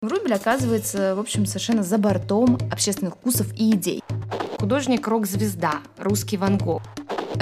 Врубель 0.00 0.34
оказывается, 0.34 1.16
в 1.16 1.18
общем, 1.18 1.44
совершенно 1.44 1.82
за 1.82 1.98
бортом 1.98 2.56
общественных 2.70 3.14
вкусов 3.16 3.52
и 3.56 3.72
идей. 3.72 4.00
Художник 4.60 5.08
рок-звезда, 5.08 5.80
русский 5.96 6.36
Ван 6.36 6.56
Гог. 6.56 6.82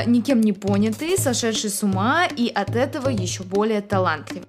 Никем 0.06 0.40
не 0.40 0.54
понятый, 0.54 1.18
сошедший 1.18 1.68
с 1.68 1.82
ума 1.82 2.24
и 2.24 2.48
от 2.48 2.74
этого 2.74 3.10
еще 3.10 3.42
более 3.42 3.82
талантливый. 3.82 4.48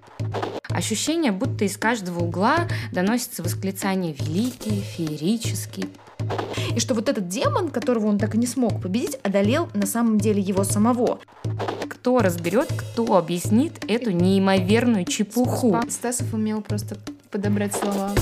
Ощущение, 0.70 1.32
будто 1.32 1.66
из 1.66 1.76
каждого 1.76 2.20
угла 2.20 2.66
доносится 2.92 3.42
восклицание 3.42 4.14
«великий», 4.14 4.80
«феерический». 4.80 5.90
И 6.74 6.80
что 6.80 6.94
вот 6.94 7.08
этот 7.08 7.28
демон, 7.28 7.70
которого 7.70 8.06
он 8.06 8.18
так 8.18 8.34
и 8.34 8.38
не 8.38 8.46
смог 8.46 8.80
победить, 8.80 9.18
одолел 9.22 9.68
на 9.74 9.86
самом 9.86 10.18
деле 10.18 10.40
его 10.40 10.64
самого. 10.64 11.18
Кто 11.88 12.20
разберет, 12.20 12.68
кто 12.72 13.16
объяснит 13.16 13.84
эту 13.88 14.10
неимоверную 14.10 15.04
чепуху? 15.04 15.80
Стасов 15.88 16.32
умел 16.32 16.60
просто 16.62 16.96
подобрать 17.30 17.74
слова. 17.74 18.12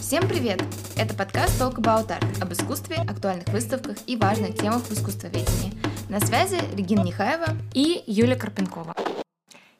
Всем 0.00 0.26
привет! 0.26 0.62
Это 0.96 1.14
подкаст 1.14 1.60
Talk 1.60 1.74
About 1.74 2.08
Art 2.08 2.42
об 2.42 2.52
искусстве, 2.52 2.96
актуальных 2.96 3.48
выставках 3.48 3.98
и 4.06 4.16
важных 4.16 4.56
темах 4.56 4.84
в 4.84 4.92
искусствоведении. 4.92 5.74
На 6.08 6.20
связи 6.20 6.58
Регина 6.74 7.02
Нехаева 7.02 7.48
и 7.74 8.04
Юлия 8.06 8.36
Карпенкова. 8.36 8.94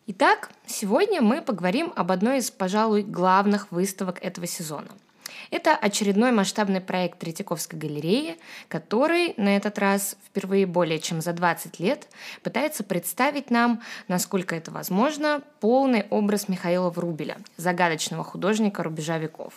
Итак, 0.08 0.50
сегодня 0.66 1.22
мы 1.22 1.41
поговорим 1.41 1.92
об 1.96 2.12
одной 2.12 2.38
из, 2.38 2.50
пожалуй, 2.50 3.02
главных 3.02 3.72
выставок 3.72 4.22
этого 4.22 4.46
сезона– 4.46 4.88
это 5.50 5.74
очередной 5.74 6.32
масштабный 6.32 6.80
проект 6.80 7.18
Третьяковской 7.18 7.76
галереи, 7.76 8.36
который 8.68 9.34
на 9.36 9.56
этот 9.56 9.78
раз 9.78 10.16
впервые 10.26 10.66
более 10.66 10.98
чем 10.98 11.20
за 11.20 11.32
20 11.32 11.80
лет 11.80 12.08
пытается 12.42 12.84
представить 12.84 13.50
нам, 13.50 13.80
насколько 14.08 14.54
это 14.54 14.70
возможно, 14.70 15.42
полный 15.60 16.06
образ 16.10 16.48
Михаила 16.48 16.90
Врубеля, 16.90 17.38
загадочного 17.56 18.24
художника 18.24 18.82
рубежа 18.82 19.18
веков. 19.18 19.54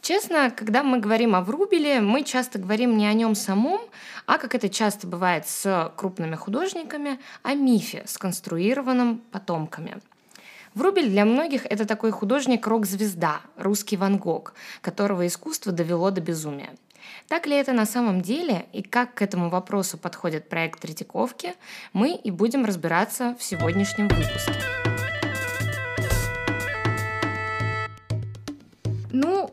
Честно, 0.00 0.50
когда 0.50 0.82
мы 0.82 0.98
говорим 0.98 1.34
о 1.34 1.42
Врубеле, 1.42 2.00
мы 2.00 2.24
часто 2.24 2.58
говорим 2.58 2.96
не 2.96 3.06
о 3.06 3.12
нем 3.12 3.34
самом, 3.34 3.82
а, 4.24 4.38
как 4.38 4.54
это 4.54 4.70
часто 4.70 5.06
бывает 5.06 5.46
с 5.46 5.92
крупными 5.96 6.36
художниками, 6.36 7.20
о 7.42 7.54
мифе, 7.54 8.02
сконструированном 8.06 9.18
потомками– 9.30 9.98
Врубель 10.74 11.10
для 11.10 11.24
многих 11.24 11.66
это 11.66 11.84
такой 11.84 12.12
художник 12.12 12.66
рок-звезда, 12.66 13.40
русский 13.56 13.96
Ван 13.96 14.18
Гог, 14.18 14.54
которого 14.82 15.26
искусство 15.26 15.72
довело 15.72 16.12
до 16.12 16.20
безумия. 16.20 16.70
Так 17.26 17.46
ли 17.46 17.56
это 17.56 17.72
на 17.72 17.86
самом 17.86 18.20
деле 18.20 18.66
и 18.72 18.82
как 18.82 19.14
к 19.14 19.22
этому 19.22 19.50
вопросу 19.50 19.98
подходит 19.98 20.48
проект 20.48 20.80
Третьяковки, 20.80 21.54
мы 21.92 22.14
и 22.14 22.30
будем 22.30 22.64
разбираться 22.64 23.36
в 23.38 23.42
сегодняшнем 23.42 24.06
выпуске. 24.08 24.54
Ну, 29.12 29.52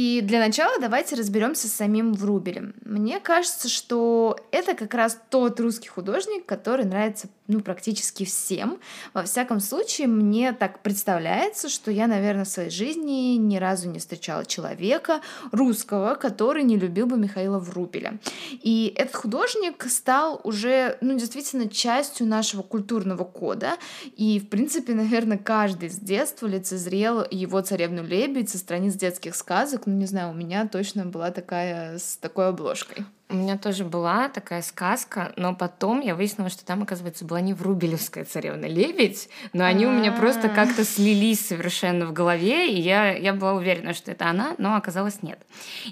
и 0.00 0.22
для 0.22 0.38
начала 0.38 0.80
давайте 0.80 1.14
разберемся 1.14 1.68
с 1.68 1.74
самим 1.74 2.14
Врубелем. 2.14 2.72
Мне 2.86 3.20
кажется, 3.20 3.68
что 3.68 4.38
это 4.50 4.74
как 4.74 4.94
раз 4.94 5.18
тот 5.28 5.60
русский 5.60 5.90
художник, 5.90 6.46
который 6.46 6.86
нравится 6.86 7.28
ну, 7.50 7.60
практически 7.60 8.24
всем. 8.24 8.78
Во 9.12 9.24
всяком 9.24 9.58
случае, 9.58 10.06
мне 10.06 10.52
так 10.52 10.82
представляется, 10.82 11.68
что 11.68 11.90
я, 11.90 12.06
наверное, 12.06 12.44
в 12.44 12.48
своей 12.48 12.70
жизни 12.70 13.36
ни 13.36 13.56
разу 13.56 13.90
не 13.90 13.98
встречала 13.98 14.46
человека 14.46 15.20
русского, 15.50 16.14
который 16.14 16.62
не 16.62 16.76
любил 16.76 17.06
бы 17.06 17.18
Михаила 17.18 17.58
Врубеля. 17.58 18.18
И 18.62 18.94
этот 18.96 19.16
художник 19.16 19.84
стал 19.90 20.40
уже, 20.44 20.96
ну, 21.00 21.18
действительно 21.18 21.68
частью 21.68 22.26
нашего 22.28 22.62
культурного 22.62 23.24
кода. 23.24 23.72
И, 24.16 24.38
в 24.38 24.48
принципе, 24.48 24.94
наверное, 24.94 25.36
каждый 25.38 25.90
с 25.90 25.98
детства 25.98 26.46
лицезрел 26.46 27.26
его 27.30 27.60
«Царевну 27.60 28.04
лебедь» 28.04 28.48
со 28.48 28.58
страниц 28.58 28.94
детских 28.94 29.34
сказок. 29.34 29.86
Не 29.98 30.06
знаю, 30.06 30.30
у 30.30 30.34
меня 30.34 30.66
точно 30.68 31.06
была 31.06 31.30
такая 31.30 31.98
с 31.98 32.16
такой 32.16 32.48
обложкой. 32.48 33.04
У 33.30 33.36
меня 33.36 33.56
тоже 33.56 33.84
была 33.84 34.28
такая 34.28 34.60
сказка, 34.60 35.32
но 35.36 35.54
потом 35.54 36.00
я 36.00 36.16
выяснила, 36.16 36.50
что 36.50 36.64
там, 36.64 36.82
оказывается, 36.82 37.24
была 37.24 37.40
не 37.40 37.54
Врубелевская 37.54 38.24
царевна 38.24 38.66
Лебедь, 38.66 39.28
но 39.52 39.64
они 39.64 39.86
у 39.86 39.92
меня 39.92 40.10
просто 40.10 40.48
а. 40.48 40.50
как-то 40.50 40.84
слились 40.84 41.46
совершенно 41.46 42.06
в 42.06 42.12
голове, 42.12 42.68
и 42.72 42.80
я, 42.80 43.12
я 43.12 43.32
была 43.32 43.52
уверена, 43.52 43.94
что 43.94 44.10
это 44.10 44.28
она, 44.28 44.54
но 44.58 44.74
оказалось 44.74 45.22
нет. 45.22 45.38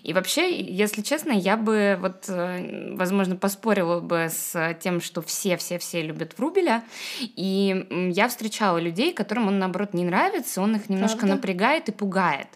И 0.03 0.13
вообще, 0.13 0.61
если 0.61 1.03
честно, 1.03 1.31
я 1.31 1.57
бы 1.57 1.97
вот, 2.01 2.25
э, 2.29 2.97
возможно, 2.97 3.37
поспорила 3.37 4.01
бы 4.01 4.29
с 4.31 4.77
тем, 4.81 5.01
что 5.01 5.23
все-все-все 5.23 6.03
любят 6.03 6.37
Врубеля, 6.39 6.83
и 7.21 8.11
я 8.13 8.29
встречала 8.29 8.79
людей, 8.79 9.13
которым 9.13 9.47
он, 9.47 9.61
наоборот, 9.61 9.95
не 9.95 10.05
нравится, 10.05 10.61
он 10.61 10.75
их 10.75 10.89
немножко 10.89 11.19
Правда? 11.19 11.37
напрягает 11.37 11.89
и 11.89 11.93
пугает. 11.93 12.49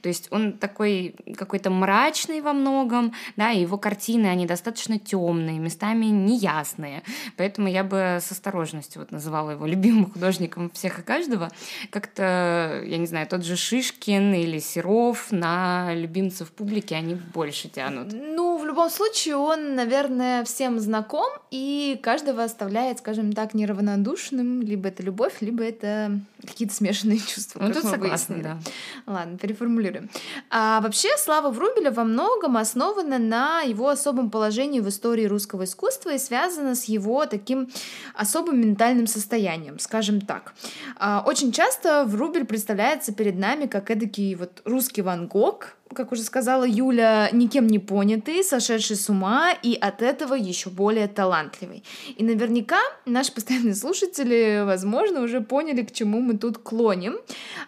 То 0.00 0.08
есть 0.08 0.28
он 0.30 0.54
такой 0.54 1.14
какой-то 1.36 1.68
мрачный 1.68 2.40
во 2.40 2.54
многом, 2.54 3.12
да, 3.36 3.50
и 3.50 3.60
его 3.60 3.76
картины 3.76 4.29
они 4.30 4.46
достаточно 4.46 4.98
темные, 4.98 5.58
местами 5.58 6.06
неясные. 6.06 7.02
Поэтому 7.36 7.68
я 7.68 7.84
бы 7.84 8.18
с 8.20 8.30
осторожностью 8.30 9.00
вот 9.00 9.10
называла 9.10 9.50
его 9.50 9.66
любимым 9.70 10.10
художником 10.10 10.70
всех 10.70 11.00
и 11.00 11.02
каждого. 11.02 11.50
Как-то, 11.90 12.82
я 12.84 12.98
не 12.98 13.06
знаю, 13.06 13.26
тот 13.26 13.44
же 13.44 13.56
Шишкин 13.56 14.34
или 14.34 14.58
Серов 14.58 15.32
на 15.32 15.94
любимцев 15.94 16.50
публики 16.50 16.94
они 16.94 17.14
больше 17.14 17.68
тянут. 17.68 18.12
Ну, 18.12 18.58
любом 18.70 18.88
случае, 18.88 19.36
он, 19.36 19.74
наверное, 19.74 20.44
всем 20.44 20.78
знаком, 20.78 21.26
и 21.50 21.98
каждого 22.02 22.44
оставляет, 22.44 22.98
скажем 22.98 23.32
так, 23.32 23.52
неравнодушным. 23.52 24.62
Либо 24.62 24.88
это 24.88 25.02
любовь, 25.02 25.34
либо 25.40 25.64
это 25.64 26.20
какие-то 26.46 26.72
смешанные 26.74 27.18
чувства. 27.26 27.60
Ну, 27.60 27.72
тут 27.72 27.84
согласна, 27.84 28.36
да. 28.42 28.58
Ладно, 29.06 29.38
переформулируем. 29.38 30.08
А 30.50 30.80
вообще, 30.80 31.08
слава 31.18 31.50
Врубеля 31.50 31.90
во 31.90 32.04
многом 32.04 32.56
основана 32.56 33.18
на 33.18 33.62
его 33.62 33.88
особом 33.88 34.30
положении 34.30 34.80
в 34.80 34.88
истории 34.88 35.24
русского 35.24 35.64
искусства 35.64 36.14
и 36.14 36.18
связано 36.18 36.76
с 36.76 36.84
его 36.84 37.26
таким 37.26 37.68
особым 38.14 38.60
ментальным 38.60 39.08
состоянием, 39.08 39.80
скажем 39.80 40.20
так. 40.20 40.54
А, 40.96 41.24
очень 41.26 41.50
часто 41.50 42.04
Врубель 42.04 42.44
представляется 42.44 43.12
перед 43.12 43.36
нами 43.36 43.66
как 43.66 43.90
эдакий 43.90 44.36
вот 44.36 44.62
русский 44.64 45.02
Ван 45.02 45.26
Гог, 45.26 45.76
как 45.94 46.12
уже 46.12 46.22
сказала 46.22 46.64
Юля, 46.66 47.28
никем 47.32 47.66
не 47.66 47.78
понятый, 47.78 48.44
сошедший 48.44 48.96
с 48.96 49.08
ума 49.08 49.52
и 49.62 49.74
от 49.74 50.02
этого 50.02 50.34
еще 50.34 50.70
более 50.70 51.08
талантливый. 51.08 51.82
И 52.16 52.22
наверняка 52.22 52.78
наши 53.06 53.32
постоянные 53.32 53.74
слушатели, 53.74 54.62
возможно, 54.64 55.22
уже 55.22 55.40
поняли, 55.40 55.82
к 55.82 55.92
чему 55.92 56.20
мы 56.20 56.38
тут 56.38 56.58
клоним. 56.58 57.18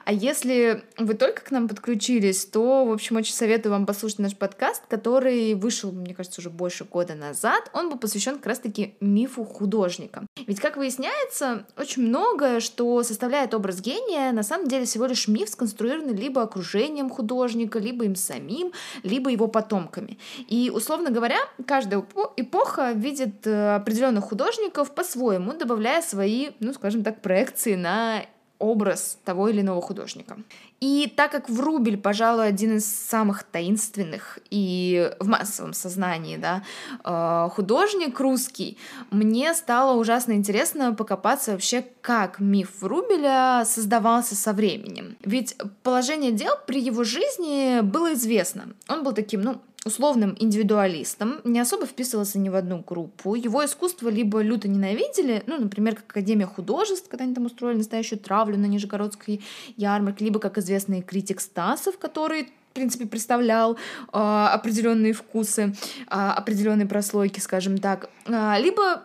А 0.04 0.12
если 0.12 0.82
вы 0.98 1.14
только 1.14 1.42
к 1.42 1.50
нам 1.50 1.68
подключились, 1.68 2.44
то, 2.44 2.84
в 2.84 2.92
общем, 2.92 3.16
очень 3.16 3.34
советую 3.34 3.72
вам 3.72 3.86
послушать 3.86 4.20
наш 4.20 4.36
подкаст, 4.36 4.82
который 4.88 5.54
вышел, 5.54 5.90
мне 5.90 6.14
кажется, 6.14 6.40
уже 6.40 6.50
больше 6.50 6.84
года 6.84 7.14
назад. 7.14 7.70
Он 7.72 7.90
был 7.90 7.98
посвящен 7.98 8.36
как 8.36 8.46
раз-таки 8.46 8.94
мифу 9.00 9.44
художника. 9.44 10.26
Ведь, 10.46 10.60
как 10.60 10.76
выясняется, 10.76 11.66
очень 11.76 12.02
многое, 12.02 12.60
что 12.60 13.02
составляет 13.02 13.54
образ 13.54 13.80
гения, 13.80 14.32
на 14.32 14.42
самом 14.42 14.68
деле 14.68 14.84
всего 14.84 15.06
лишь 15.06 15.28
миф, 15.28 15.48
сконструированный 15.48 16.14
либо 16.14 16.42
окружением 16.42 17.10
художника, 17.10 17.78
либо 17.78 18.06
им 18.12 18.16
самим, 18.16 18.72
либо 19.02 19.30
его 19.30 19.48
потомками. 19.48 20.18
И, 20.48 20.70
условно 20.74 21.10
говоря, 21.10 21.38
каждая 21.66 22.04
эпоха 22.36 22.92
видит 22.92 23.46
э, 23.46 23.76
определенных 23.76 24.24
художников 24.24 24.94
по-своему, 24.94 25.54
добавляя 25.54 26.02
свои, 26.02 26.50
ну, 26.60 26.72
скажем 26.72 27.02
так, 27.02 27.20
проекции 27.22 27.74
на 27.74 28.24
образ 28.62 29.18
того 29.24 29.48
или 29.48 29.60
иного 29.60 29.82
художника. 29.82 30.36
И 30.80 31.12
так 31.16 31.30
как 31.30 31.50
Врубель, 31.50 31.96
пожалуй, 31.96 32.46
один 32.46 32.76
из 32.76 32.86
самых 32.86 33.42
таинственных 33.42 34.38
и 34.50 35.12
в 35.20 35.28
массовом 35.28 35.74
сознании 35.74 36.36
да, 36.36 36.62
э, 37.04 37.48
художник 37.50 38.18
русский, 38.20 38.78
мне 39.10 39.54
стало 39.54 39.98
ужасно 39.98 40.32
интересно 40.32 40.94
покопаться 40.94 41.52
вообще, 41.52 41.84
как 42.00 42.40
миф 42.40 42.70
Врубеля 42.80 43.64
создавался 43.64 44.34
со 44.34 44.52
временем. 44.52 45.16
Ведь 45.24 45.56
положение 45.82 46.32
дел 46.32 46.54
при 46.66 46.80
его 46.80 47.04
жизни 47.04 47.80
было 47.80 48.14
известно. 48.14 48.68
Он 48.88 49.02
был 49.02 49.12
таким, 49.12 49.42
ну, 49.42 49.60
условным 49.84 50.36
индивидуалистом, 50.38 51.40
не 51.44 51.58
особо 51.58 51.86
вписывался 51.86 52.38
ни 52.38 52.48
в 52.48 52.54
одну 52.54 52.84
группу. 52.86 53.34
Его 53.34 53.64
искусство 53.64 54.08
либо 54.08 54.40
люто 54.40 54.68
ненавидели, 54.68 55.42
ну, 55.46 55.58
например, 55.58 55.96
как 55.96 56.04
Академия 56.10 56.46
художеств, 56.46 57.08
когда 57.08 57.24
они 57.24 57.34
там 57.34 57.46
устроили 57.46 57.78
настоящую 57.78 58.18
травлю 58.20 58.56
на 58.58 58.66
Нижегородской 58.66 59.42
ярмарке, 59.76 60.24
либо 60.24 60.38
как 60.38 60.58
известный 60.58 61.02
критик 61.02 61.40
Стасов, 61.40 61.98
который 61.98 62.44
в 62.44 62.74
принципе, 62.74 63.04
представлял 63.04 63.74
э, 63.74 63.76
определенные 64.12 65.12
вкусы, 65.12 65.74
э, 66.06 66.06
определенные 66.08 66.86
прослойки, 66.86 67.38
скажем 67.38 67.76
так, 67.76 68.08
э, 68.24 68.54
либо 68.60 69.02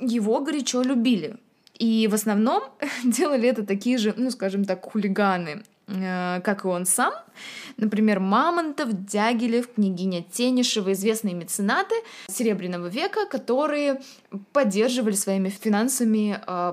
его 0.00 0.40
горячо 0.40 0.80
любили. 0.80 1.36
И 1.78 2.08
в 2.10 2.14
основном 2.14 2.62
делали 3.04 3.48
это 3.48 3.66
такие 3.66 3.98
же, 3.98 4.14
ну, 4.16 4.30
скажем 4.30 4.64
так, 4.64 4.82
хулиганы, 4.82 5.62
как 5.92 6.64
и 6.64 6.68
он 6.68 6.86
сам. 6.86 7.12
Например, 7.76 8.20
Мамонтов, 8.20 9.04
Дягилев, 9.04 9.72
княгиня 9.74 10.22
Тенишева, 10.22 10.92
известные 10.92 11.34
меценаты 11.34 11.94
Серебряного 12.28 12.86
века, 12.86 13.26
которые 13.26 14.00
поддерживали 14.52 15.14
своими 15.14 15.48
финансами 15.48 16.38
э, 16.46 16.72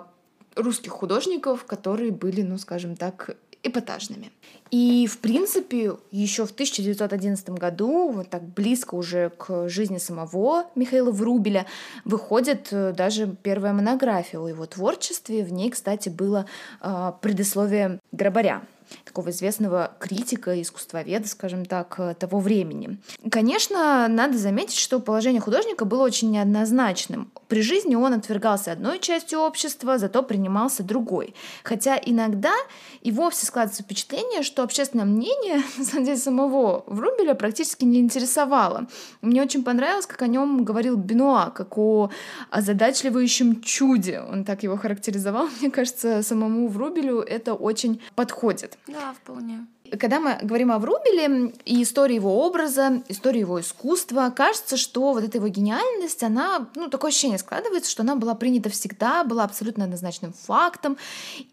русских 0.56 0.92
художников, 0.92 1.66
которые 1.66 2.12
были, 2.12 2.42
ну, 2.42 2.58
скажем 2.58 2.96
так, 2.96 3.36
эпатажными. 3.64 4.32
И, 4.72 5.08
в 5.08 5.18
принципе, 5.18 5.94
еще 6.12 6.46
в 6.46 6.52
1911 6.52 7.50
году, 7.50 8.10
вот 8.12 8.30
так 8.30 8.44
близко 8.44 8.96
уже 8.96 9.32
к 9.32 9.68
жизни 9.68 9.98
самого 9.98 10.68
Михаила 10.76 11.12
Врубеля, 11.12 11.66
выходит 12.06 12.68
э, 12.72 12.94
даже 12.94 13.36
первая 13.42 13.74
монография 13.74 14.40
о 14.40 14.48
его 14.48 14.66
творчестве. 14.66 15.44
В 15.44 15.52
ней, 15.52 15.72
кстати, 15.72 16.10
было 16.10 16.46
э, 16.82 17.12
предисловие 17.22 18.00
Дробаря 18.12 18.62
такого 19.06 19.30
известного 19.30 19.92
критика, 20.00 20.60
искусствоведа, 20.62 21.28
скажем 21.28 21.66
так, 21.66 21.96
э, 22.00 22.16
того 22.16 22.40
времени. 22.40 22.98
Конечно, 23.32 24.08
надо 24.08 24.38
заметить, 24.38 24.78
что 24.78 25.00
положение 25.00 25.42
художника 25.42 25.86
было 25.86 26.04
очень 26.04 26.32
неоднозначным. 26.32 27.32
При 27.48 27.62
жизни 27.62 27.96
он 27.96 28.14
отвергался 28.14 28.72
одной 28.72 29.00
частью 29.00 29.40
общества, 29.40 29.98
зато 29.98 30.24
принимался 30.24 30.84
другой. 30.84 31.34
Хотя 31.64 32.00
иногда 32.04 32.54
и 33.02 33.12
вовсе 33.12 33.46
складывается 33.46 33.84
впечатление, 33.84 34.44
что 34.44 34.64
общественное 34.64 35.06
мнение, 35.06 35.64
на 35.78 35.86
самом 35.86 36.06
деле, 36.06 36.18
самого 36.18 36.84
Врубеля 36.88 37.34
практически 37.34 37.86
не 37.86 38.00
интересовало. 38.00 38.88
Мне 39.22 39.42
очень 39.42 39.64
понравилось, 39.64 40.06
как 40.06 40.22
о 40.22 40.28
нем 40.28 40.64
говорил 40.64 40.98
Бенуа, 40.98 41.50
как 41.50 41.78
о 41.78 42.10
озадачливающем 42.50 43.62
чуде. 43.62 44.22
Он 44.22 44.44
так 44.44 44.64
его 44.64 44.78
характеризовал. 44.78 45.48
Мне 45.62 45.72
кажется, 45.72 46.22
самому 46.24 46.68
Врубелю 46.68 47.20
это 47.22 47.54
очень 47.54 48.02
подходит. 48.16 48.78
Да, 48.88 49.14
вполне. 49.14 49.68
Когда 50.00 50.20
мы 50.20 50.38
говорим 50.42 50.72
о 50.72 50.80
Врубеле 50.80 51.54
и 51.66 51.84
истории 51.84 52.16
его 52.16 52.46
образа, 52.46 53.02
истории 53.08 53.40
его 53.40 53.60
искусства, 53.60 54.32
кажется, 54.36 54.78
что 54.78 55.14
вот 55.14 55.24
эта 55.24 55.38
его 55.38 55.48
гениальность, 55.48 56.24
она, 56.24 56.68
ну, 56.76 56.90
такое 56.90 57.10
ощущение 57.10 57.38
складывается, 57.38 57.90
что 57.90 58.04
она 58.04 58.16
была 58.16 58.36
принята 58.36 58.70
всегда, 58.70 59.24
была 59.24 59.44
абсолютно 59.44 59.86
однозначным 59.86 60.34
фактом. 60.34 60.98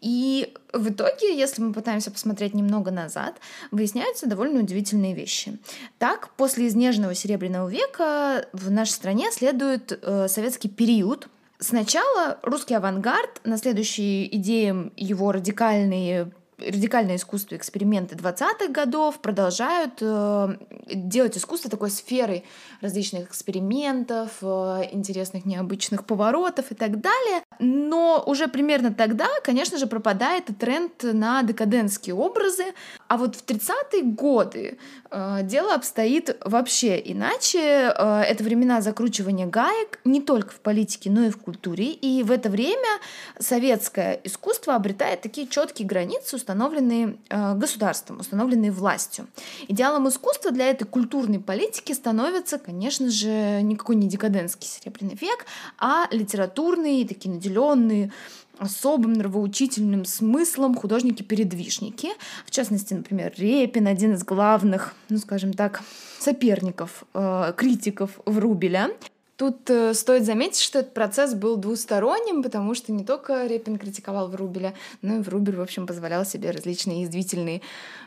И 0.01 0.53
в 0.73 0.89
итоге, 0.89 1.37
если 1.37 1.61
мы 1.61 1.73
пытаемся 1.73 2.11
посмотреть 2.11 2.53
немного 2.53 2.91
назад, 2.91 3.35
выясняются 3.71 4.27
довольно 4.27 4.59
удивительные 4.59 5.13
вещи. 5.13 5.57
Так, 5.97 6.29
после 6.35 6.67
изнеженного 6.67 7.15
Серебряного 7.15 7.69
века 7.69 8.47
в 8.53 8.69
нашей 8.69 8.91
стране 8.91 9.31
следует 9.31 9.97
э, 10.01 10.27
советский 10.27 10.69
период, 10.69 11.27
Сначала 11.59 12.37
русский 12.43 12.75
авангард, 12.75 13.41
на 13.43 13.57
следующие 13.57 14.35
идеям 14.35 14.91
его 14.95 15.31
радикальные 15.31 16.31
радикальное 16.57 17.17
искусство, 17.17 17.55
эксперименты 17.55 18.15
20-х 18.15 18.67
годов 18.69 19.19
продолжают 19.19 19.93
э, 20.01 20.57
делать 20.87 21.37
искусство 21.37 21.69
такой 21.69 21.91
сферой 21.91 22.43
различных 22.81 23.29
экспериментов, 23.29 24.31
э, 24.41 24.89
интересных 24.91 25.45
необычных 25.45 26.05
поворотов 26.05 26.71
и 26.71 26.75
так 26.75 26.99
далее. 26.99 27.43
Но 27.59 28.23
уже 28.25 28.47
примерно 28.47 28.93
тогда, 28.93 29.27
конечно 29.43 29.77
же, 29.77 29.87
пропадает 29.87 30.49
и 30.49 30.53
тренд 30.53 31.03
на 31.03 31.43
декадентские 31.43 32.15
образы. 32.15 32.73
А 33.07 33.17
вот 33.17 33.35
в 33.35 33.45
30-е 33.45 34.03
годы 34.03 34.79
э, 35.11 35.39
дело 35.43 35.75
обстоит 35.75 36.37
вообще 36.43 36.99
иначе. 37.05 37.93
Э, 37.95 38.21
это 38.21 38.43
времена 38.43 38.81
закручивания 38.81 39.45
гаек 39.45 39.99
не 40.05 40.21
только 40.21 40.51
в 40.53 40.59
политике, 40.59 41.11
но 41.11 41.25
и 41.25 41.29
в 41.29 41.37
культуре. 41.37 41.91
И 41.91 42.23
в 42.23 42.31
это 42.31 42.49
время 42.49 42.99
советское 43.39 44.19
искусство 44.23 44.73
обретает 44.73 45.21
такие 45.21 45.47
четкие 45.47 45.87
границы, 45.87 46.35
установленные 46.47 47.17
э, 47.29 47.55
государством, 47.55 48.21
установленные 48.21 48.71
властью. 48.71 49.27
Идеалом 49.67 50.07
искусства 50.07 50.51
для 50.51 50.69
этой 50.69 50.85
культурной 50.85 51.39
политики 51.39 51.91
становится, 51.91 52.57
конечно 52.57 53.09
же, 53.09 53.61
никакой 53.61 53.97
не 53.97 54.07
декадентский 54.07 54.65
серебряный 54.65 55.15
век, 55.15 55.45
а 55.77 56.07
литературные, 56.09 57.05
такие 57.05 57.35
наделенные 57.35 58.13
особым 58.59 59.13
нравоучительным 59.13 60.05
смыслом 60.05 60.75
художники-передвижники. 60.75 62.11
В 62.45 62.51
частности, 62.51 62.93
например, 62.93 63.33
Репин, 63.35 63.85
один 63.85 64.13
из 64.13 64.23
главных, 64.23 64.93
ну 65.09 65.17
скажем 65.17 65.51
так, 65.51 65.81
соперников, 66.17 67.03
э, 67.13 67.53
критиков 67.57 68.11
Врубеля. 68.25 68.89
Тут 69.37 69.69
э, 69.69 69.93
стоит 69.93 70.25
заметить, 70.25 70.59
что 70.59 70.79
этот 70.79 70.95
процесс 70.95 71.35
был 71.35 71.57
двусторонним, 71.57 72.41
потому 72.41 72.73
что 72.73 72.91
не 72.91 73.05
только 73.05 73.45
Репин 73.45 73.77
критиковал 73.77 74.29
Врубеля, 74.29 74.73
но 75.03 75.17
и 75.17 75.19
Врубель, 75.19 75.57
в 75.57 75.61
общем, 75.61 75.85
позволял 75.85 76.25
себе 76.25 76.49
различные 76.49 77.03
язвительные 77.03 77.61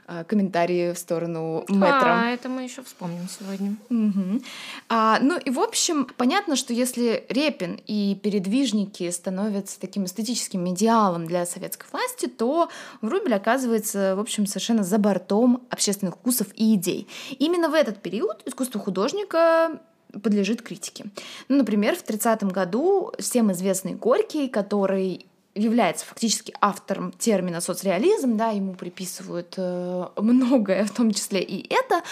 э, 0.09 0.25
комментарии 0.25 0.93
в 0.93 0.99
сторону 0.99 1.65
Мэтра. 1.69 2.23
А, 2.23 2.31
это 2.31 2.49
мы 2.49 2.65
еще 2.65 2.83
вспомним 2.83 3.29
сегодня. 3.29 3.77
Угу. 3.91 4.43
А, 4.89 5.21
ну 5.21 5.39
и, 5.39 5.51
в 5.51 5.61
общем, 5.61 6.09
понятно, 6.17 6.57
что 6.57 6.73
если 6.73 7.25
Репин 7.29 7.81
и 7.87 8.19
передвижники 8.21 9.09
становятся 9.11 9.79
таким 9.79 10.07
эстетическим 10.07 10.69
идеалом 10.71 11.29
для 11.29 11.47
советской 11.47 11.87
власти, 11.93 12.27
то 12.27 12.71
Врубель 13.03 13.35
оказывается, 13.35 14.17
в 14.17 14.21
общем, 14.21 14.47
совершенно 14.47 14.83
за 14.83 14.99
бортом 14.99 15.63
общественных 15.71 16.17
вкусов 16.17 16.49
и 16.57 16.75
идей. 16.75 17.07
Именно 17.39 17.69
в 17.69 17.75
этот 17.75 18.03
период 18.03 18.43
искусство 18.47 18.81
художника 18.81 19.79
подлежит 20.23 20.63
критике. 20.63 21.07
Ну, 21.49 21.57
например, 21.57 21.97
в 21.97 22.03
30 22.03 22.45
году 22.45 23.13
всем 23.19 23.53
известный 23.53 23.95
Горький, 23.95 24.49
который 24.49 25.27
является 25.55 26.07
фактически 26.07 26.55
автором 26.61 27.13
термина 27.13 27.61
соцреализм, 27.61 28.37
да, 28.37 28.51
ему 28.51 28.75
приписывают 28.75 29.55
э, 29.57 30.07
многое, 30.17 30.85
в 30.87 30.91
том 30.93 31.13
числе 31.13 31.43
и 31.43 31.67
это, 31.73 32.03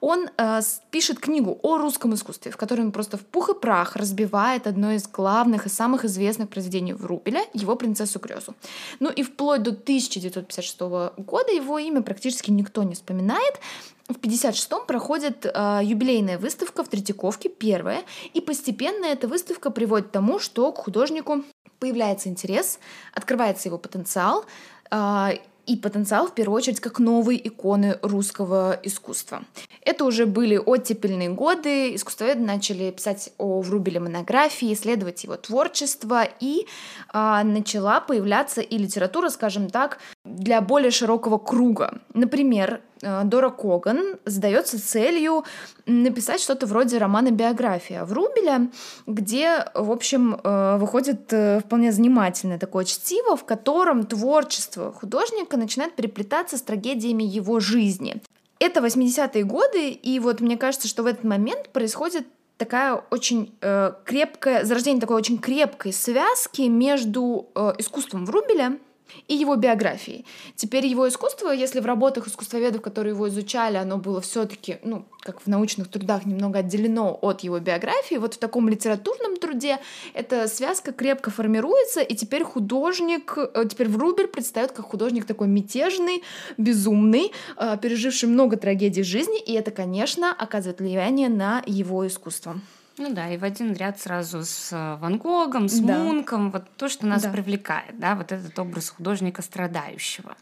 он 0.00 0.28
э, 0.36 0.60
пишет 0.90 1.20
книгу 1.20 1.58
о 1.62 1.78
русском 1.78 2.14
искусстве, 2.14 2.50
в 2.50 2.56
которой 2.56 2.80
он 2.80 2.92
просто 2.92 3.16
в 3.16 3.24
пух 3.24 3.50
и 3.50 3.54
прах 3.54 3.94
разбивает 3.94 4.66
одно 4.66 4.92
из 4.92 5.06
главных 5.06 5.66
и 5.66 5.68
самых 5.68 6.04
известных 6.04 6.48
произведений 6.48 6.92
Врубеля, 6.92 7.44
его 7.54 7.76
«Принцессу 7.76 8.18
Грезу». 8.18 8.54
Ну 8.98 9.10
и 9.10 9.22
вплоть 9.22 9.62
до 9.62 9.70
1956 9.70 10.80
года 10.80 11.52
его 11.52 11.78
имя 11.78 12.02
практически 12.02 12.50
никто 12.50 12.82
не 12.82 12.94
вспоминает, 12.94 13.60
в 14.08 14.14
56-м 14.14 14.86
проходит 14.86 15.44
э, 15.44 15.80
юбилейная 15.82 16.38
выставка 16.38 16.82
в 16.82 16.88
Третьяковке, 16.88 17.48
первая, 17.50 18.02
и 18.32 18.40
постепенно 18.40 19.04
эта 19.04 19.28
выставка 19.28 19.70
приводит 19.70 20.08
к 20.08 20.12
тому, 20.12 20.38
что 20.38 20.72
к 20.72 20.78
художнику 20.78 21.44
появляется 21.78 22.28
интерес, 22.28 22.78
открывается 23.12 23.68
его 23.68 23.78
потенциал, 23.78 24.46
э, 24.90 25.32
и 25.68 25.76
потенциал 25.76 26.26
в 26.26 26.34
первую 26.34 26.56
очередь 26.56 26.80
как 26.80 26.98
новые 26.98 27.46
иконы 27.46 27.98
русского 28.00 28.80
искусства. 28.82 29.42
Это 29.82 30.06
уже 30.06 30.24
были 30.24 30.56
оттепельные 30.56 31.28
годы, 31.28 31.94
искусствоведы 31.94 32.40
начали 32.40 32.90
писать 32.90 33.32
о 33.36 33.60
Врубеле 33.60 34.00
монографии, 34.00 34.72
исследовать 34.72 35.24
его 35.24 35.36
творчество, 35.36 36.26
и 36.40 36.66
а, 37.10 37.44
начала 37.44 38.00
появляться 38.00 38.62
и 38.62 38.78
литература, 38.78 39.28
скажем 39.28 39.68
так, 39.68 39.98
для 40.28 40.60
более 40.60 40.90
широкого 40.90 41.38
круга. 41.38 42.00
Например, 42.14 42.80
Э, 43.02 43.22
Дора 43.24 43.50
Коган 43.50 44.16
задается 44.24 44.82
целью 44.82 45.44
написать 45.86 46.40
что-то 46.40 46.66
вроде 46.66 46.98
романа 46.98 47.30
биография 47.30 48.04
Врубеля, 48.04 48.70
где, 49.06 49.66
в 49.74 49.90
общем, 49.90 50.40
э, 50.42 50.76
выходит 50.78 51.32
э, 51.32 51.60
вполне 51.60 51.92
занимательное 51.92 52.58
такое 52.58 52.84
чтиво, 52.84 53.36
в 53.36 53.44
котором 53.44 54.04
творчество 54.06 54.92
художника 54.92 55.56
начинает 55.56 55.94
переплетаться 55.94 56.56
с 56.56 56.62
трагедиями 56.62 57.22
его 57.22 57.60
жизни. 57.60 58.22
Это 58.60 58.80
80-е 58.80 59.44
годы, 59.44 59.90
и 59.90 60.18
вот 60.18 60.40
мне 60.40 60.56
кажется, 60.56 60.88
что 60.88 61.04
в 61.04 61.06
этот 61.06 61.22
момент 61.22 61.68
происходит 61.68 62.26
такая 62.56 62.94
очень 63.10 63.54
э, 63.60 63.92
крепкая, 64.04 64.64
зарождение 64.64 65.00
такой 65.00 65.16
очень 65.16 65.38
крепкой 65.38 65.92
связки 65.92 66.62
между 66.62 67.46
э, 67.54 67.74
искусством 67.78 68.26
Врубеля 68.26 68.78
и 69.26 69.34
его 69.34 69.56
биографии. 69.56 70.24
Теперь 70.56 70.86
его 70.86 71.08
искусство, 71.08 71.50
если 71.50 71.80
в 71.80 71.86
работах 71.86 72.26
искусствоведов, 72.26 72.82
которые 72.82 73.14
его 73.14 73.28
изучали, 73.28 73.76
оно 73.76 73.98
было 73.98 74.20
все-таки, 74.20 74.78
ну, 74.82 75.04
как 75.20 75.40
в 75.40 75.46
научных 75.46 75.88
трудах, 75.88 76.26
немного 76.26 76.60
отделено 76.60 77.18
от 77.20 77.40
его 77.40 77.58
биографии, 77.58 78.16
вот 78.16 78.34
в 78.34 78.38
таком 78.38 78.68
литературном 78.68 79.36
труде 79.36 79.78
эта 80.14 80.48
связка 80.48 80.92
крепко 80.92 81.30
формируется, 81.30 82.00
и 82.00 82.14
теперь 82.14 82.44
художник, 82.44 83.36
э, 83.36 83.64
теперь 83.68 83.88
Врубель 83.88 84.28
предстает 84.28 84.72
как 84.72 84.86
художник 84.86 85.26
такой 85.26 85.48
мятежный, 85.48 86.22
безумный, 86.56 87.32
э, 87.56 87.76
переживший 87.80 88.28
много 88.28 88.56
трагедий 88.56 89.02
жизни, 89.02 89.40
и 89.40 89.52
это, 89.52 89.70
конечно, 89.70 90.32
оказывает 90.32 90.80
влияние 90.80 91.28
на 91.28 91.62
его 91.66 92.06
искусство. 92.06 92.60
Ну 92.98 93.14
да, 93.14 93.30
и 93.32 93.36
в 93.36 93.44
один 93.44 93.74
ряд 93.74 94.00
сразу 94.00 94.44
с 94.44 94.70
э, 94.72 94.96
Ван 94.96 95.18
Гогом, 95.18 95.68
с 95.68 95.78
да. 95.78 95.98
Мунком, 95.98 96.50
вот 96.50 96.64
то, 96.76 96.88
что 96.88 97.06
нас 97.06 97.22
да. 97.22 97.30
привлекает, 97.30 97.98
да, 97.98 98.16
вот 98.16 98.32
этот 98.32 98.58
образ 98.58 98.90
художника 98.90 99.40
страдающего. 99.40 100.36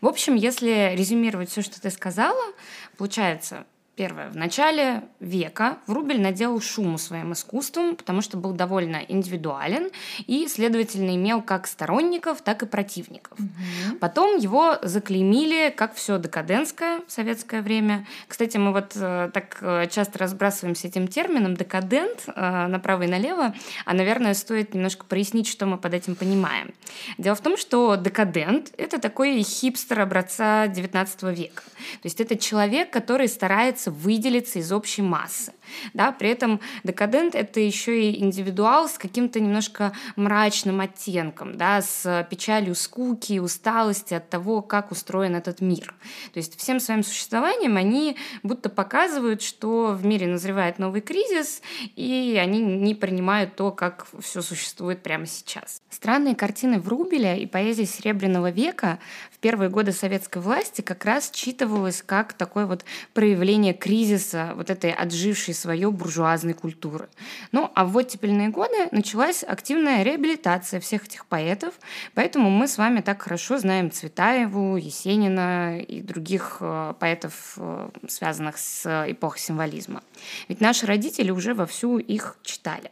В 0.00 0.06
общем, 0.06 0.34
если 0.34 0.94
резюмировать 0.94 1.50
все, 1.50 1.62
что 1.62 1.80
ты 1.80 1.90
сказала, 1.90 2.52
получается, 2.98 3.66
Первое. 3.96 4.28
В 4.28 4.36
начале 4.36 5.04
века 5.20 5.78
Врубель 5.86 6.20
наделал 6.20 6.60
шуму 6.60 6.98
своим 6.98 7.32
искусством, 7.32 7.96
потому 7.96 8.20
что 8.20 8.36
был 8.36 8.52
довольно 8.52 8.96
индивидуален 8.96 9.88
и, 10.26 10.46
следовательно, 10.48 11.16
имел 11.16 11.40
как 11.40 11.66
сторонников, 11.66 12.42
так 12.42 12.62
и 12.62 12.66
противников. 12.66 13.38
Угу. 13.40 13.96
Потом 14.00 14.36
его 14.36 14.76
заклеймили 14.82 15.72
как 15.74 15.94
все 15.94 16.18
декадентское 16.18 17.00
в 17.06 17.10
советское 17.10 17.62
время. 17.62 18.06
Кстати, 18.28 18.58
мы 18.58 18.74
вот 18.74 18.92
э, 18.96 19.30
так 19.32 19.56
э, 19.62 19.86
часто 19.90 20.18
разбрасываемся 20.18 20.88
этим 20.88 21.08
термином 21.08 21.56
декадент 21.56 22.24
э, 22.26 22.66
направо 22.66 23.04
и 23.04 23.06
налево, 23.06 23.54
а, 23.86 23.94
наверное, 23.94 24.34
стоит 24.34 24.74
немножко 24.74 25.06
прояснить, 25.06 25.48
что 25.48 25.64
мы 25.64 25.78
под 25.78 25.94
этим 25.94 26.16
понимаем. 26.16 26.74
Дело 27.16 27.34
в 27.34 27.40
том, 27.40 27.56
что 27.56 27.96
декадент— 27.96 28.74
это 28.76 29.00
такой 29.00 29.42
хипстер 29.42 30.00
образца 30.00 30.66
XIX 30.66 31.34
века. 31.34 31.62
То 31.62 32.04
есть 32.04 32.20
это 32.20 32.36
человек, 32.36 32.90
который 32.90 33.28
старается 33.28 33.85
старается 33.86 33.90
выделиться 33.90 34.58
из 34.58 34.72
общей 34.72 35.02
массы. 35.02 35.52
Да? 35.94 36.12
При 36.12 36.28
этом 36.28 36.60
декадент— 36.84 37.34
это 37.34 37.60
еще 37.60 38.10
и 38.10 38.22
индивидуал 38.22 38.88
с 38.88 38.98
каким-то 38.98 39.40
немножко 39.40 39.92
мрачным 40.16 40.80
оттенком, 40.80 41.56
да? 41.56 41.82
с 41.82 42.26
печалью 42.30 42.74
скуки, 42.74 43.38
усталости 43.38 44.14
от 44.14 44.28
того, 44.28 44.62
как 44.62 44.92
устроен 44.92 45.34
этот 45.34 45.60
мир. 45.60 45.94
То 46.32 46.38
есть 46.38 46.58
всем 46.58 46.80
своим 46.80 47.02
существованием 47.02 47.76
они 47.76 48.16
будто 48.42 48.68
показывают, 48.68 49.42
что 49.42 49.92
в 49.92 50.04
мире 50.04 50.26
назревает 50.26 50.78
новый 50.78 51.00
кризис, 51.00 51.62
и 51.96 52.38
они 52.40 52.60
не 52.60 52.94
принимают 52.94 53.56
то, 53.56 53.70
как 53.70 54.06
все 54.20 54.42
существует 54.42 55.02
прямо 55.02 55.26
сейчас. 55.26 55.82
Странные 55.90 56.34
картины 56.34 56.78
Врубеля 56.78 57.36
и 57.36 57.46
поэзия 57.46 57.86
Серебряного 57.86 58.50
века 58.50 58.98
первые 59.46 59.70
годы 59.70 59.92
советской 59.92 60.42
власти 60.42 60.80
как 60.80 61.04
раз 61.04 61.30
читывалось 61.30 62.02
как 62.04 62.32
такое 62.32 62.66
вот 62.66 62.84
проявление 63.14 63.74
кризиса 63.74 64.54
вот 64.56 64.70
этой 64.70 64.90
отжившей 64.90 65.54
свое 65.54 65.88
буржуазной 65.92 66.52
культуры. 66.52 67.08
Ну, 67.52 67.70
а 67.76 67.84
в 67.84 67.96
оттепельные 67.96 68.48
годы 68.48 68.88
началась 68.90 69.44
активная 69.44 70.02
реабилитация 70.02 70.80
всех 70.80 71.04
этих 71.04 71.26
поэтов, 71.26 71.74
поэтому 72.14 72.50
мы 72.50 72.66
с 72.66 72.76
вами 72.76 73.02
так 73.02 73.22
хорошо 73.22 73.58
знаем 73.58 73.92
Цветаеву, 73.92 74.76
Есенина 74.78 75.78
и 75.78 76.00
других 76.00 76.56
э, 76.58 76.94
поэтов, 76.98 77.54
э, 77.58 77.88
связанных 78.08 78.58
с 78.58 78.84
эпохой 79.08 79.38
символизма. 79.38 80.02
Ведь 80.48 80.60
наши 80.60 80.86
родители 80.86 81.30
уже 81.30 81.54
вовсю 81.54 81.98
их 81.98 82.36
читали. 82.42 82.90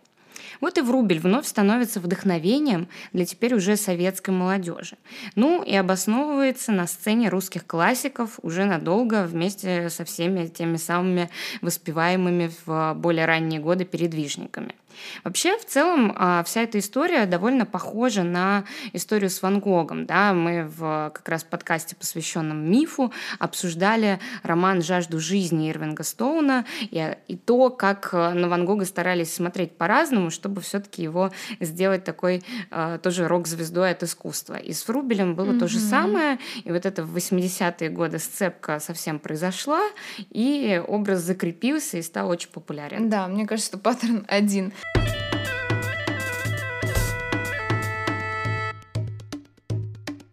Вот 0.61 0.79
и 0.79 0.81
Врубель 0.81 1.21
вновь 1.21 1.47
становится 1.47 2.01
вдохновением 2.01 2.89
для 3.13 3.25
теперь 3.25 3.55
уже 3.55 3.77
советской 3.77 4.31
молодежи. 4.31 4.97
Ну 5.35 5.63
и 5.63 5.75
обосновывается 5.75 6.73
на 6.73 6.87
сцене 6.87 7.29
русских 7.29 7.67
классиков 7.67 8.39
уже 8.43 8.65
надолго 8.65 9.25
вместе 9.25 9.91
со 9.91 10.05
всеми 10.05 10.47
теми 10.47 10.77
самыми 10.77 11.31
воспеваемыми 11.63 12.51
в 12.67 12.95
более 12.95 13.27
ранние 13.27 13.61
годы 13.61 13.85
передвижниками. 13.85 14.75
Вообще, 15.23 15.59
в 15.59 15.65
целом, 15.65 16.13
а, 16.17 16.43
вся 16.45 16.63
эта 16.63 16.79
история 16.79 17.27
довольно 17.27 17.67
похожа 17.67 18.23
на 18.23 18.65
историю 18.93 19.31
с 19.31 19.43
Ван 19.43 19.61
Гогом. 19.61 20.07
Да? 20.07 20.33
Мы 20.33 20.65
в 20.65 21.11
как 21.15 21.29
раз 21.29 21.45
подкасте, 21.45 21.97
посвященном 21.97 22.71
мифу, 22.71 23.13
обсуждали 23.39 24.21
роман 24.43 24.83
«Жажду 24.83 25.21
жизни» 25.21 25.71
Ирвинга 25.71 26.03
Стоуна 26.03 26.65
и, 26.81 27.17
и 27.29 27.37
то, 27.37 27.71
как 27.71 28.11
э, 28.13 28.33
на 28.33 28.49
Ван 28.49 28.65
Гога 28.65 28.85
старались 28.85 29.35
смотреть 29.35 29.77
по-разному, 29.77 30.31
чтобы 30.31 30.61
все-таки 30.61 31.03
его 31.03 31.31
сделать 31.61 32.05
такой 32.05 32.43
э, 32.71 32.99
тоже 33.03 33.29
рок-звездой 33.29 33.91
от 33.91 34.03
искусства. 34.03 34.57
И 34.57 34.73
с 34.73 34.83
Фрубелем 34.85 35.35
было 35.35 35.53
mm-hmm. 35.53 35.59
то 35.59 35.69
же 35.69 35.79
самое, 35.79 36.39
и 36.65 36.71
вот 36.71 36.87
это 36.87 37.05
в 37.05 37.17
80-е 37.17 37.91
годы 37.91 38.19
сцепка 38.19 38.81
совсем 38.81 39.19
произошла, 39.19 39.83
и 40.31 40.83
образ 40.87 41.21
закрепился 41.21 41.99
и 41.99 42.03
стал 42.03 42.29
очень 42.29 42.51
популярен. 42.51 43.09
Да, 43.09 43.27
мне 43.29 43.47
кажется, 43.47 43.71
что 43.71 43.79
паттерн 43.79 44.25
один. 44.29 44.73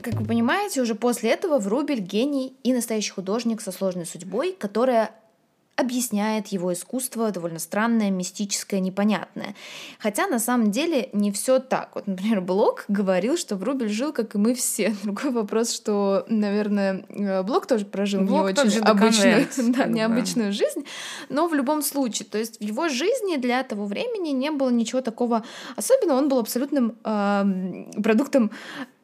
Как 0.01 0.15
вы 0.15 0.25
понимаете, 0.25 0.81
уже 0.81 0.95
после 0.95 1.31
этого 1.31 1.59
Врубель 1.59 1.99
гений 1.99 2.57
и 2.63 2.73
настоящий 2.73 3.11
художник 3.11 3.61
со 3.61 3.71
сложной 3.71 4.05
судьбой, 4.05 4.53
которая 4.53 5.11
объясняет 5.75 6.47
его 6.47 6.73
искусство 6.73 7.31
довольно 7.31 7.59
странное, 7.59 8.11
мистическое, 8.11 8.79
непонятное. 8.79 9.55
Хотя 9.99 10.27
на 10.27 10.37
самом 10.37 10.71
деле 10.71 11.09
не 11.13 11.31
все 11.31 11.59
так. 11.59 11.91
Вот, 11.95 12.07
например, 12.07 12.41
Блок 12.41 12.85
говорил, 12.87 13.37
что 13.37 13.55
Врубель 13.55 13.89
жил, 13.89 14.13
как 14.13 14.35
и 14.35 14.37
мы 14.37 14.53
все. 14.53 14.95
Другой 15.03 15.31
вопрос, 15.31 15.73
что, 15.73 16.25
наверное, 16.27 17.05
э, 17.09 17.43
Блок 17.43 17.65
тоже 17.65 17.85
прожил 17.85 18.21
Блок 18.21 18.53
не 18.53 18.61
очень 18.61 18.79
обычную, 18.81 19.47
да, 19.75 19.85
необычную 19.85 20.53
жизнь, 20.53 20.85
но 21.29 21.47
в 21.47 21.53
любом 21.53 21.81
случае, 21.81 22.27
то 22.29 22.37
есть 22.37 22.59
в 22.59 22.63
его 22.63 22.89
жизни 22.89 23.37
для 23.37 23.63
того 23.63 23.85
времени 23.85 24.29
не 24.29 24.51
было 24.51 24.69
ничего 24.69 25.01
такого 25.01 25.43
особенного. 25.75 26.17
Он 26.17 26.29
был 26.29 26.39
абсолютным 26.39 26.97
э, 27.03 28.01
продуктом 28.03 28.51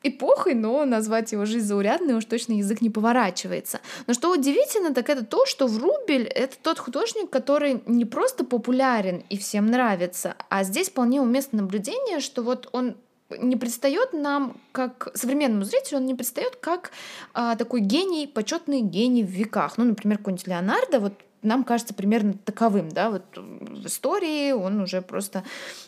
эпохой, 0.04 0.54
но 0.54 0.86
назвать 0.86 1.32
его 1.32 1.46
жизнь 1.46 1.66
заурядной 1.66 2.16
уж 2.16 2.26
точно 2.26 2.54
язык 2.54 2.82
не 2.82 2.90
поворачивается. 2.90 3.80
Но 4.06 4.14
что 4.14 4.32
удивительно, 4.32 4.94
так 4.94 5.10
это 5.10 5.26
то, 5.26 5.46
что 5.46 5.68
Врубель— 5.68 6.28
это 6.36 6.56
тот 6.62 6.80
художник, 6.80 7.30
который 7.30 7.82
не 7.86 8.06
просто 8.06 8.46
популярен 8.46 9.24
и 9.30 9.38
всем 9.38 9.68
нравится, 9.68 10.36
а 10.50 10.64
здесь 10.64 10.90
вполне 10.90 11.22
уместно 11.22 11.62
наблюдение, 11.62 12.20
что 12.20 12.42
вот 12.44 12.70
он 12.72 12.96
не 13.30 13.56
предстает 13.58 14.14
нам 14.14 14.58
как 14.72 15.10
современному 15.14 15.66
зрителю, 15.66 15.98
он 15.98 16.06
не 16.06 16.16
предстает 16.16 16.56
как 16.56 16.92
а, 17.34 17.56
такой 17.56 17.82
гений, 17.82 18.26
почетный 18.26 18.82
гений 18.82 19.24
в 19.24 19.30
веках. 19.30 19.78
Ну, 19.78 19.84
например, 19.84 20.20
какой-нибудь 20.20 20.48
Леонардо, 20.48 21.00
вот 21.00 21.14
нам 21.42 21.64
кажется 21.64 21.94
примерно 21.94 22.34
таковым, 22.34 22.90
да, 22.90 23.10
вот 23.10 23.24
в 23.36 23.86
истории 23.86 24.52
он 24.52 24.82
уже 24.82 25.02
просто 25.02 25.44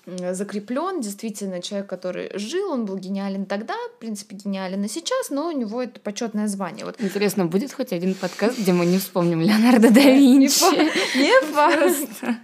закреплен, 0.06 1.02
действительно 1.02 1.62
человек, 1.62 1.90
который 1.90 2.38
жил, 2.38 2.72
он 2.72 2.86
был 2.86 2.98
гениален 2.98 3.46
тогда, 3.46 3.76
в 3.96 4.00
принципе, 4.00 4.36
гениален 4.36 4.84
и 4.84 4.88
сейчас, 4.88 5.30
но 5.30 5.48
у 5.48 5.52
него 5.52 5.82
это 5.82 6.00
почетное 6.00 6.48
звание. 6.48 6.86
Вот. 6.86 6.96
Интересно, 7.00 7.46
будет 7.46 7.74
хоть 7.74 7.94
один 7.94 8.14
подкаст, 8.14 8.60
где 8.60 8.74
мы 8.74 8.86
не 8.86 9.00
вспомним 9.00 9.42
Леонардо 9.42 9.92
да 9.92 10.02
Винчи? 10.02 10.64
Не 11.18 11.52
просто. 11.52 12.38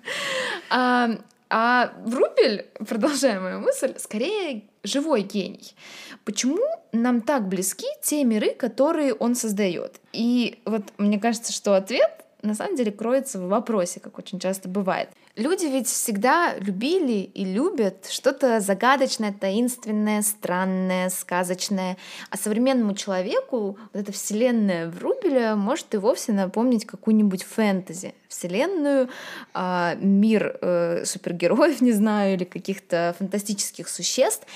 А, 0.69 1.11
а 1.49 1.93
Врубель, 2.05 2.65
продолжая 2.87 3.39
мою 3.39 3.59
мысль, 3.59 3.93
скорее 3.97 4.63
живой 4.83 5.21
гений. 5.21 5.75
Почему 6.23 6.59
нам 6.91 7.21
так 7.21 7.47
близки 7.47 7.85
те 8.01 8.23
миры, 8.23 8.55
которые 8.55 9.13
он 9.13 9.35
создает? 9.35 9.99
И 10.11 10.59
вот 10.65 10.83
мне 10.97 11.19
кажется, 11.19 11.53
что 11.53 11.75
ответ 11.75 12.24
на 12.45 12.55
самом 12.55 12.75
деле 12.75 12.91
кроется 12.91 13.39
в 13.39 13.47
вопросе, 13.47 13.99
как 13.99 14.17
очень 14.17 14.39
часто 14.39 14.69
бывает. 14.69 15.09
Люди 15.35 15.65
ведь 15.65 15.87
всегда 15.87 16.55
любили 16.57 17.29
и 17.33 17.43
любят 17.43 18.07
что-то 18.09 18.61
загадочное, 18.61 19.33
таинственное, 19.33 20.21
странное, 20.21 21.09
сказочное. 21.09 21.97
А 22.29 22.37
современному 22.37 22.93
человеку 22.93 23.77
вот 23.93 24.01
эта 24.01 24.11
вселенная 24.11 24.89
Врубеля 24.89 25.55
может 25.55 25.93
и 25.93 25.97
вовсе 25.97 26.31
напомнить 26.31 26.85
какую-нибудь 26.85 27.43
фэнтези. 27.43 28.13
Вселенную, 28.29 29.09
э, 29.53 29.95
мир 29.97 30.57
э, 30.61 31.03
супергероев, 31.05 31.81
не 31.81 31.91
знаю, 31.91 32.35
или 32.35 32.45
каких-то 32.45 33.15
фантастических 33.19 33.89
существ. 33.89 34.47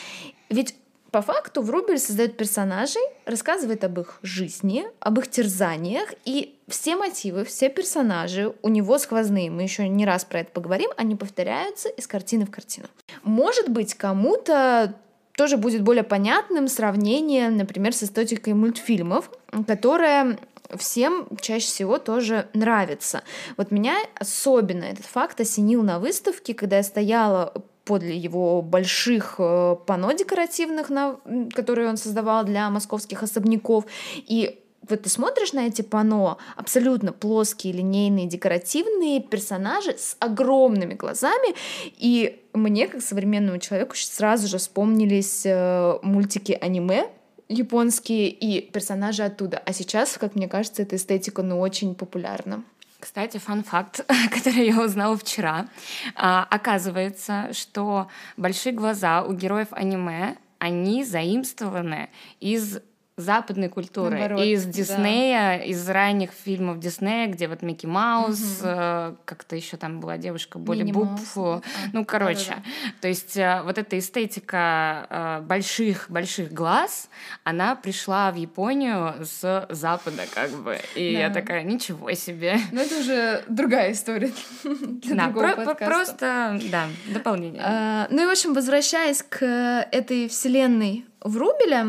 Ведь 0.50 0.76
по 1.12 1.22
факту 1.22 1.62
Врубель 1.62 1.98
создает 1.98 2.38
персонажей, 2.38 3.02
рассказывает 3.26 3.84
об 3.84 4.00
их 4.00 4.20
жизни, 4.22 4.86
об 5.00 5.20
их 5.20 5.30
терзаниях, 5.30 6.14
и 6.26 6.56
все 6.68 6.96
мотивы, 6.96 7.46
все 7.46 7.70
персонажи 7.70 8.54
у 8.62 8.70
него 8.70 8.98
сквозные. 8.98 9.50
Мы 9.50 9.64
еще 9.64 9.88
не 9.88 10.06
раз 10.06 10.26
про 10.26 10.42
это 10.42 10.52
поговорим, 10.52 10.90
они 10.98 11.16
повторяются 11.16 11.90
из 11.90 12.06
картины 12.08 12.46
в 12.46 12.52
картину. 12.52 12.88
Может 13.24 13.70
быть, 13.70 13.96
кому-то 13.96 14.96
тоже 15.36 15.58
будет 15.58 15.84
более 15.84 16.04
понятным 16.04 16.68
сравнение, 16.68 17.50
например, 17.50 17.94
с 17.94 18.04
эстетикой 18.04 18.54
мультфильмов, 18.54 19.32
которая 19.66 20.38
всем 20.78 21.28
чаще 21.42 21.66
всего 21.66 21.98
тоже 21.98 22.48
нравится. 22.54 23.24
Вот 23.58 23.72
меня 23.72 23.96
особенно 24.16 24.84
этот 24.84 25.06
факт 25.06 25.40
осенил 25.42 25.82
на 25.82 26.00
выставке, 26.00 26.54
когда 26.54 26.78
я 26.78 26.84
стояла 26.84 27.54
подле 27.90 28.16
его 28.16 28.62
больших 28.62 29.36
э, 29.40 29.76
панно 29.88 30.12
декоративных, 30.14 30.92
на, 30.92 31.20
которые 31.56 31.90
он 31.90 31.98
создавал 31.98 32.44
для 32.44 32.70
московских 32.70 33.24
особняков. 33.24 33.86
И 34.16 34.60
вот 34.88 35.02
ты 35.02 35.10
смотришь 35.10 35.54
на 35.54 35.66
эти 35.66 35.82
панно, 35.82 36.38
абсолютно 36.56 37.12
плоские, 37.14 37.74
линейные, 37.74 38.28
декоративные 38.28 39.22
персонажи 39.22 39.96
с 39.98 40.16
огромными 40.20 40.94
глазами, 40.94 41.56
и 41.98 42.40
мне, 42.54 42.88
как 42.88 43.02
современному 43.02 43.58
человеку, 43.58 43.96
сразу 43.96 44.48
же 44.48 44.60
вспомнились 44.60 45.42
э, 45.46 45.98
мультики 46.04 46.56
аниме, 46.62 47.10
японские 47.48 48.30
и 48.30 48.62
персонажи 48.62 49.24
оттуда. 49.24 49.58
А 49.66 49.74
сейчас, 49.74 50.16
как 50.20 50.36
мне 50.36 50.48
кажется, 50.48 50.84
эта 50.84 50.96
эстетика, 50.96 51.42
ну, 51.42 51.60
очень 51.60 51.96
популярна. 51.96 52.64
Кстати, 53.00 53.38
фан-факт, 53.38 54.06
который 54.32 54.68
я 54.68 54.82
узнала 54.82 55.18
вчера. 55.18 55.68
А, 56.16 56.46
оказывается, 56.50 57.54
что 57.54 58.10
большие 58.36 58.74
глаза 58.74 59.24
у 59.24 59.34
героев 59.34 59.70
аниме, 59.72 60.38
они 60.58 61.06
заимствованы 61.06 62.10
из 62.42 62.80
западной 63.22 63.70
культуры, 63.70 64.18
Наоборот, 64.18 64.42
из 64.46 64.66
да. 64.66 64.72
Диснея, 64.72 65.58
из 65.60 65.88
ранних 65.90 66.32
фильмов 66.32 66.80
Диснея, 66.80 67.28
где 67.28 67.48
вот 67.48 67.62
Микки 67.62 67.86
Маус, 67.86 68.60
э, 68.64 69.16
как-то 69.26 69.56
еще 69.56 69.78
там 69.78 70.00
была 70.00 70.18
девушка 70.18 70.58
Боли 70.60 70.82
э, 70.82 70.86
да. 70.86 71.62
ну 71.94 72.06
короче, 72.06 72.50
Да-да-да. 72.50 72.94
то 73.02 73.08
есть 73.08 73.38
э, 73.38 73.62
вот 73.64 73.78
эта 73.78 73.98
эстетика 74.00 75.08
э, 75.10 75.42
больших 75.42 76.10
больших 76.10 76.52
глаз, 76.52 77.10
она 77.44 77.76
пришла 77.76 78.32
в 78.32 78.36
Японию 78.36 79.16
с 79.26 79.68
Запада 79.70 80.24
как 80.34 80.52
бы, 80.52 80.78
и 80.96 81.14
я 81.14 81.28
Да. 81.30 81.36
такая 81.36 81.64
ничего 81.64 82.12
себе. 82.14 82.58
Но 82.72 82.82
это 82.82 83.00
уже 83.00 83.44
другая 83.48 83.92
история 83.92 84.32
для 84.64 85.16
Да, 85.16 85.24
другого 85.26 85.46
про- 85.48 85.56
про- 85.56 85.66
подкаста. 85.66 85.86
просто 85.86 86.60
да 86.72 86.88
дополнение. 87.14 87.62
А, 87.64 88.08
ну 88.10 88.24
и, 88.24 88.26
в 88.26 88.30
общем, 88.30 88.54
возвращаясь 88.54 89.24
к 89.24 89.44
этой 89.92 90.28
вселенной 90.30 91.06
Врубеля 91.22 91.86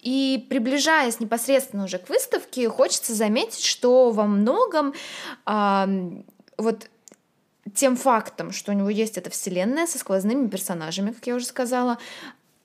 и 0.00 0.46
приближаясь 0.48 1.20
непосредственно 1.20 1.84
уже 1.84 1.98
к 1.98 2.08
выставке, 2.08 2.68
хочется 2.68 3.14
заметить, 3.14 3.64
что 3.64 4.10
во 4.10 4.24
многом 4.24 4.94
а, 5.44 5.88
вот 6.56 6.88
тем 7.74 7.96
фактом, 7.96 8.52
что 8.52 8.72
у 8.72 8.74
него 8.74 8.88
есть 8.88 9.18
эта 9.18 9.30
вселенная 9.30 9.86
со 9.86 9.98
сквозными 9.98 10.48
персонажами, 10.48 11.12
как 11.12 11.26
я 11.26 11.34
уже 11.34 11.46
сказала, 11.46 11.98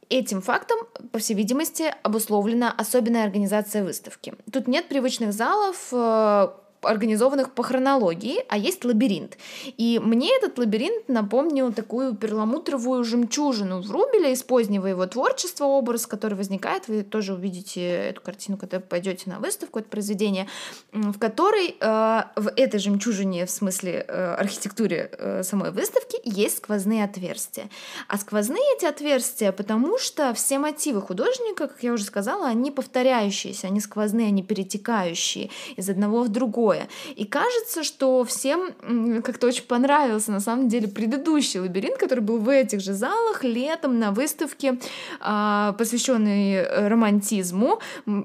Этим 0.09 0.41
фактом, 0.41 0.77
по 1.11 1.17
всей 1.17 1.33
видимости, 1.33 1.91
обусловлена 2.03 2.71
особенная 2.71 3.23
организация 3.23 3.83
выставки. 3.83 4.35
Тут 4.51 4.67
нет 4.67 4.87
привычных 4.87 5.33
залов, 5.33 5.87
э, 5.91 6.49
организованных 6.83 7.53
по 7.53 7.63
хронологии, 7.63 8.43
а 8.49 8.57
есть 8.57 8.85
лабиринт. 8.85 9.37
И 9.77 9.99
мне 10.03 10.29
этот 10.35 10.57
лабиринт 10.57 11.09
напомнил 11.09 11.71
такую 11.73 12.15
перламутровую 12.15 13.03
жемчужину 13.03 13.81
Врубеля 13.81 14.31
из 14.31 14.43
позднего 14.43 14.87
его 14.87 15.05
творчества, 15.05 15.65
образ, 15.65 16.07
который 16.07 16.35
возникает. 16.35 16.87
Вы 16.87 17.03
тоже 17.03 17.33
увидите 17.33 17.81
эту 18.09 18.21
картину, 18.21 18.57
когда 18.57 18.79
пойдете 18.79 19.29
на 19.29 19.39
выставку, 19.39 19.79
это 19.79 19.89
произведение, 19.89 20.47
в 20.91 21.17
которой 21.19 21.75
э, 21.79 22.23
в 22.35 22.51
этой 22.55 22.79
жемчужине, 22.79 23.45
в 23.45 23.49
смысле 23.49 24.05
э, 24.07 24.35
архитектуре 24.35 25.09
э, 25.11 25.43
самой 25.43 25.71
выставки, 25.71 26.19
есть 26.23 26.57
сквозные 26.57 27.03
отверстия. 27.03 27.69
А 28.07 28.17
сквозные 28.17 28.63
эти 28.77 28.85
отверстия, 28.85 29.51
потому 29.51 29.97
что 29.97 30.33
все 30.33 30.59
мотивы 30.59 31.01
художника, 31.01 31.67
как 31.67 31.83
я 31.83 31.93
уже 31.93 32.03
сказала, 32.03 32.47
они 32.47 32.71
повторяющиеся, 32.71 33.67
они 33.67 33.79
сквозные, 33.79 34.27
они 34.27 34.43
перетекающие 34.43 35.49
из 35.75 35.89
одного 35.89 36.23
в 36.23 36.29
другое. 36.29 36.72
И 37.15 37.25
кажется, 37.25 37.83
что 37.83 38.23
всем 38.23 38.73
как-то 39.23 39.47
очень 39.47 39.63
понравился 39.63 40.31
на 40.31 40.39
самом 40.39 40.67
деле 40.67 40.87
предыдущий 40.87 41.59
лабиринт, 41.59 41.97
который 41.97 42.19
был 42.19 42.37
в 42.37 42.49
этих 42.49 42.81
же 42.81 42.93
залах 42.93 43.43
летом 43.43 43.99
на 43.99 44.11
выставке, 44.11 44.79
а, 45.19 45.73
посвященной 45.73 46.53
э, 46.53 46.87
романтизму. 46.87 47.79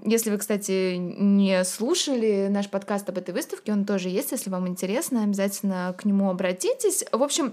Если 0.04 0.30
вы, 0.30 0.38
кстати, 0.38 0.96
не 0.96 1.64
слушали 1.64 2.48
наш 2.50 2.68
подкаст 2.68 3.08
об 3.08 3.18
этой 3.18 3.34
выставке, 3.34 3.72
он 3.72 3.84
тоже 3.84 4.08
есть, 4.08 4.32
если 4.32 4.50
вам 4.50 4.68
интересно, 4.68 5.24
обязательно 5.24 5.94
к 5.98 6.04
нему 6.04 6.30
обратитесь. 6.30 7.04
В 7.12 7.22
общем, 7.22 7.52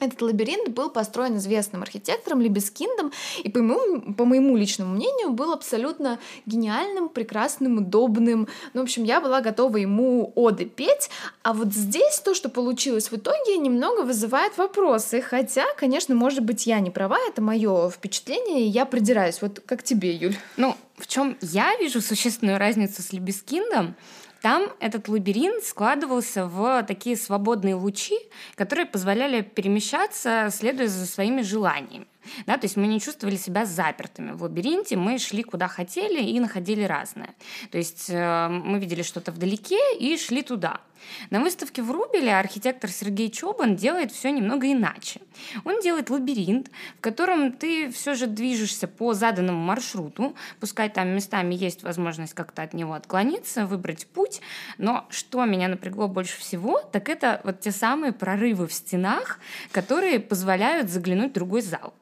этот 0.00 0.20
лабиринт 0.22 0.68
был 0.68 0.90
построен 0.90 1.36
известным 1.36 1.82
архитектором 1.82 2.40
Либескиндом 2.40 3.12
и, 3.42 3.48
по 3.48 3.60
моему, 3.60 4.14
по 4.14 4.24
моему 4.24 4.56
личному 4.56 4.94
мнению, 4.94 5.30
был 5.30 5.52
абсолютно 5.52 6.18
гениальным, 6.46 7.08
прекрасным, 7.08 7.78
удобным. 7.78 8.48
Ну, 8.72 8.80
в 8.80 8.84
общем, 8.84 9.04
я 9.04 9.20
была 9.20 9.40
готова 9.40 9.76
ему 9.76 10.32
оды 10.34 10.64
петь, 10.64 11.10
а 11.42 11.52
вот 11.52 11.72
здесь 11.72 12.20
то, 12.20 12.34
что 12.34 12.48
получилось 12.48 13.10
в 13.10 13.16
итоге, 13.16 13.56
немного 13.56 14.02
вызывает 14.02 14.56
вопросы. 14.58 15.20
Хотя, 15.20 15.64
конечно, 15.76 16.14
может 16.14 16.42
быть, 16.42 16.66
я 16.66 16.80
не 16.80 16.90
права, 16.90 17.18
это 17.28 17.42
мое 17.42 17.90
впечатление, 17.90 18.66
и 18.66 18.68
я 18.68 18.84
придираюсь. 18.86 19.40
Вот 19.40 19.60
как 19.64 19.82
тебе, 19.82 20.14
Юль? 20.14 20.36
Ну, 20.56 20.76
в 20.96 21.06
чем 21.06 21.36
я 21.40 21.76
вижу 21.76 22.00
существенную 22.00 22.58
разницу 22.58 23.02
с 23.02 23.12
Лебескиндом, 23.12 23.96
там 24.44 24.68
этот 24.78 25.08
лабиринт 25.08 25.64
складывался 25.64 26.44
в 26.44 26.82
такие 26.82 27.16
свободные 27.16 27.76
лучи, 27.76 28.18
которые 28.56 28.84
позволяли 28.84 29.40
перемещаться, 29.40 30.50
следуя 30.52 30.86
за 30.86 31.06
своими 31.06 31.40
желаниями. 31.40 32.06
Да, 32.46 32.56
то 32.56 32.64
есть 32.64 32.76
мы 32.76 32.86
не 32.86 33.00
чувствовали 33.00 33.36
себя 33.36 33.66
запертыми 33.66 34.32
в 34.32 34.42
лабиринте, 34.42 34.96
мы 34.96 35.18
шли 35.18 35.42
куда 35.42 35.68
хотели 35.68 36.22
и 36.22 36.40
находили 36.40 36.82
разное. 36.84 37.34
То 37.70 37.78
есть 37.78 38.06
э, 38.08 38.48
мы 38.48 38.78
видели 38.78 39.02
что-то 39.02 39.32
вдалеке 39.32 39.78
и 39.98 40.16
шли 40.16 40.42
туда. 40.42 40.80
На 41.30 41.40
выставке 41.40 41.82
в 41.82 41.90
Рубеле 41.90 42.34
архитектор 42.34 42.90
Сергей 42.90 43.30
Чобан 43.30 43.76
делает 43.76 44.12
все 44.12 44.30
немного 44.30 44.70
иначе. 44.70 45.20
Он 45.64 45.80
делает 45.80 46.10
лабиринт, 46.10 46.70
в 46.98 47.00
котором 47.00 47.52
ты 47.52 47.90
все 47.90 48.14
же 48.14 48.26
движешься 48.26 48.88
по 48.88 49.14
заданному 49.14 49.58
маршруту, 49.58 50.34
пускай 50.60 50.88
там 50.88 51.08
местами 51.08 51.54
есть 51.54 51.82
возможность 51.82 52.34
как-то 52.34 52.62
от 52.62 52.74
него 52.74 52.94
отклониться, 52.94 53.66
выбрать 53.66 54.06
путь, 54.06 54.40
но 54.78 55.06
что 55.10 55.44
меня 55.44 55.68
напрягло 55.68 56.08
больше 56.08 56.38
всего, 56.38 56.80
так 56.80 57.08
это 57.08 57.40
вот 57.44 57.60
те 57.60 57.70
самые 57.70 58.12
прорывы 58.12 58.66
в 58.66 58.72
стенах, 58.72 59.38
которые 59.72 60.20
позволяют 60.20 60.90
заглянуть 60.90 61.30
в 61.30 61.34
другой 61.34 61.62
зал. 61.62 61.94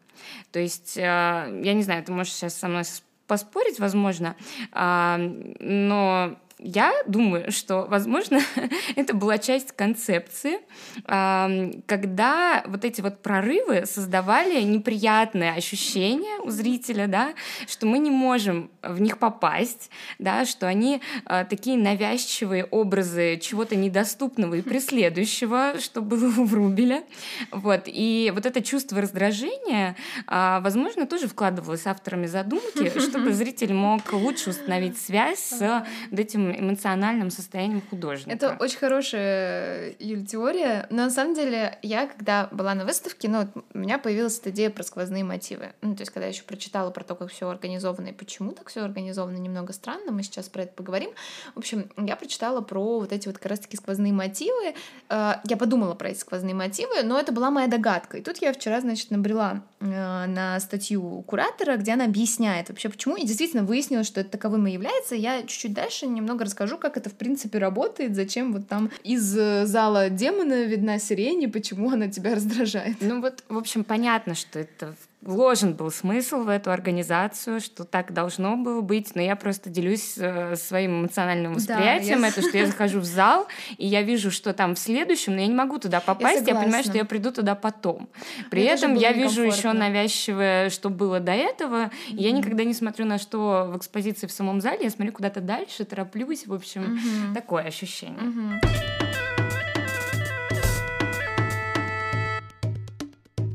То 0.51 0.59
есть, 0.59 0.97
э, 0.97 1.01
я 1.01 1.75
не 1.75 1.83
знаю, 1.83 2.05
ты 2.05 2.13
можешь 2.13 2.33
сейчас 2.33 2.55
со 2.55 2.69
мной 2.69 2.85
поспорить, 3.27 3.79
возможно, 3.79 4.37
а, 4.73 5.17
но 5.19 6.37
я 6.63 6.93
думаю, 7.07 7.51
что, 7.53 7.87
возможно, 7.89 8.41
это 8.97 9.15
была 9.15 9.39
часть 9.39 9.73
концепции, 9.73 10.61
когда 11.05 12.63
вот 12.67 12.85
эти 12.85 13.01
вот 13.01 13.23
прорывы 13.23 13.85
создавали 13.87 14.63
неприятное 14.63 15.55
ощущение 15.55 16.39
у 16.41 16.51
зрителя, 16.51 17.07
да, 17.07 17.35
что 17.67 17.87
мы 17.87 17.99
не 17.99 18.11
можем 18.11 18.71
в 18.83 19.01
них 19.01 19.19
попасть, 19.19 19.91
да, 20.19 20.45
что 20.45 20.67
они 20.67 21.01
а, 21.25 21.45
такие 21.45 21.77
навязчивые 21.77 22.65
образы 22.65 23.39
чего-то 23.39 23.77
недоступного 23.77 24.55
и 24.55 24.63
преследующего, 24.63 25.75
что 25.81 26.01
было 26.01 26.27
у 26.27 26.45
Врубеля. 26.45 27.05
Вот. 27.51 27.83
И 27.87 28.33
вот 28.35 28.47
это 28.47 28.63
чувство 28.63 29.01
раздражения, 29.01 29.97
а, 30.27 30.61
возможно, 30.61 31.07
тоже 31.07 31.29
вкладывалось 31.29 31.87
авторами 31.87 32.27
задумки, 32.27 32.99
чтобы 33.01 33.33
зритель 33.33 33.73
мог 33.73 34.13
лучше 34.13 34.51
установить 34.51 34.99
связь 34.99 35.41
с 35.41 35.87
вот 36.11 36.21
эмоциональным 36.59 37.31
состоянием 37.31 37.83
художника. 37.89 38.31
Это 38.31 38.57
очень 38.61 38.79
хорошая, 38.79 39.95
Юль, 39.99 40.25
теория. 40.25 40.87
Но 40.91 41.05
на 41.05 41.11
самом 41.11 41.35
деле, 41.35 41.79
я, 41.83 42.07
когда 42.07 42.49
была 42.51 42.75
на 42.75 42.85
выставке, 42.85 43.29
ну, 43.29 43.41
вот 43.41 43.65
у 43.75 43.79
меня 43.79 43.99
появилась 43.99 44.39
эта 44.39 44.51
идея 44.51 44.71
про 44.71 44.83
сквозные 44.83 45.25
мотивы. 45.25 45.73
Ну, 45.83 45.95
то 45.95 46.03
есть, 46.03 46.13
когда 46.13 46.27
я 46.27 46.33
еще 46.33 46.43
прочитала 46.43 46.91
про 46.91 47.05
то, 47.05 47.15
как 47.15 47.31
все 47.31 47.49
организовано 47.49 48.09
и 48.09 48.13
почему 48.13 48.53
так 48.53 48.69
все 48.69 48.83
организовано, 48.83 49.37
немного 49.37 49.73
странно, 49.73 50.13
мы 50.13 50.23
сейчас 50.23 50.49
про 50.49 50.63
это 50.63 50.73
поговорим. 50.75 51.11
В 51.55 51.59
общем, 51.59 51.91
я 51.97 52.17
прочитала 52.17 52.61
про 52.61 53.01
вот 53.01 53.13
эти 53.13 53.29
вот 53.29 53.39
как 53.39 53.47
раз-таки 53.47 53.77
сквозные 53.77 54.13
мотивы. 54.13 54.75
Э, 55.09 55.35
Я 55.45 55.57
подумала 55.57 55.95
про 55.95 56.11
эти 56.11 56.19
сквозные 56.19 56.55
мотивы, 56.55 57.03
но 57.03 57.19
это 57.19 57.33
была 57.33 57.51
моя 57.51 57.67
догадка. 57.67 58.19
И 58.19 58.23
тут 58.23 58.39
я 58.39 58.53
вчера, 58.53 58.81
значит, 58.81 59.11
набрела 59.11 59.63
э, 59.81 59.85
на 60.27 60.59
статью 60.61 61.23
куратора, 61.27 61.77
где 61.77 61.93
она 61.93 62.05
объясняет 62.05 62.69
вообще 62.69 62.89
почему, 62.89 63.17
и 63.17 63.25
действительно 63.25 63.63
выяснилось, 63.63 64.07
что 64.07 64.21
это 64.21 64.31
таковым 64.31 64.67
и 64.67 64.73
является. 64.73 65.15
Я 65.15 65.43
чуть-чуть 65.43 65.73
дальше 65.73 66.07
немного 66.07 66.42
расскажу, 66.45 66.79
как 66.79 66.97
это 66.97 67.11
в 67.11 67.15
принципе 67.15 67.59
работает, 67.59 68.15
зачем 68.15 68.53
вот 68.53 68.69
там 68.69 68.91
из 69.05 69.37
э, 69.37 69.67
зала 69.67 70.11
демона 70.11 70.65
видна 70.65 70.99
сирень, 70.99 71.43
и 71.43 71.47
почему 71.47 71.91
она 71.91 72.09
тебя 72.09 72.35
раздражает. 72.35 72.97
Ну 73.01 73.21
вот, 73.21 73.45
в 73.49 73.57
общем, 73.57 73.85
понятно, 73.85 74.35
что 74.35 74.59
это 74.59 74.95
вложен 75.23 75.75
был 75.75 75.91
смысл 75.91 76.43
в 76.43 76.49
эту 76.49 76.71
организацию, 76.73 77.61
что 77.61 77.85
так 77.85 78.13
должно 78.13 78.57
было 78.57 78.81
быть, 78.81 79.15
но 79.15 79.23
я 79.23 79.37
просто 79.37 79.71
делюсь 79.71 80.15
э, 80.19 80.57
своим 80.57 81.01
эмоциональным 81.03 81.55
восприятием. 81.55 82.23
я- 82.23 82.29
Это 82.29 82.43
что 82.43 82.57
я 82.59 82.67
захожу 82.73 83.01
в 83.01 83.05
зал, 83.05 83.47
и 83.79 83.87
я 83.87 84.03
вижу, 84.03 84.31
что 84.31 84.53
там 84.53 84.75
в 84.75 84.79
следующем, 84.79 85.35
но 85.35 85.41
я 85.41 85.47
не 85.47 85.55
могу 85.55 85.79
туда 85.79 86.01
попасть, 86.01 86.41
я, 86.41 86.55
понимаю, 86.55 86.71
согласна. 86.73 86.91
что 86.91 86.99
я 86.99 87.05
приду 87.05 87.31
туда 87.33 87.55
потом. 87.55 88.09
При 88.51 88.61
Мне 88.63 88.71
этом 88.73 88.95
я 88.95 89.13
вижу 89.13 89.43
еще 89.43 89.73
навязчивое, 89.73 90.71
что 90.71 90.91
было 90.91 91.21
до 91.21 91.33
этого. 91.33 91.91
и 92.09 92.17
Я 92.17 92.33
никогда 92.33 92.65
не 92.65 92.75
смотрю 92.75 93.07
на 93.07 93.19
что 93.19 93.71
в 93.73 93.77
экспозиции 93.77 94.27
в 94.27 94.33
самом 94.33 94.61
зале, 94.61 94.81
я 94.85 94.91
смотрю 94.91 95.13
куда-то 95.13 95.41
дальше, 95.41 95.85
тороплюсь, 95.85 96.47
в 96.47 96.53
общем, 96.53 96.83
Мгм. 96.97 97.35
такое 97.35 97.63
ощущение. 97.65 98.21
Мгм. 98.21 98.61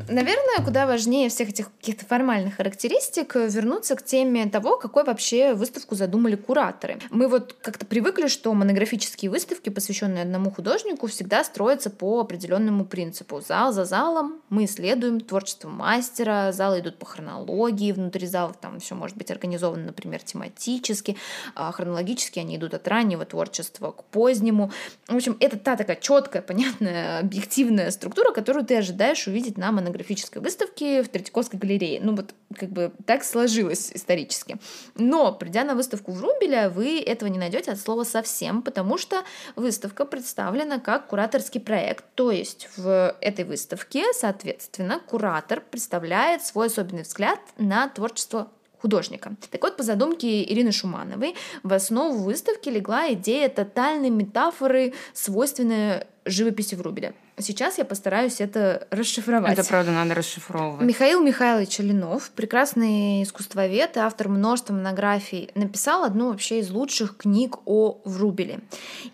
Наверное, 0.10 0.63
куда 0.63 0.88
важнее 0.88 1.28
всех 1.28 1.50
этих 1.50 1.70
каких-то 1.80 2.06
формальных 2.06 2.56
характеристик 2.56 3.36
э, 3.36 3.50
вернуться 3.50 3.96
к 3.96 4.04
теме 4.04 4.46
того, 4.46 4.78
какой 4.78 5.04
вообще 5.04 5.54
выставку 5.54 5.96
задумали 5.96 6.36
кураторы. 6.36 7.00
Мы 7.10 7.28
вот 7.28 7.54
как-то 7.62 7.86
привыкли, 7.86 8.28
что 8.28 8.54
монографические 8.54 9.30
выставки, 9.30 9.70
посвященные 9.70 10.24
одному 10.24 10.50
художнику, 10.50 11.08
всегда 11.08 11.43
строятся 11.43 11.89
по 11.89 12.22
определенному 12.22 12.86
принципу. 12.86 13.41
Зал 13.41 13.74
за 13.74 13.84
залом 13.84 14.41
мы 14.50 14.63
исследуем 14.63 15.20
творчество 15.20 15.67
мастера, 15.67 16.54
залы 16.54 16.80
идут 16.80 16.98
по 17.00 17.06
хронологии, 17.06 17.91
внутри 17.91 18.28
залов 18.28 18.56
там 18.62 18.80
все 18.80 18.96
может 18.96 19.17
быть 19.17 19.30
организовано, 19.30 19.88
например, 19.88 20.22
тематически, 20.22 21.17
а 21.54 21.70
хронологически 21.74 22.39
они 22.39 22.56
идут 22.56 22.74
от 22.74 22.88
раннего 22.88 23.26
творчества 23.26 23.91
к 23.91 24.06
позднему. 24.06 24.72
В 25.08 25.15
общем, 25.15 25.36
это 25.41 25.58
та 25.58 25.76
такая 25.76 25.98
четкая, 25.98 26.41
понятная, 26.41 27.20
объективная 27.20 27.91
структура, 27.91 28.32
которую 28.32 28.65
ты 28.65 28.78
ожидаешь 28.78 29.28
увидеть 29.28 29.58
на 29.58 29.74
монографическом 29.74 29.96
этнографической 29.97 30.41
выставки 30.41 31.01
в 31.01 31.10
Третьяковской 31.10 31.57
галерее. 31.57 31.99
Ну 32.01 32.15
вот 32.15 32.33
как 32.55 32.69
бы 32.69 32.91
так 33.05 33.23
сложилось 33.23 33.91
исторически. 33.93 34.57
Но, 34.95 35.31
придя 35.33 35.63
на 35.63 35.75
выставку 35.75 36.12
в 36.12 36.21
Рубеля, 36.21 36.69
вы 36.69 36.99
этого 36.99 37.29
не 37.29 37.38
найдете 37.38 37.71
от 37.71 37.79
слова 37.79 38.03
совсем, 38.03 38.62
потому 38.62 38.97
что 38.97 39.23
выставка 39.55 40.05
представлена 40.05 40.79
как 40.79 41.07
кураторский 41.07 41.60
проект. 41.60 42.05
То 42.15 42.31
есть 42.31 42.69
в 42.77 43.15
этой 43.21 43.45
выставке, 43.45 44.05
соответственно, 44.13 44.99
куратор 44.99 45.62
представляет 45.62 46.45
свой 46.45 46.67
особенный 46.67 47.03
взгляд 47.03 47.39
на 47.57 47.89
творчество 47.89 48.49
художника. 48.79 49.36
Так 49.49 49.63
вот, 49.63 49.75
по 49.75 49.83
задумке 49.83 50.43
Ирины 50.43 50.71
Шумановой, 50.71 51.36
в 51.63 51.73
основу 51.73 52.19
выставки 52.19 52.69
легла 52.69 53.12
идея 53.13 53.49
тотальной 53.49 54.12
метафоры, 54.12 54.93
свойственной 55.13 56.05
живописи 56.25 56.75
Врубеля. 56.75 57.13
Сейчас 57.39 57.78
я 57.78 57.86
постараюсь 57.86 58.41
это 58.41 58.88
расшифровать. 58.89 59.54
Это 59.54 59.67
правда 59.67 59.91
надо 59.91 60.15
расшифровывать. 60.15 60.86
Михаил 60.86 61.21
Михайлович 61.21 61.78
Ленов, 61.78 62.32
прекрасный 62.32 63.21
искусствовед 63.21 63.95
и 63.95 64.00
автор 64.00 64.28
множества 64.28 64.73
монографий, 64.73 65.52
написал 65.54 66.04
одну 66.04 66.32
вообще 66.32 66.60
из 66.60 66.71
лучших 66.71 67.17
книг 67.17 67.58
о 67.65 68.02
Врубеле. 68.06 68.62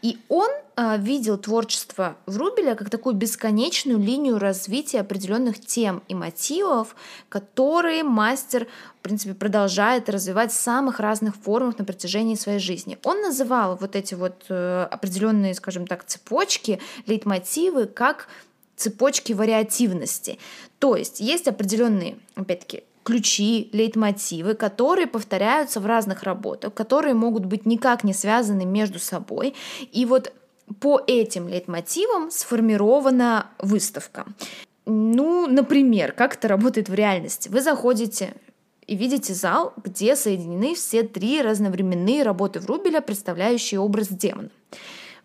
И 0.01 0.19
он 0.29 0.49
видел 0.97 1.37
творчество 1.37 2.15
Врубеля 2.25 2.75
как 2.75 2.89
такую 2.89 3.15
бесконечную 3.15 3.99
линию 3.99 4.39
развития 4.39 5.01
определенных 5.01 5.59
тем 5.59 6.01
и 6.07 6.15
мотивов, 6.15 6.95
которые 7.29 8.03
мастер 8.03 8.67
в 9.03 9.03
принципе, 9.03 9.33
продолжает 9.33 10.09
развивать 10.09 10.53
в 10.53 10.55
самых 10.55 11.01
разных 11.01 11.35
формах 11.35 11.77
на 11.77 11.83
протяжении 11.83 12.35
своей 12.35 12.59
жизни. 12.59 12.97
Он 13.03 13.21
называл 13.21 13.75
вот 13.75 13.97
эти 13.97 14.13
вот 14.13 14.45
э, 14.47 14.87
определенные, 14.89 15.53
скажем 15.55 15.87
так, 15.87 16.05
цепочки, 16.05 16.79
лейтмотивы 17.05 17.85
как 17.87 18.29
цепочки 18.77 19.33
вариативности. 19.33 20.39
То 20.79 20.95
есть 20.95 21.19
есть 21.19 21.49
определенные, 21.49 22.17
опять-таки, 22.35 22.83
ключи, 23.03 23.69
лейтмотивы, 23.73 24.53
которые 24.53 25.07
повторяются 25.07 25.81
в 25.81 25.85
разных 25.85 26.23
работах, 26.23 26.73
которые 26.73 27.13
могут 27.13 27.43
быть 27.43 27.65
никак 27.65 28.05
не 28.05 28.13
связаны 28.13 28.63
между 28.63 28.99
собой. 28.99 29.53
И 29.91 30.05
вот 30.05 30.31
по 30.79 31.01
этим 31.07 31.47
лейтмотивам 31.47 32.31
сформирована 32.31 33.47
выставка. 33.59 34.25
Ну, 34.85 35.47
например, 35.47 36.11
как 36.11 36.35
это 36.35 36.47
работает 36.47 36.89
в 36.89 36.93
реальности? 36.93 37.49
Вы 37.49 37.61
заходите 37.61 38.33
и 38.85 38.95
видите 38.95 39.33
зал, 39.33 39.73
где 39.81 40.15
соединены 40.15 40.75
все 40.75 41.03
три 41.03 41.41
разновременные 41.41 42.23
работы 42.23 42.59
Врубеля, 42.59 43.01
представляющие 43.01 43.79
образ 43.79 44.09
демона. 44.09 44.49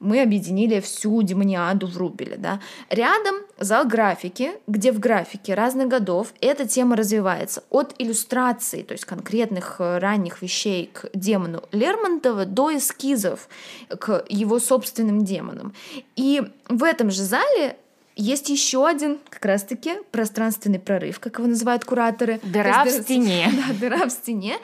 Мы 0.01 0.23
объединили 0.23 0.81
всю 0.81 1.23
демониаду 1.23 1.87
в 1.87 1.97
Рубеле. 1.97 2.37
Да? 2.37 2.61
Рядом 2.91 3.37
зал 3.59 3.87
графики, 3.87 4.53
где 4.67 4.93
в 4.93 5.01
графике 5.01 5.55
разных 5.55 5.89
годов 5.89 6.33
эта 6.41 6.67
тема 6.67 6.97
развивается. 6.97 7.65
От 7.71 7.95
иллюстраций, 7.99 8.83
то 8.83 8.93
есть 8.93 9.05
конкретных 9.05 9.77
э, 9.81 9.99
ранних 9.99 10.43
вещей 10.43 10.91
к 10.93 11.11
демону 11.15 11.63
Лермонтова 11.73 12.47
до 12.47 12.77
эскизов 12.77 13.49
к 13.89 14.25
его 14.29 14.59
собственным 14.59 15.25
демонам. 15.25 15.75
И 16.17 16.43
в 16.69 16.85
этом 16.85 17.11
же 17.11 17.23
зале 17.23 17.77
есть 18.19 18.49
еще 18.49 18.87
один, 18.87 19.19
как 19.31 19.45
раз-таки, 19.45 19.93
пространственный 20.11 20.81
прорыв, 20.81 21.21
как 21.21 21.39
его 21.39 21.49
называют 21.49 21.85
кураторы. 21.85 22.41
Дыра 22.43 22.85
в 22.85 22.91
стене. 22.91 23.51
Да, 23.59 23.75
дыра 23.75 24.07
в 24.07 24.11
стене. 24.11 24.57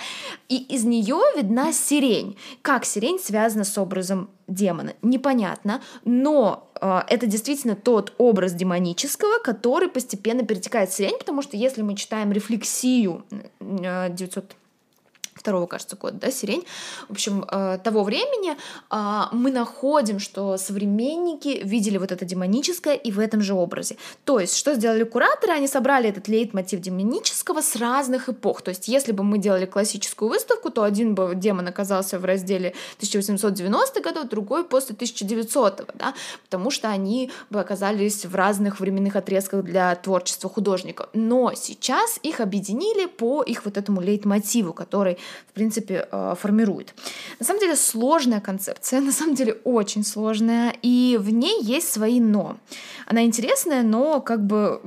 И 0.48 0.56
из 0.56 0.84
нее 0.84 1.18
видна 1.36 1.72
сирень. 1.72 2.36
Как 2.62 2.84
сирень 2.84 3.18
связана 3.20 3.64
с 3.64 3.78
образом 3.78 4.28
демона? 4.48 4.94
Непонятно, 5.02 5.80
но 6.04 6.68
э, 6.80 7.00
это 7.08 7.26
действительно 7.26 7.76
тот 7.76 8.12
образ 8.18 8.52
демонического, 8.52 9.38
который 9.38 9.88
постепенно 9.88 10.44
перетекает 10.44 10.90
в 10.90 10.94
сирень, 10.94 11.18
потому 11.18 11.40
что 11.42 11.56
если 11.56 11.82
мы 11.82 11.94
читаем 11.94 12.32
рефлексию 12.32 13.24
э, 13.60 14.08
900 14.10 14.56
второго, 15.44 15.66
кажется, 15.66 15.96
года, 15.96 16.16
да, 16.16 16.30
сирень, 16.30 16.64
в 17.08 17.12
общем, 17.12 17.44
э, 17.50 17.78
того 17.84 18.02
времени, 18.02 18.56
э, 18.90 19.22
мы 19.32 19.50
находим, 19.50 20.18
что 20.18 20.56
современники 20.56 21.60
видели 21.62 21.98
вот 21.98 22.12
это 22.12 22.24
демоническое 22.24 22.94
и 22.94 23.12
в 23.12 23.18
этом 23.18 23.42
же 23.42 23.52
образе. 23.52 23.96
То 24.24 24.40
есть, 24.40 24.56
что 24.56 24.74
сделали 24.74 25.04
кураторы? 25.04 25.52
Они 25.52 25.68
собрали 25.68 26.08
этот 26.08 26.28
лейтмотив 26.28 26.80
демонического 26.80 27.60
с 27.60 27.76
разных 27.76 28.30
эпох. 28.30 28.62
То 28.62 28.70
есть, 28.70 28.88
если 28.88 29.12
бы 29.12 29.22
мы 29.22 29.36
делали 29.36 29.66
классическую 29.66 30.30
выставку, 30.30 30.70
то 30.70 30.82
один 30.82 31.14
бы 31.14 31.34
демон 31.34 31.68
оказался 31.68 32.18
в 32.18 32.24
разделе 32.24 32.74
1890 32.96 34.00
годов, 34.00 34.28
другой 34.28 34.64
после 34.64 34.94
1900 34.94 35.84
да, 35.94 36.14
потому 36.44 36.70
что 36.70 36.88
они 36.88 37.30
бы 37.50 37.60
оказались 37.60 38.24
в 38.24 38.34
разных 38.34 38.80
временных 38.80 39.16
отрезках 39.16 39.62
для 39.62 39.94
творчества 39.94 40.48
художника. 40.48 41.08
Но 41.12 41.52
сейчас 41.54 42.18
их 42.22 42.40
объединили 42.40 43.06
по 43.06 43.42
их 43.42 43.66
вот 43.66 43.76
этому 43.76 44.00
лейтмотиву, 44.00 44.72
который 44.72 45.18
в 45.48 45.52
принципе, 45.52 46.08
э, 46.10 46.34
формирует. 46.38 46.94
На 47.38 47.46
самом 47.46 47.60
деле 47.60 47.76
сложная 47.76 48.40
концепция, 48.40 49.00
на 49.02 49.12
самом 49.12 49.34
деле 49.34 49.54
очень 49.64 50.04
сложная, 50.04 50.74
и 50.82 51.18
в 51.20 51.30
ней 51.30 51.62
есть 51.62 51.92
свои 51.92 52.20
«но». 52.20 52.56
Она 53.06 53.24
интересная, 53.24 53.82
но 53.82 54.20
как 54.20 54.44
бы 54.46 54.80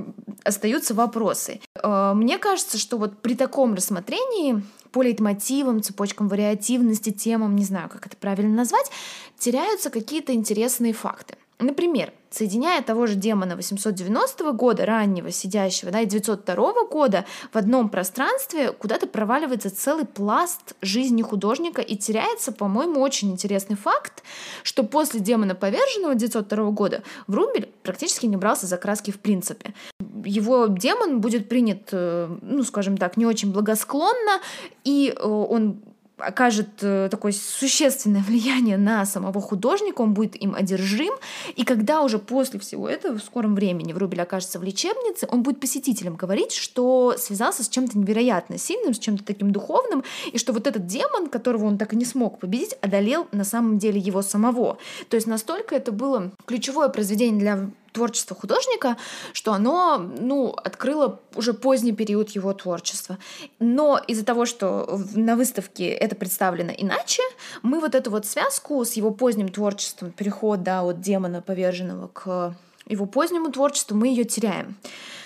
остаются 0.44 0.94
вопросы. 0.94 1.60
Э, 1.82 2.14
мне 2.16 2.38
кажется, 2.38 2.78
что 2.78 2.98
вот 2.98 3.22
при 3.22 3.36
таком 3.36 3.76
рассмотрении 3.76 4.62
по 4.92 5.04
лейтмотивам, 5.04 5.84
цепочкам 5.84 6.28
вариативности, 6.28 7.12
темам, 7.12 7.56
не 7.56 7.66
знаю, 7.66 7.90
как 7.90 8.08
это 8.08 8.18
правильно 8.18 8.56
назвать, 8.56 8.90
теряются 9.38 9.90
какие-то 9.90 10.34
интересные 10.34 10.94
факты. 10.94 11.36
Например, 11.60 12.13
соединяя 12.30 12.84
того 12.84 13.08
же 13.08 13.15
демона 13.15 13.56
890 13.56 14.52
года, 14.52 14.86
раннего, 14.86 15.32
сидящего, 15.32 15.91
да, 15.91 16.02
и 16.02 16.06
902 16.06 16.86
года 16.86 17.26
в 17.52 17.58
одном 17.58 17.89
пространстве 17.89 18.72
куда-то 18.74 19.08
проваливается 19.08 19.76
целый 19.76 20.06
пласт 20.06 20.76
жизни 20.82 21.24
художника 21.24 21.82
и 21.82 21.96
теряется, 21.96 22.52
по-моему, 22.52 23.02
очень 23.02 23.32
интересный 23.32 23.76
факт, 23.76 24.24
что 24.62 24.84
после 24.84 25.20
демона 25.20 25.56
поверженного 25.56 26.13
902 26.13 26.72
года 26.72 27.02
Врубель 27.26 27.70
практически 27.82 28.28
не 28.28 28.38
брался 28.38 28.67
за 28.67 28.78
краски 28.78 29.10
в 29.10 29.20
принципе. 29.20 29.74
Его 30.24 30.67
демон 30.67 31.22
будет 31.22 31.50
принят, 31.50 31.89
э, 31.91 32.38
ну, 32.41 32.63
скажем 32.63 32.98
так, 32.98 33.17
не 33.17 33.26
очень 33.26 33.52
благосклонно, 33.52 34.41
и 34.84 35.12
э, 35.15 35.28
он 35.28 35.80
окажет 36.18 36.70
э, 36.82 37.10
такое 37.10 37.32
существенное 37.32 38.22
влияние 38.22 38.78
на 38.78 39.06
самого 39.06 39.42
художника, 39.42 40.02
он 40.02 40.14
будет 40.14 40.36
им 40.36 40.56
одержим, 40.56 41.14
и 41.56 41.64
когда 41.64 42.02
уже 42.02 42.20
после 42.20 42.60
всего 42.60 42.90
этого 42.90 43.18
в 43.18 43.24
скором 43.24 43.56
времени 43.56 43.94
Врубель 43.94 44.22
окажется 44.22 44.60
в 44.60 44.64
лечебнице, 44.64 45.28
он 45.30 45.44
будет 45.44 45.60
посетителям 45.60 46.16
говорить, 46.16 46.54
что 46.54 47.16
связался 47.18 47.64
с 47.64 47.70
чем-то 47.70 47.98
невероятно 47.98 48.58
сильным, 48.58 48.94
с 48.94 49.00
чем-то 49.00 49.24
таким 49.24 49.52
духовным, 49.52 50.04
и 50.32 50.38
что 50.38 50.54
вот 50.54 50.68
этот 50.68 50.88
демон, 50.88 51.28
которого 51.30 51.66
он 51.66 51.78
так 51.78 51.94
и 51.94 51.96
не 51.96 52.06
смог 52.06 52.40
победить, 52.40 52.76
одолел 52.82 53.28
на 53.32 53.44
самом 53.44 53.78
деле 53.78 54.00
его 54.00 54.22
самого. 54.22 54.78
То 55.10 55.16
есть 55.16 55.28
настолько 55.28 55.76
это 55.76 55.92
было 55.92 56.32
ключевое 56.46 56.90
произведение 56.90 57.40
для 57.40 57.70
творчество 57.98 58.36
художника, 58.36 58.96
что 59.34 59.54
оно, 59.54 59.98
ну, 59.98 60.50
открыло 60.50 61.20
уже 61.36 61.54
поздний 61.54 61.94
период 61.94 62.30
его 62.30 62.54
творчества. 62.54 63.18
Но 63.60 64.00
из-за 64.08 64.24
того, 64.24 64.46
что 64.46 65.02
на 65.16 65.36
выставке 65.36 65.88
это 65.90 66.16
представлено 66.16 66.72
иначе, 66.78 67.24
мы 67.64 67.80
вот 67.80 67.96
эту 67.96 68.12
вот 68.12 68.28
связку 68.28 68.86
с 68.86 68.94
его 68.94 69.10
поздним 69.10 69.50
творчеством, 69.50 70.12
переход, 70.12 70.62
да, 70.62 70.84
от 70.84 71.02
демона 71.02 71.42
поверженного 71.42 72.08
к 72.08 72.56
его 72.89 73.06
позднему 73.06 73.52
творчеству, 73.52 73.95
мы 73.95 74.08
ее 74.08 74.23
теряем. 74.23 74.76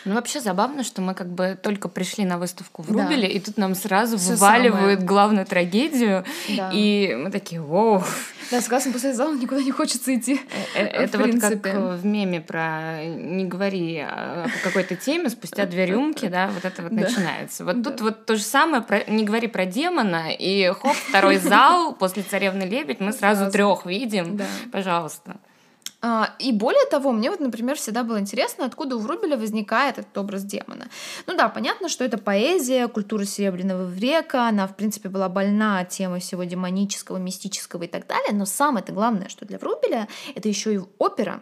Ну, 0.03 0.15
вообще 0.15 0.39
забавно, 0.39 0.83
что 0.83 1.01
мы 1.01 1.13
как 1.13 1.31
бы 1.31 1.57
только 1.61 1.87
пришли 1.87 2.25
на 2.25 2.39
выставку 2.39 2.81
в 2.81 2.91
Рубеле, 2.91 3.27
да. 3.27 3.33
и 3.33 3.39
тут 3.39 3.57
нам 3.57 3.75
сразу 3.75 4.17
Всё 4.17 4.31
вываливают 4.31 4.73
самое. 4.73 4.97
главную 4.97 5.45
трагедию, 5.45 6.25
да. 6.49 6.71
и 6.73 7.13
мы 7.15 7.29
такие, 7.29 7.61
воу. 7.61 8.03
Да, 8.49 8.61
согласно 8.61 8.91
после 8.91 9.13
зала 9.13 9.35
никуда 9.35 9.61
не 9.61 9.71
хочется 9.71 10.15
идти. 10.15 10.41
Э, 10.75 10.83
э, 10.83 10.87
это 10.87 11.19
вот 11.19 11.39
как 11.39 11.65
в 11.99 12.05
меме 12.05 12.41
про 12.41 13.05
«не 13.05 13.45
говори 13.45 13.99
о 13.99 14.47
какой-то 14.63 14.95
теме, 14.95 15.29
спустя 15.29 15.65
две 15.65 15.85
рюмки», 15.85 16.27
да, 16.27 16.49
вот 16.53 16.65
это 16.65 16.81
вот 16.81 16.91
начинается. 16.91 17.63
Вот 17.63 17.83
тут 17.83 18.01
вот 18.01 18.25
то 18.25 18.35
же 18.35 18.41
самое, 18.41 18.83
«не 19.07 19.23
говори 19.23 19.47
про 19.47 19.65
демона», 19.65 20.31
и 20.31 20.67
хоп, 20.73 20.95
второй 21.09 21.37
зал, 21.37 21.93
после 21.99 22.23
«Царевны 22.23 22.63
лебедь» 22.63 22.99
мы 22.99 23.13
сразу 23.13 23.51
трех 23.51 23.85
видим. 23.85 24.39
Пожалуйста. 24.71 25.37
А, 26.03 26.33
и 26.39 26.51
более 26.51 26.85
того, 26.89 27.11
мне 27.11 27.29
вот, 27.29 27.39
например, 27.39 27.75
всегда 27.75 28.03
было 28.03 28.19
интересно, 28.19 28.65
откуда 28.65 28.95
у 28.95 28.99
Врубеля 28.99 29.37
возникает 29.37 29.99
этот 29.99 30.17
образ 30.17 30.43
демона. 30.43 30.89
Ну 31.27 31.35
да, 31.37 31.47
понятно, 31.47 31.89
что 31.89 32.03
это 32.03 32.17
поэзия, 32.17 32.87
культура 32.87 33.23
Серебряного 33.23 33.87
века, 33.87 34.47
она, 34.47 34.67
в 34.67 34.75
принципе, 34.75 35.09
была 35.09 35.29
больна 35.29 35.85
темой 35.85 36.19
всего 36.19 36.43
демонического, 36.43 37.17
мистического 37.17 37.83
и 37.83 37.87
так 37.87 38.07
далее, 38.07 38.33
но 38.33 38.45
самое-то 38.45 38.93
главное, 38.93 39.29
что 39.29 39.45
для 39.45 39.59
Врубеля, 39.59 40.07
это 40.33 40.49
еще 40.49 40.73
и 40.73 40.79
опера. 40.97 41.41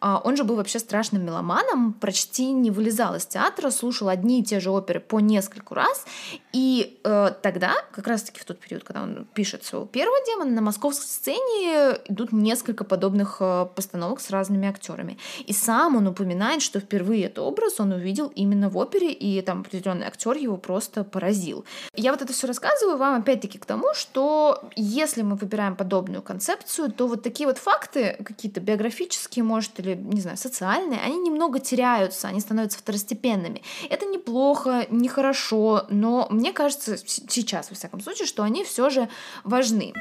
А, 0.00 0.20
он 0.22 0.36
же 0.36 0.44
был 0.44 0.56
вообще 0.56 0.78
страшным 0.78 1.24
меломаном, 1.24 1.92
почти 1.92 2.52
не 2.52 2.70
вылезал 2.70 3.14
из 3.14 3.26
театра, 3.26 3.70
слушал 3.70 4.08
одни 4.08 4.40
и 4.40 4.44
те 4.44 4.60
же 4.60 4.70
оперы 4.70 5.00
по 5.00 5.20
нескольку 5.20 5.74
раз. 5.74 6.04
И 6.52 6.98
э, 7.04 7.32
тогда, 7.42 7.74
как 7.92 8.06
раз-таки 8.06 8.40
в 8.40 8.44
тот 8.44 8.58
период, 8.58 8.82
когда 8.82 9.02
он 9.02 9.26
пишет 9.34 9.64
своего 9.64 9.86
первого 9.86 10.16
демона, 10.26 10.50
на 10.50 10.62
московской 10.62 11.06
сцене 11.06 11.98
идут 12.06 12.32
несколько 12.32 12.84
подобных 12.84 13.38
э, 13.40 13.66
постановок 13.74 14.20
с 14.20 14.30
разными 14.30 14.66
актерами. 14.66 15.18
И 15.44 15.52
сам 15.52 15.96
он 15.96 16.06
упоминает, 16.06 16.62
что 16.62 16.80
впервые 16.80 17.24
этот 17.24 17.40
образ 17.40 17.78
он 17.78 17.92
увидел 17.92 18.28
именно 18.28 18.70
в 18.70 18.76
опере, 18.78 19.12
и 19.12 19.40
там 19.42 19.60
определенный 19.60 20.06
актер 20.06 20.36
его 20.36 20.56
просто 20.56 21.04
поразил. 21.04 21.64
Я 21.94 22.12
вот 22.12 22.22
это 22.22 22.32
все 22.32 22.46
рассказываю 22.46 22.96
вам 22.96 23.20
опять-таки 23.20 23.58
к 23.58 23.66
тому, 23.66 23.92
что 23.94 24.64
если 24.76 25.22
мы 25.22 25.36
выбираем 25.36 25.76
подобную 25.76 26.22
концепцию, 26.22 26.90
то 26.90 27.06
вот 27.06 27.22
такие 27.22 27.46
вот 27.46 27.58
факты, 27.58 28.16
какие-то 28.24 28.60
биографические, 28.60 29.44
может, 29.44 29.78
не 29.94 30.20
знаю, 30.20 30.36
социальные, 30.36 31.00
они 31.00 31.18
немного 31.18 31.60
теряются, 31.60 32.28
они 32.28 32.40
становятся 32.40 32.78
второстепенными. 32.78 33.62
Это 33.88 34.06
неплохо, 34.06 34.86
нехорошо, 34.90 35.86
но 35.90 36.26
мне 36.30 36.52
кажется 36.52 36.96
сейчас, 36.96 37.70
во 37.70 37.76
всяком 37.76 38.00
случае, 38.00 38.26
что 38.26 38.42
они 38.42 38.64
все 38.64 38.90
же 38.90 39.08
важны. 39.44 39.92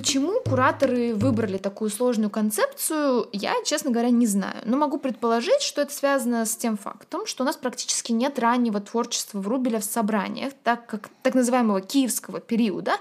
Почему 0.00 0.40
кураторы 0.40 1.14
выбрали 1.14 1.58
такую 1.58 1.90
сложную 1.90 2.30
концепцию, 2.30 3.28
я, 3.34 3.52
честно 3.66 3.90
говоря, 3.90 4.08
не 4.08 4.26
знаю. 4.26 4.56
Но 4.64 4.78
могу 4.78 4.96
предположить, 4.96 5.60
что 5.60 5.82
это 5.82 5.92
связано 5.92 6.46
с 6.46 6.56
тем 6.56 6.78
фактом, 6.78 7.26
что 7.26 7.42
у 7.42 7.46
нас 7.46 7.58
практически 7.58 8.10
нет 8.10 8.38
раннего 8.38 8.80
творчества 8.80 9.40
Врубеля 9.40 9.78
в 9.78 9.84
собраниях, 9.84 10.54
так 10.64 10.86
как 10.86 11.10
так 11.22 11.34
называемого 11.34 11.82
киевского 11.82 12.40
периода. 12.40 12.92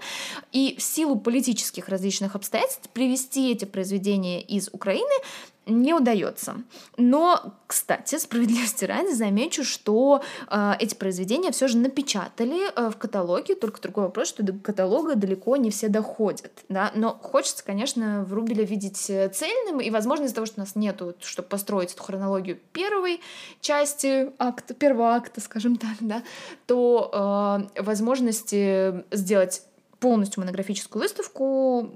И 0.52 0.76
в 0.78 0.84
силу 0.84 1.16
политических 1.18 1.88
различных 1.88 2.36
обстоятельств 2.36 2.90
привести 2.90 3.50
эти 3.50 3.64
произведения 3.64 4.42
из 4.42 4.68
Украины 4.74 5.24
не 5.70 5.94
удается. 5.94 6.56
Но, 6.98 7.54
кстати, 7.68 8.18
справедливости 8.18 8.86
ради 8.86 9.14
замечу, 9.14 9.64
что 9.64 10.22
э, 10.50 10.74
эти 10.80 10.96
произведения 10.96 11.52
все 11.52 11.68
же 11.68 11.78
напечатали 11.78 12.72
э, 12.76 12.90
в 12.90 12.98
каталоге, 12.98 13.56
только 13.56 13.82
другой 13.82 14.06
вопрос, 14.06 14.28
что 14.28 14.44
до 14.44 14.54
каталога 14.54 15.16
далеко 15.16 15.56
не 15.56 15.70
все 15.70 15.88
доходят. 15.88 16.52
Да? 16.68 16.92
Но 16.96 17.18
хочется, 17.22 17.64
конечно, 17.64 18.26
в 18.28 18.34
Рубеле 18.34 18.66
видеть 18.66 19.10
э, 19.10 19.30
цельным, 19.30 19.80
и, 19.80 19.90
возможно, 19.90 20.26
из-за 20.26 20.36
того, 20.36 20.46
что 20.46 20.60
у 20.60 20.64
нас 20.64 20.76
нету, 20.76 21.16
чтобы 21.20 21.48
построить 21.48 21.94
эту 21.94 22.04
хронологию 22.04 22.60
первой 22.74 23.22
части 23.62 24.32
акта, 24.40 24.74
первого 24.74 25.16
акта, 25.16 25.42
скажем 25.42 25.78
так, 25.78 25.98
да, 26.00 26.24
то 26.66 27.68
э, 27.76 27.82
возможности 27.82 29.04
сделать 29.12 29.64
полностью 30.00 30.42
монографическую 30.42 31.02
выставку, 31.02 31.90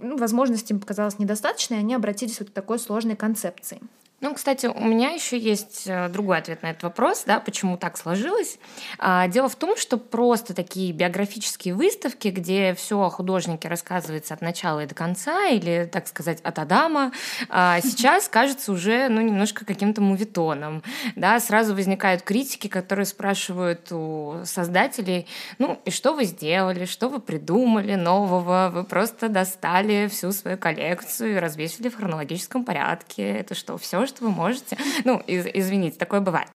ну, 0.00 0.16
возможности 0.16 0.72
им 0.72 0.80
показалось 0.80 1.18
недостаточно, 1.18 1.74
и 1.74 1.78
они 1.78 1.94
обратились 1.94 2.40
вот 2.40 2.50
к 2.50 2.52
такой 2.52 2.78
сложной 2.78 3.16
концепции. 3.16 3.80
Ну, 4.22 4.34
кстати, 4.34 4.66
у 4.66 4.84
меня 4.84 5.10
еще 5.10 5.38
есть 5.38 5.84
э, 5.86 6.10
другой 6.10 6.36
ответ 6.36 6.62
на 6.62 6.72
этот 6.72 6.82
вопрос, 6.82 7.24
да, 7.26 7.40
почему 7.40 7.78
так 7.78 7.96
сложилось. 7.96 8.58
А, 8.98 9.26
дело 9.28 9.48
в 9.48 9.56
том, 9.56 9.78
что 9.78 9.96
просто 9.96 10.52
такие 10.52 10.92
биографические 10.92 11.72
выставки, 11.72 12.28
где 12.28 12.74
все 12.74 13.00
о 13.00 13.08
художнике 13.08 13.68
рассказывается 13.68 14.34
от 14.34 14.42
начала 14.42 14.80
и 14.80 14.86
до 14.86 14.94
конца, 14.94 15.46
или, 15.46 15.88
так 15.90 16.06
сказать, 16.06 16.42
от 16.42 16.58
Адама, 16.58 17.12
а, 17.48 17.80
сейчас 17.82 18.28
кажется 18.28 18.72
уже, 18.72 19.08
ну, 19.08 19.22
немножко 19.22 19.64
каким-то 19.64 20.02
мувитоном, 20.02 20.82
да, 21.16 21.40
сразу 21.40 21.74
возникают 21.74 22.20
критики, 22.20 22.66
которые 22.68 23.06
спрашивают 23.06 23.90
у 23.90 24.42
создателей, 24.44 25.26
ну, 25.56 25.80
и 25.86 25.90
что 25.90 26.12
вы 26.12 26.24
сделали, 26.24 26.84
что 26.84 27.08
вы 27.08 27.20
придумали 27.20 27.94
нового, 27.94 28.70
вы 28.70 28.84
просто 28.84 29.30
достали 29.30 30.08
всю 30.08 30.30
свою 30.32 30.58
коллекцию 30.58 31.36
и 31.36 31.38
развесили 31.38 31.88
в 31.88 31.96
хронологическом 31.96 32.66
порядке, 32.66 33.26
это 33.38 33.54
что, 33.54 33.78
все, 33.78 34.09
что 34.10 34.24
вы 34.24 34.30
можете. 34.30 34.76
Ну, 35.04 35.18
из, 35.26 35.46
извините, 35.54 35.98
такое 35.98 36.20
бывает. 36.20 36.48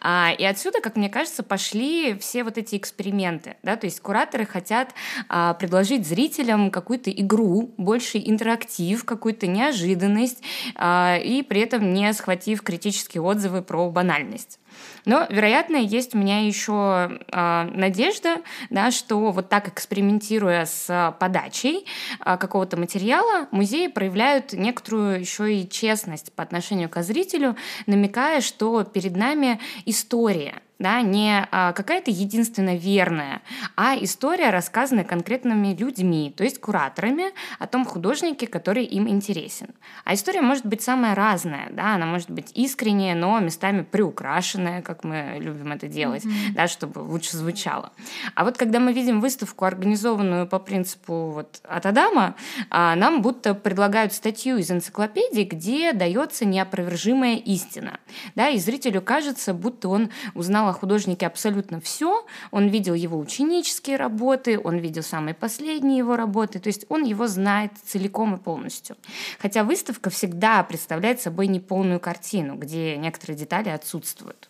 А, 0.00 0.32
и 0.36 0.44
отсюда, 0.44 0.80
как 0.80 0.96
мне 0.96 1.08
кажется, 1.08 1.42
пошли 1.42 2.18
все 2.18 2.42
вот 2.42 2.58
эти 2.58 2.76
эксперименты. 2.76 3.56
Да? 3.62 3.76
То 3.76 3.86
есть 3.86 4.00
кураторы 4.00 4.44
хотят 4.44 4.92
а, 5.28 5.54
предложить 5.54 6.06
зрителям 6.06 6.70
какую-то 6.70 7.10
игру, 7.10 7.72
больше 7.76 8.18
интерактив, 8.18 9.04
какую-то 9.04 9.46
неожиданность, 9.46 10.42
а, 10.74 11.16
и 11.16 11.42
при 11.42 11.60
этом 11.60 11.92
не 11.92 12.12
схватив 12.12 12.62
критические 12.62 13.22
отзывы 13.22 13.62
про 13.62 13.88
банальность. 13.90 14.58
Но, 15.04 15.26
вероятно, 15.28 15.76
есть 15.76 16.14
у 16.14 16.18
меня 16.18 16.46
еще 16.46 17.20
э, 17.30 17.70
надежда, 17.74 18.36
да, 18.70 18.90
что 18.90 19.32
вот 19.32 19.48
так 19.48 19.68
экспериментируя 19.68 20.64
с 20.64 21.16
подачей 21.18 21.86
э, 22.24 22.36
какого-то 22.36 22.76
материала, 22.76 23.48
музеи 23.50 23.88
проявляют 23.88 24.52
некоторую 24.52 25.20
еще 25.20 25.54
и 25.54 25.68
честность 25.68 26.32
по 26.32 26.42
отношению 26.42 26.88
к 26.88 27.02
зрителю, 27.02 27.56
намекая, 27.86 28.40
что 28.40 28.84
перед 28.84 29.16
нами 29.16 29.60
история, 29.86 30.62
да, 30.82 31.00
не 31.00 31.46
а, 31.50 31.72
какая-то 31.72 32.10
единственно 32.10 32.76
верная, 32.76 33.40
а 33.76 33.96
история, 34.00 34.50
рассказанная 34.50 35.04
конкретными 35.04 35.74
людьми, 35.74 36.34
то 36.36 36.42
есть 36.42 36.60
кураторами 36.60 37.26
о 37.60 37.66
том 37.68 37.84
художнике, 37.84 38.48
который 38.48 38.84
им 38.84 39.08
интересен. 39.08 39.68
А 40.04 40.14
история 40.14 40.42
может 40.42 40.66
быть 40.66 40.82
самая 40.82 41.14
разная, 41.14 41.68
да, 41.70 41.94
она 41.94 42.06
может 42.06 42.30
быть 42.30 42.50
искренняя, 42.54 43.14
но 43.14 43.38
местами 43.38 43.82
приукрашенная, 43.82 44.82
как 44.82 45.04
мы 45.04 45.36
любим 45.38 45.72
это 45.72 45.86
делать, 45.86 46.24
mm-hmm. 46.24 46.54
да, 46.54 46.66
чтобы 46.66 46.98
лучше 46.98 47.36
звучало. 47.36 47.92
А 48.34 48.44
вот 48.44 48.58
когда 48.58 48.80
мы 48.80 48.92
видим 48.92 49.20
выставку, 49.20 49.64
организованную 49.64 50.48
по 50.48 50.58
принципу 50.58 51.30
вот 51.30 51.60
от 51.62 51.86
Адама, 51.86 52.34
а, 52.70 52.96
нам 52.96 53.22
будто 53.22 53.54
предлагают 53.54 54.12
статью 54.12 54.56
из 54.56 54.70
энциклопедии, 54.70 55.44
где 55.44 55.92
дается 55.92 56.44
неопровержимая 56.44 57.36
истина, 57.36 58.00
да, 58.34 58.48
и 58.48 58.58
зрителю 58.58 59.00
кажется, 59.00 59.54
будто 59.54 59.88
он 59.88 60.10
узнал 60.34 60.71
о 60.72 60.74
художнике 60.74 61.26
абсолютно 61.26 61.80
все. 61.80 62.26
Он 62.50 62.68
видел 62.68 62.94
его 62.94 63.18
ученические 63.18 63.96
работы, 63.96 64.58
он 64.58 64.78
видел 64.78 65.02
самые 65.02 65.34
последние 65.34 65.98
его 65.98 66.16
работы, 66.16 66.58
то 66.58 66.68
есть 66.68 66.86
он 66.88 67.04
его 67.04 67.26
знает 67.26 67.72
целиком 67.84 68.34
и 68.34 68.38
полностью. 68.38 68.96
Хотя 69.38 69.64
выставка 69.64 70.10
всегда 70.10 70.62
представляет 70.64 71.20
собой 71.20 71.46
неполную 71.46 72.00
картину, 72.00 72.56
где 72.56 72.96
некоторые 72.96 73.36
детали 73.36 73.68
отсутствуют. 73.68 74.48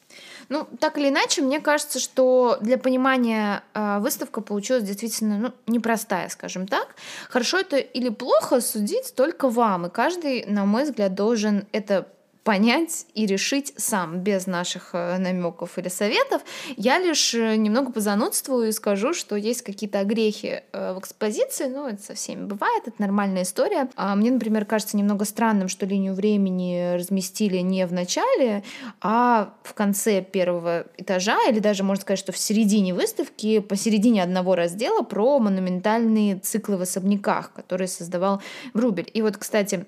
Ну, 0.49 0.67
так 0.79 0.99
или 0.99 1.09
иначе, 1.09 1.43
мне 1.43 1.61
кажется, 1.61 1.99
что 1.99 2.59
для 2.61 2.79
понимания 2.79 3.63
э, 3.75 3.99
выставка 4.01 4.41
получилась 4.41 4.85
действительно 4.85 5.39
ну, 5.39 5.53
непростая, 5.67 6.29
скажем 6.29 6.67
так. 6.67 6.95
Хорошо 7.29 7.59
это 7.59 7.79
или 7.79 8.11
плохо 8.11 8.61
судить 8.61 9.15
только 9.15 9.49
вам, 9.49 9.87
и 9.87 9.91
каждый, 9.91 10.45
на 10.47 10.65
мой 10.67 10.85
взгляд, 10.85 11.15
должен 11.15 11.67
это 11.73 12.09
понять 12.45 13.07
и 13.15 13.27
решить 13.27 13.73
сам, 13.77 14.19
без 14.19 14.47
наших 14.47 14.91
э, 14.95 15.19
намеков 15.19 15.79
или 15.79 15.89
советов. 15.89 16.43
Я 16.77 16.99
лишь 16.99 17.35
э, 17.35 17.57
немного 17.57 17.93
позанудствую 17.93 18.69
и 18.69 18.73
скажу, 18.73 19.15
что 19.15 19.37
есть 19.37 19.63
какие-то 19.63 20.01
огрехи 20.01 20.63
э, 20.73 20.93
в 20.93 20.99
экспозиции, 20.99 21.67
ну, 21.67 21.87
это 21.87 22.03
со 22.03 22.15
всеми 22.15 22.45
бывает, 22.45 22.83
это 22.87 22.97
нормальная 22.99 23.43
история. 23.43 23.89
А 23.95 24.17
мне, 24.17 24.33
например, 24.33 24.65
кажется 24.65 24.97
немного 24.97 25.25
странным, 25.25 25.69
что 25.69 25.87
линию 25.87 26.15
времени 26.15 26.95
разместили 26.97 27.59
не 27.59 27.87
в 27.87 27.93
начале, 27.93 28.65
а 29.01 29.55
в 29.63 29.75
конце 29.75 30.21
первого 30.21 30.87
этажа, 30.97 31.39
или 31.49 31.61
даже, 31.61 31.85
можно 31.85 32.03
сказать, 32.03 32.19
что 32.19 32.33
в 32.33 32.39
середине 32.39 32.93
выставки, 32.93 33.61
посередине 33.61 34.23
одного 34.23 34.57
раздела 34.57 35.03
про 35.03 35.39
монументальные 35.39 36.41
циклы 36.41 36.77
в 36.77 36.83
особняках, 36.83 37.53
которые 37.53 37.87
создавал 37.87 38.43
Врубель. 38.75 39.09
И 39.15 39.23
вот, 39.23 39.37
кстати, 39.37 39.85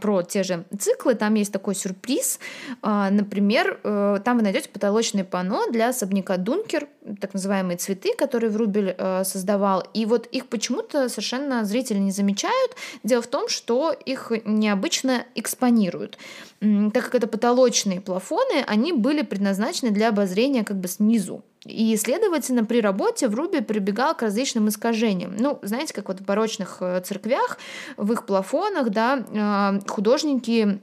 про 0.00 0.22
те 0.22 0.42
же 0.42 0.64
циклы, 0.76 1.14
там 1.14 1.34
есть 1.34 1.52
такой 1.52 1.76
сюрприз 1.76 1.91
сюрприз. 1.92 2.38
А, 2.82 3.10
например, 3.10 3.80
э, 3.84 4.18
там 4.24 4.36
вы 4.38 4.42
найдете 4.42 4.68
потолочное 4.68 5.24
панно 5.24 5.66
для 5.70 5.88
особняка 5.88 6.36
Дункер, 6.36 6.88
так 7.20 7.34
называемые 7.34 7.76
цветы, 7.76 8.14
которые 8.16 8.50
Врубель 8.50 8.94
э, 8.96 9.24
создавал. 9.24 9.84
И 9.94 10.06
вот 10.06 10.26
их 10.26 10.46
почему-то 10.46 11.08
совершенно 11.08 11.64
зрители 11.64 11.98
не 11.98 12.10
замечают. 12.10 12.76
Дело 13.02 13.22
в 13.22 13.26
том, 13.26 13.48
что 13.48 13.92
их 13.92 14.32
необычно 14.44 15.24
экспонируют. 15.34 16.18
Так 16.60 17.04
как 17.04 17.14
это 17.16 17.26
потолочные 17.26 18.00
плафоны, 18.00 18.64
они 18.66 18.92
были 18.92 19.22
предназначены 19.22 19.90
для 19.90 20.08
обозрения 20.08 20.64
как 20.64 20.76
бы 20.76 20.88
снизу. 20.88 21.42
И, 21.64 21.96
следовательно, 21.96 22.64
при 22.64 22.80
работе 22.80 23.28
Вруби 23.28 23.60
прибегал 23.60 24.16
к 24.16 24.22
различным 24.22 24.68
искажениям. 24.68 25.36
Ну, 25.38 25.60
знаете, 25.62 25.94
как 25.94 26.08
вот 26.08 26.20
в 26.20 26.24
барочных 26.24 26.78
э, 26.80 27.00
церквях, 27.04 27.58
в 27.96 28.12
их 28.12 28.26
плафонах, 28.26 28.90
да, 28.90 29.80
художники 29.86 30.80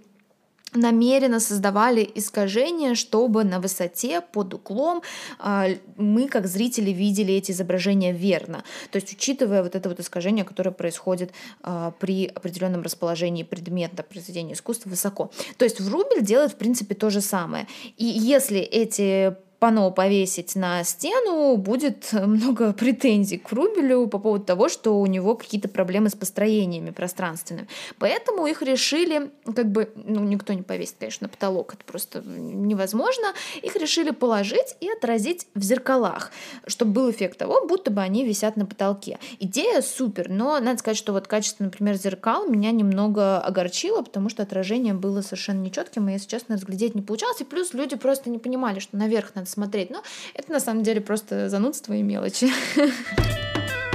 намеренно 0.74 1.40
создавали 1.40 2.10
искажения, 2.16 2.96
чтобы 2.96 3.44
на 3.44 3.60
высоте, 3.60 4.22
под 4.22 4.54
углом 4.54 5.02
э, 5.40 5.78
мы, 5.98 6.28
как 6.28 6.48
зрители, 6.48 6.92
видели 6.92 7.34
эти 7.34 7.52
изображения 7.52 8.12
верно. 8.12 8.64
То 8.92 8.98
есть, 8.98 9.14
учитывая 9.14 9.64
вот 9.64 9.76
это 9.76 9.90
вот 9.90 10.00
искажение, 10.00 10.46
которое 10.46 10.72
происходит 10.72 11.32
э, 11.64 11.92
при 12.00 12.28
определенном 12.28 12.82
расположении 12.82 13.44
предмета 13.44 14.04
произведения 14.04 14.54
искусства 14.54 14.90
высоко. 14.90 15.32
То 15.58 15.66
есть, 15.66 15.80
Врубель 15.80 16.24
делает, 16.24 16.52
в 16.52 16.56
принципе, 16.56 16.96
то 16.96 17.10
же 17.10 17.22
самое. 17.22 17.68
И 17.98 18.06
если 18.06 18.60
эти 18.60 19.36
пано 19.60 19.92
повесить 19.92 20.56
на 20.56 20.84
стену, 20.84 21.58
будет 21.58 22.12
много 22.14 22.74
претензий 22.74 23.38
к 23.38 23.52
Врубелю 23.52 24.08
по 24.08 24.18
поводу 24.18 24.46
того, 24.46 24.70
что 24.70 25.00
у 25.00 25.06
него 25.06 25.36
какие-то 25.36 25.68
проблемы 25.68 26.10
с 26.10 26.16
построениями 26.16 26.92
пространственными. 26.92 27.68
Поэтому 27.98 28.48
их 28.48 28.62
решили, 28.62 29.32
как 29.56 29.72
бы, 29.72 29.92
ну, 29.96 30.24
никто 30.24 30.54
не 30.54 30.62
повесит, 30.62 30.96
конечно, 31.00 31.26
на 31.26 31.30
потолок, 31.30 31.74
это 31.74 31.84
просто 31.84 32.22
невозможно, 32.26 33.34
их 33.62 33.76
решили 33.76 34.12
положить 34.12 34.76
и 34.80 34.90
отразить 34.90 35.48
в 35.56 35.62
зеркалах, 35.62 36.32
чтобы 36.66 36.92
был 36.94 37.12
эффект 37.12 37.38
того, 37.38 37.66
будто 37.68 37.92
бы 37.92 38.02
они 38.02 38.26
висят 38.26 38.56
на 38.56 38.66
потолке. 38.66 39.20
Идея 39.40 39.82
супер, 39.82 40.30
но 40.30 40.60
надо 40.60 40.80
сказать, 40.80 40.98
что 40.98 41.14
вот 41.14 41.28
качество, 41.28 41.64
например, 41.64 41.96
зеркал 41.96 42.48
меня 42.48 42.72
немного 42.72 43.40
огорчило, 43.40 44.02
потому 44.02 44.30
что 44.30 44.44
отражение 44.44 44.94
было 44.94 45.22
совершенно 45.22 45.62
нечетким, 45.62 46.08
и, 46.08 46.14
если 46.14 46.28
честно, 46.28 46.56
разглядеть 46.56 46.96
не 46.96 47.02
получалось. 47.02 47.42
И 47.42 47.44
плюс 47.44 47.74
люди 47.74 47.96
просто 47.96 48.30
не 48.30 48.40
понимали, 48.40 48.80
что 48.80 48.98
наверх 48.98 49.36
надо 49.36 49.49
смотреть. 49.50 49.90
Но 49.90 50.04
это 50.34 50.52
на 50.52 50.60
самом 50.60 50.84
деле 50.84 51.02
просто 51.02 51.50
занудство 51.50 51.94
и 51.94 52.02
мелочи. 52.02 52.52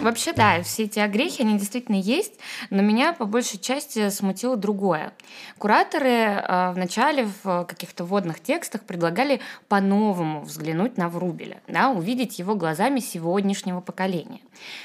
Вообще, 0.00 0.32
да, 0.32 0.62
все 0.62 0.84
эти 0.84 1.00
огрехи, 1.00 1.42
они 1.42 1.58
действительно 1.58 1.96
есть, 1.96 2.34
но 2.70 2.82
меня 2.82 3.12
по 3.12 3.24
большей 3.24 3.58
части 3.58 4.10
смутило 4.10 4.56
другое. 4.56 5.12
Кураторы 5.58 6.08
э, 6.08 6.72
вначале 6.72 7.28
в 7.42 7.64
каких-то 7.64 8.04
водных 8.04 8.40
текстах 8.40 8.82
предлагали 8.82 9.40
по-новому 9.66 10.42
взглянуть 10.42 10.98
на 10.98 11.08
Врубеля, 11.08 11.60
да, 11.66 11.90
увидеть 11.90 12.38
его 12.38 12.54
глазами 12.54 13.00
сегодняшнего 13.00 13.80
поколения. 13.80 14.40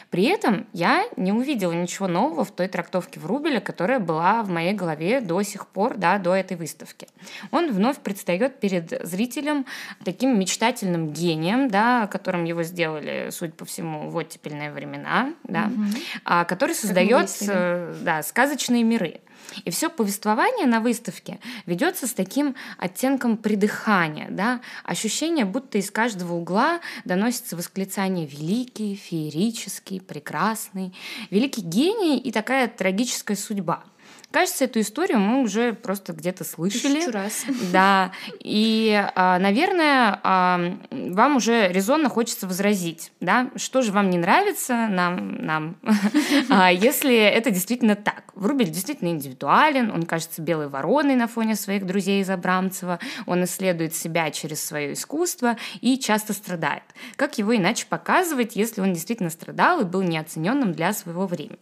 При 0.10 0.24
этом 0.26 0.66
я 0.74 1.06
не 1.16 1.32
увидела 1.32 1.74
ничего 1.74 2.08
нового 2.08 2.44
в 2.44 2.52
той 2.52 2.68
трактовке 2.68 3.20
Врубеля, 3.20 3.60
которая 3.60 4.00
была 4.00 4.42
в 4.42 4.50
моей 4.50 4.74
голове 4.74 5.22
до 5.22 5.44
сих 5.44 5.68
пор, 5.68 5.98
да, 5.98 6.18
до 6.18 6.34
этой 6.34 6.58
выставки. 6.58 7.08
Он 7.52 7.72
вновь 7.72 8.00
предстает 8.00 8.60
перед 8.60 8.90
зрителем 9.06 9.66
таким 10.04 10.40
мечтательным 10.40 11.14
гением, 11.14 11.70
да, 11.70 12.08
которым 12.08 12.46
его 12.46 12.64
сделали, 12.64 13.30
судя 13.32 13.54
по 13.54 13.66
всему, 13.66 14.10
в 14.10 14.18
оттепельные 14.18 14.72
времена, 14.72 15.03
да, 15.44 15.66
угу. 15.66 16.46
который 16.48 16.76
создает 16.76 17.30
э, 17.42 17.96
да, 18.02 18.24
сказочные 18.24 18.84
миры. 18.84 19.22
И 19.66 19.70
все 19.72 19.90
повествование 19.90 20.66
на 20.66 20.80
выставке 20.80 21.40
ведется 21.66 22.08
с 22.08 22.14
таким 22.14 22.56
оттенком 22.78 23.38
придыхания, 23.38 24.28
да, 24.30 24.62
ощущение, 24.84 25.46
будто 25.46 25.78
из 25.78 25.92
каждого 25.92 26.34
угла 26.34 26.80
доносится 27.06 27.56
восклицание 27.56 28.26
«великий», 28.26 28.96
«феерический», 28.96 30.02
«прекрасный», 30.02 30.96
«великий 31.30 31.62
гений» 31.62 32.18
и 32.18 32.32
такая 32.32 32.68
трагическая 32.68 33.38
судьба– 33.38 33.84
Кажется, 34.34 34.64
эту 34.66 34.80
историю 34.80 35.20
мы 35.20 35.44
уже 35.44 35.74
просто 35.74 36.12
где-то 36.12 36.44
слышали. 36.44 36.96
Тысячу 36.96 37.12
раз. 37.12 37.46
Да. 37.72 38.12
И, 38.40 39.00
а, 39.14 39.38
наверное, 39.38 40.20
а, 40.24 40.76
вам 40.90 41.36
уже 41.36 41.72
резонно 41.72 42.10
хочется 42.10 42.48
возразить, 42.48 43.12
да, 43.20 43.52
что 43.58 43.84
же 43.84 43.92
вам 43.92 44.10
не 44.10 44.18
нравится 44.18 44.88
нам, 44.88 45.36
нам 45.36 45.76
а, 46.50 46.72
если 46.72 47.16
это 47.16 47.52
действительно 47.52 47.96
так. 47.96 48.24
Врубель 48.34 48.72
действительно 48.72 49.10
индивидуален, 49.10 49.92
он 49.92 50.02
кажется 50.02 50.42
белой 50.42 50.68
вороной 50.68 51.16
на 51.16 51.28
фоне 51.28 51.56
своих 51.56 51.86
друзей 51.86 52.24
из 52.24 52.30
Абрамцева, 52.32 52.98
он 53.28 53.44
исследует 53.44 53.94
себя 53.94 54.32
через 54.32 54.64
свое 54.64 54.94
искусство 54.94 55.58
и 55.80 56.00
часто 56.00 56.34
страдает. 56.34 56.82
Как 57.18 57.38
его 57.38 57.56
иначе 57.56 57.86
показывать, 57.88 58.56
если 58.56 58.82
он 58.82 58.94
действительно 58.94 59.30
страдал 59.30 59.82
и 59.82 59.84
был 59.84 60.02
неоцененным 60.02 60.74
для 60.74 60.92
своего 60.92 61.28
времени? 61.28 61.60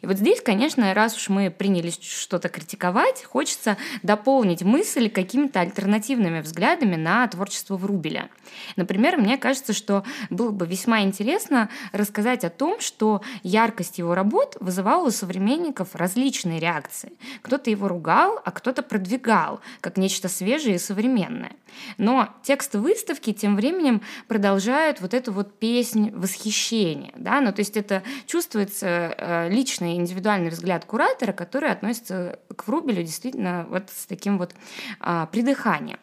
И 0.00 0.06
вот 0.06 0.18
здесь, 0.18 0.40
конечно, 0.40 0.92
раз 0.94 1.16
уж 1.16 1.28
мы 1.28 1.50
принялись 1.50 1.98
что-то 2.00 2.48
критиковать, 2.48 3.24
хочется 3.24 3.76
дополнить 4.02 4.62
мысль 4.62 5.08
какими-то 5.08 5.60
альтернативными 5.60 6.40
взглядами 6.40 6.96
на 6.96 7.26
творчество 7.28 7.76
Врубеля. 7.76 8.28
Например, 8.76 9.16
мне 9.16 9.38
кажется, 9.38 9.72
что 9.72 10.04
было 10.30 10.50
бы 10.50 10.66
весьма 10.66 11.02
интересно 11.02 11.68
рассказать 11.92 12.44
о 12.44 12.50
том, 12.50 12.80
что 12.80 13.22
яркость 13.42 13.98
его 13.98 14.14
работ 14.14 14.56
вызывала 14.60 15.06
у 15.06 15.10
современников 15.10 15.94
различные 15.94 16.60
реакции. 16.60 17.12
Кто-то 17.42 17.70
его 17.70 17.88
ругал, 17.88 18.40
а 18.44 18.50
кто-то 18.50 18.82
продвигал, 18.82 19.60
как 19.80 19.96
нечто 19.96 20.28
свежее 20.28 20.76
и 20.76 20.78
современное. 20.78 21.52
Но 21.98 22.28
тексты 22.42 22.78
выставки 22.78 23.32
тем 23.32 23.56
временем 23.56 24.02
продолжают 24.28 25.00
вот 25.00 25.14
эту 25.14 25.32
вот 25.32 25.58
песнь 25.58 26.10
восхищения. 26.10 27.12
Да? 27.16 27.40
Ну, 27.40 27.52
то 27.52 27.60
есть 27.60 27.76
это 27.76 28.02
чувствуется 28.26 28.86
э, 28.86 29.48
личный 29.56 29.96
индивидуальный 29.96 30.50
взгляд 30.50 30.84
куратора, 30.84 31.32
который 31.32 31.70
относится 31.70 32.38
к 32.54 32.66
Врубелю 32.68 33.02
действительно 33.02 33.66
вот 33.70 33.90
с 33.90 34.06
таким 34.06 34.38
вот 34.38 34.54
а, 35.00 35.26
придыханием. 35.26 35.98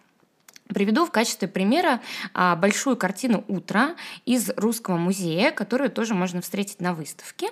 Приведу 0.73 1.05
в 1.05 1.11
качестве 1.11 1.47
примера 1.47 2.01
а, 2.33 2.55
большую 2.55 2.97
картину 2.97 3.43
«Утро» 3.47 3.95
из 4.25 4.49
Русского 4.57 4.97
музея, 4.97 5.51
которую 5.51 5.91
тоже 5.91 6.15
можно 6.15 6.41
встретить 6.41 6.81
на 6.81 6.93
выставке, 6.93 7.49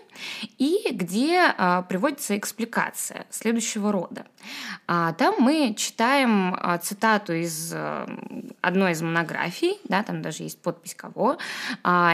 и 0.58 0.90
где 0.92 1.54
а, 1.58 1.84
приводится 1.84 2.38
экспликация 2.38 3.26
следующего 3.30 3.92
рода. 3.92 4.26
А, 4.88 5.14
там 5.14 5.36
мы 5.40 5.76
читаем 5.78 6.58
цитату 6.82 7.34
из 7.34 7.74
одной 8.62 8.92
из 8.94 9.02
монографий, 9.02 9.80
да, 9.86 10.04
там 10.04 10.22
даже 10.22 10.44
есть 10.44 10.62
подпись 10.62 10.96
кого, 10.96 11.38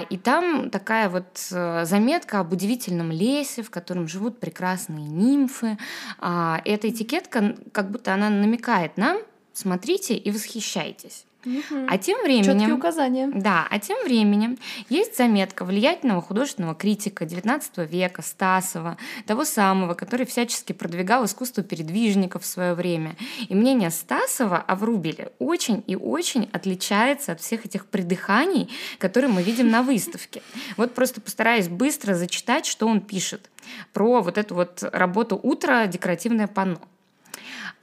и 0.10 0.18
там 0.18 0.70
такая 0.70 1.10
вот 1.10 1.38
заметка 1.38 2.40
об 2.40 2.54
удивительном 2.54 3.12
лесе, 3.12 3.64
в 3.64 3.70
котором 3.70 4.08
живут 4.08 4.40
прекрасные 4.40 5.08
нимфы. 5.08 5.78
Эта 6.20 6.90
этикетка, 6.90 7.56
как 7.72 7.92
будто 7.92 8.14
она 8.14 8.30
намекает 8.30 8.98
нам, 8.98 9.18
смотрите 9.58 10.16
и 10.16 10.32
восхищайтесь. 10.32 11.26
Угу. 11.46 11.86
А 11.88 11.98
тем 11.98 12.22
временем... 12.24 12.60
Четкие 12.60 12.74
указания. 12.74 13.32
Да, 13.34 13.68
а 13.70 13.80
тем 13.80 14.04
временем 14.04 14.58
есть 14.90 15.16
заметка 15.16 15.64
влиятельного 15.66 16.22
художественного 16.22 16.76
критика 16.76 17.26
XIX 17.26 17.88
века 17.88 18.22
Стасова, 18.22 18.98
того 19.26 19.46
самого, 19.46 19.94
который 19.94 20.26
всячески 20.26 20.74
продвигал 20.74 21.26
искусство 21.26 21.64
передвижников 21.64 22.44
в 22.44 22.46
свое 22.46 22.74
время. 22.74 23.16
И 23.48 23.56
мнение 23.56 23.92
Стасова 23.92 24.58
о 24.58 24.76
Врубеле 24.76 25.32
очень 25.40 25.84
и 25.88 25.96
очень 25.96 26.50
отличается 26.52 27.32
от 27.32 27.42
всех 27.42 27.66
этих 27.66 27.86
придыханий, 27.86 28.70
которые 28.98 29.32
мы 29.32 29.42
видим 29.42 29.70
на 29.70 29.84
выставке. 29.84 30.42
Вот 30.76 30.94
просто 30.94 31.22
постараюсь 31.22 31.68
быстро 31.68 32.16
зачитать, 32.16 32.66
что 32.66 32.88
он 32.88 33.00
пишет 33.00 33.50
про 33.94 34.22
вот 34.22 34.38
эту 34.38 34.56
вот 34.56 34.84
работу 34.92 35.40
«Утро. 35.42 35.88
Декоративное 35.88 36.48
панно». 36.48 36.82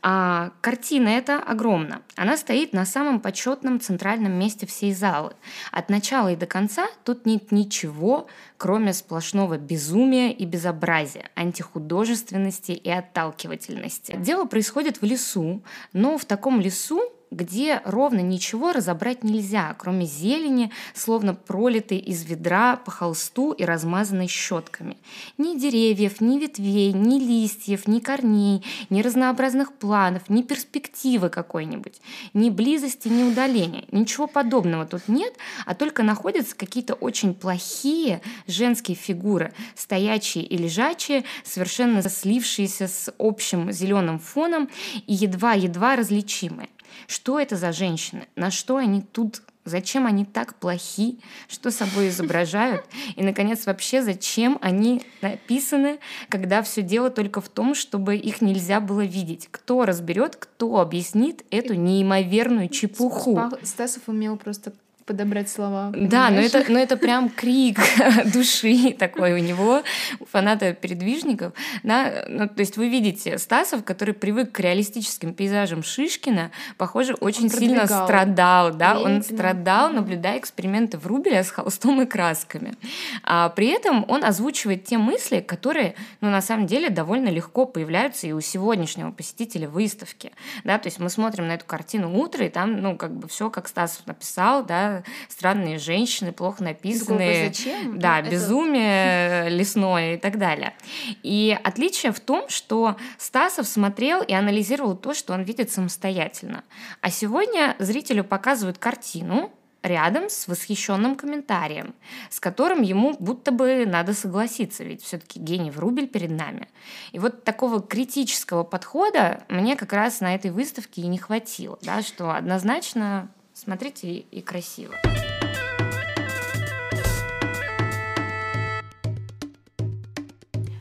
А 0.03 0.53
картина 0.61 1.09
эта 1.09 1.39
огромна. 1.39 2.03
Она 2.17 2.37
стоит 2.37 2.73
на 2.73 2.85
самом 2.85 3.21
почетном 3.21 3.81
центральном 3.81 4.33
месте 4.33 4.67
всей 4.67 4.93
залы. 4.93 5.33
От 5.73 5.89
начала 5.89 6.33
и 6.33 6.37
до 6.37 6.47
конца 6.47 6.87
тут 7.05 7.25
нет 7.25 7.53
ничего, 7.53 8.27
кроме 8.59 8.93
сплошного 8.93 9.57
безумия 9.57 10.31
и 10.31 10.45
безобразия, 10.45 11.31
антихудожественности 11.35 12.73
и 12.73 12.91
отталкивательности. 12.91 14.17
Дело 14.19 14.45
происходит 14.45 15.01
в 15.01 15.05
лесу, 15.05 15.63
но 15.93 16.19
в 16.19 16.25
таком 16.25 16.61
лесу 16.61 17.01
где 17.31 17.81
ровно 17.85 18.21
ничего 18.21 18.73
разобрать 18.73 19.25
нельзя, 19.25 19.75
кроме 19.79 20.07
зелени, 20.07 20.71
словно 20.95 21.35
пролитой 21.35 21.99
из 21.99 22.25
ведра 22.25 22.77
по 22.77 22.91
холсту 22.91 23.53
и 23.53 23.65
размазанной 23.65 24.29
щетками. 24.29 24.97
Ни 25.39 25.59
деревьев, 25.59 26.21
ни 26.21 26.39
ветвей, 26.39 26.93
ни 26.93 27.19
листьев, 27.19 27.89
ни 27.89 27.99
корней, 28.01 28.65
ни 28.91 29.03
разнообразных 29.03 29.73
планов, 29.75 30.29
ни 30.29 30.43
перспективы 30.43 31.29
какой-нибудь, 31.29 32.01
ни 32.35 32.51
близости, 32.51 33.09
ни 33.09 33.23
удаления. 33.23 33.85
Ничего 33.91 34.27
подобного 34.27 34.87
тут 34.87 35.09
нет, 35.09 35.35
а 35.67 35.75
только 35.75 36.03
находятся 36.03 36.57
какие-то 36.57 36.95
очень 36.95 37.35
плохие 37.35 38.21
женские 38.47 38.97
фигуры, 38.97 39.53
стоячие 39.75 40.45
и 40.45 40.57
лежачие, 40.57 41.25
совершенно 41.45 42.03
слившиеся 42.03 42.89
с 42.89 43.13
общим 43.19 43.73
зеленым 43.73 44.19
фоном 44.19 44.69
и 45.07 45.15
едва-едва 45.15 45.97
различимые. 45.97 46.69
Что 47.07 47.38
это 47.38 47.57
за 47.57 47.73
женщины? 47.73 48.27
На 48.37 48.51
что 48.51 48.77
они 48.77 49.03
тут 49.03 49.43
Зачем 49.64 50.07
они 50.07 50.27
так 50.27 50.57
плохи? 50.57 51.19
Что 51.49 51.71
собой 51.71 52.09
изображают? 52.09 52.85
И, 53.17 53.23
наконец, 53.23 53.64
вообще, 53.64 54.03
зачем 54.03 54.59
они 54.61 55.03
написаны, 55.23 56.01
когда 56.29 56.62
все 56.62 56.83
дело 56.83 57.09
только 57.09 57.40
в 57.40 57.49
том, 57.49 57.75
чтобы 57.75 58.17
их 58.17 58.43
нельзя 58.43 58.81
было 58.81 59.05
видеть? 59.05 59.49
Кто 59.51 59.87
разберет, 59.87 60.37
кто 60.37 60.81
объяснит 60.81 61.47
эту 61.51 61.75
неимоверную 61.75 62.69
чепуху? 62.69 63.51
Стасов 63.62 64.03
умел 64.07 64.37
просто 64.37 64.75
подобрать 65.05 65.49
слова. 65.49 65.93
Да, 65.95 66.31
но 66.31 66.40
это, 66.40 66.64
но 66.69 66.79
это 66.79 66.97
прям 66.97 67.29
крик 67.29 67.79
души 68.33 68.95
такой 68.99 69.35
у 69.35 69.38
него, 69.38 69.83
у 70.21 70.25
фаната 70.25 70.73
передвижников. 70.73 71.53
Да? 71.83 72.25
Ну, 72.29 72.49
то 72.49 72.61
есть 72.61 72.77
вы 72.77 72.88
видите 72.88 73.38
Стасов, 73.38 73.85
который 73.85 74.14
привык 74.14 74.53
к 74.53 74.61
реалистическим 74.61 75.35
пейзажам 75.35 75.83
Шишкина, 75.83 76.51
похоже, 76.79 77.14
очень 77.14 77.51
сильно 77.51 77.87
страдал. 77.87 78.73
Да? 78.73 78.99
Он 78.99 79.23
страдал, 79.23 79.90
наблюдая 79.90 80.38
эксперименты 80.38 80.99
Врубеля 80.99 81.45
с 81.45 81.51
холстом 81.51 82.01
и 82.03 82.07
красками. 82.07 82.75
А 83.23 83.51
при 83.51 83.69
этом 83.69 84.05
он 84.09 84.25
озвучивает 84.25 84.85
те 84.85 84.99
мысли, 84.99 85.40
которые, 85.40 85.95
ну, 86.21 86.31
на 86.31 86.40
самом 86.40 86.67
деле, 86.67 86.88
довольно 86.88 87.29
легко 87.29 87.67
появляются 87.67 88.27
и 88.27 88.33
у 88.33 88.40
сегодняшнего 88.40 89.11
посетителя 89.11 89.69
выставки. 89.69 90.33
Да? 90.64 90.79
То 90.79 90.87
есть 90.87 90.99
мы 90.99 91.11
смотрим 91.11 91.49
на 91.49 91.53
эту 91.53 91.67
картину 91.67 92.19
утро, 92.19 92.47
и 92.47 92.49
там, 92.49 92.81
ну, 92.81 92.97
как 92.97 93.14
бы 93.14 93.29
все, 93.29 93.51
как 93.51 93.69
Стасов 93.69 94.07
написал, 94.07 94.64
да, 94.64 94.94
странные 95.29 95.79
женщины, 95.79 96.33
плохо 96.33 96.63
написанные. 96.63 97.49
Зачем? 97.49 97.99
Да, 97.99 98.21
Это... 98.21 98.31
безумие 98.31 99.49
лесное 99.49 100.15
и 100.15 100.19
так 100.19 100.39
далее. 100.39 100.75
И 101.23 101.57
отличие 101.65 102.13
в 102.13 102.21
том, 102.21 102.49
что 102.49 102.97
Стасов 103.19 103.67
смотрел 103.67 104.23
и 104.23 104.33
анализировал 104.33 104.97
то, 104.97 105.15
что 105.15 105.33
он 105.33 105.43
видит 105.43 105.71
самостоятельно. 105.71 106.65
А 107.01 107.11
сегодня 107.11 107.75
зрителю 107.79 108.25
показывают 108.25 108.79
картину, 108.79 109.51
рядом 109.85 110.31
с 110.31 110.49
восхищенным 110.49 111.15
комментарием, 111.15 111.95
с 112.31 112.40
которым 112.40 112.83
ему 112.83 113.15
будто 113.21 113.53
бы 113.53 113.85
надо 113.87 114.15
согласиться, 114.15 114.83
ведь 114.83 115.03
все-таки 115.03 115.38
гений 115.38 115.71
Врубель 115.71 116.09
перед 116.09 116.31
нами. 116.31 116.69
И 117.13 117.19
вот 117.19 117.45
такого 117.45 117.83
критического 117.83 118.65
подхода 118.65 119.45
мне 119.49 119.77
как 119.77 119.92
раз 119.92 120.21
на 120.21 120.35
этой 120.35 120.51
выставке 120.51 121.03
и 121.03 121.07
не 121.07 121.19
хватило, 121.19 121.79
да, 121.83 122.03
что 122.03 122.35
однозначно 122.35 123.29
Смотрите 123.65 124.19
и 124.19 124.42
красиво. 124.42 124.94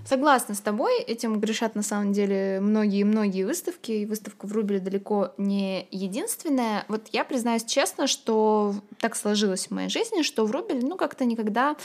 Согласна 0.05 0.53
с 0.53 0.59
тобой, 0.59 0.99
этим 1.01 1.39
грешат 1.39 1.75
на 1.75 1.81
самом 1.81 2.11
деле 2.11 2.59
многие-многие 2.61 3.45
выставки, 3.45 3.91
и 3.93 4.05
выставка 4.05 4.45
в 4.47 4.51
Рубеле 4.51 4.79
далеко 4.79 5.34
не 5.38 5.88
единственная. 5.91 6.84
Вот 6.89 7.07
я 7.13 7.23
признаюсь 7.23 7.63
честно, 7.63 8.05
что 8.05 8.75
так 8.99 9.15
сложилось 9.15 9.67
в 9.67 9.71
моей 9.71 9.89
жизни, 9.89 10.21
что 10.21 10.45
в 10.45 10.51
Рубеле, 10.51 10.81
ну, 10.81 10.97
как-то 10.97 11.23
никогда 11.23 11.77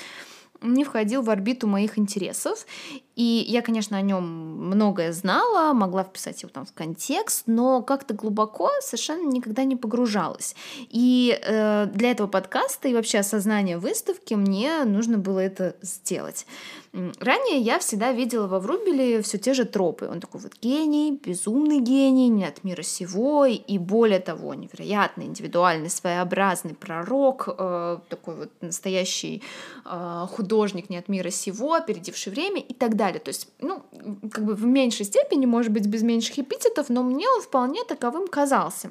не 0.61 0.85
входил 0.85 1.23
в 1.23 1.31
орбиту 1.31 1.67
моих 1.67 1.99
интересов. 1.99 2.67
И 3.15 3.45
я, 3.49 3.63
конечно, 3.63 3.97
о 3.97 4.01
нем 4.01 4.25
многое 4.69 5.13
знала, 5.13 5.73
могла 5.73 6.05
вписать 6.05 6.43
его 6.43 6.51
там 6.53 6.65
в 6.65 6.73
контекст, 6.73 7.45
но 7.47 7.83
как-то 7.83 8.15
глубоко 8.15 8.71
совершенно 8.81 9.29
никогда 9.29 9.65
не 9.65 9.75
погружалась. 9.75 10.55
И 10.89 11.37
э, 11.43 11.87
для 11.93 12.13
этого 12.13 12.29
подкаста 12.29 12.87
и 12.87 12.95
вообще 12.95 13.19
осознания 13.19 13.79
выставки 13.79 14.35
мне 14.35 14.85
нужно 14.85 15.19
было 15.19 15.41
это 15.41 15.75
сделать. 15.83 16.47
Ранее 16.93 17.59
я 17.59 17.79
всегда 17.81 18.13
видела 18.13 18.47
во 18.47 18.61
Врубеле 18.61 19.21
все 19.23 19.37
те 19.37 19.53
же 19.53 19.65
тропы. 19.65 20.09
Он 20.11 20.21
такой 20.21 20.41
вот 20.41 20.53
гений, 20.63 21.21
безумный 21.23 21.81
гений, 21.81 22.29
не 22.29 22.45
от 22.45 22.65
мира 22.65 22.83
сего, 22.83 23.45
и 23.47 23.79
более 23.79 24.21
того, 24.21 24.55
невероятный, 24.55 25.27
индивидуальный, 25.27 25.91
своеобразный 25.91 26.75
пророк, 26.75 27.49
э, 27.49 27.99
такой 28.09 28.37
вот 28.37 28.51
настоящий 28.61 29.43
э, 29.85 30.27
художник 30.31 30.48
не 30.89 30.97
от 30.97 31.09
мира 31.09 31.31
сего, 31.31 31.75
опередивший 31.75 32.33
время 32.33 32.61
и 32.61 32.75
так 32.75 32.97
далее. 32.97 33.21
То 33.21 33.29
есть, 33.29 33.49
ну, 33.61 33.83
как 34.31 34.45
бы 34.45 34.55
в 34.55 34.65
меньшей 34.65 35.07
степени, 35.07 35.47
может 35.47 35.73
быть, 35.73 35.87
без 35.87 36.03
меньших 36.03 36.39
эпитетов, 36.39 36.89
но 36.89 37.03
мне 37.03 37.29
он 37.29 37.41
вполне 37.41 37.85
таковым 37.85 38.29
казался. 38.29 38.91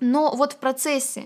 Но 0.00 0.34
вот 0.34 0.52
в 0.52 0.56
процессе 0.56 1.24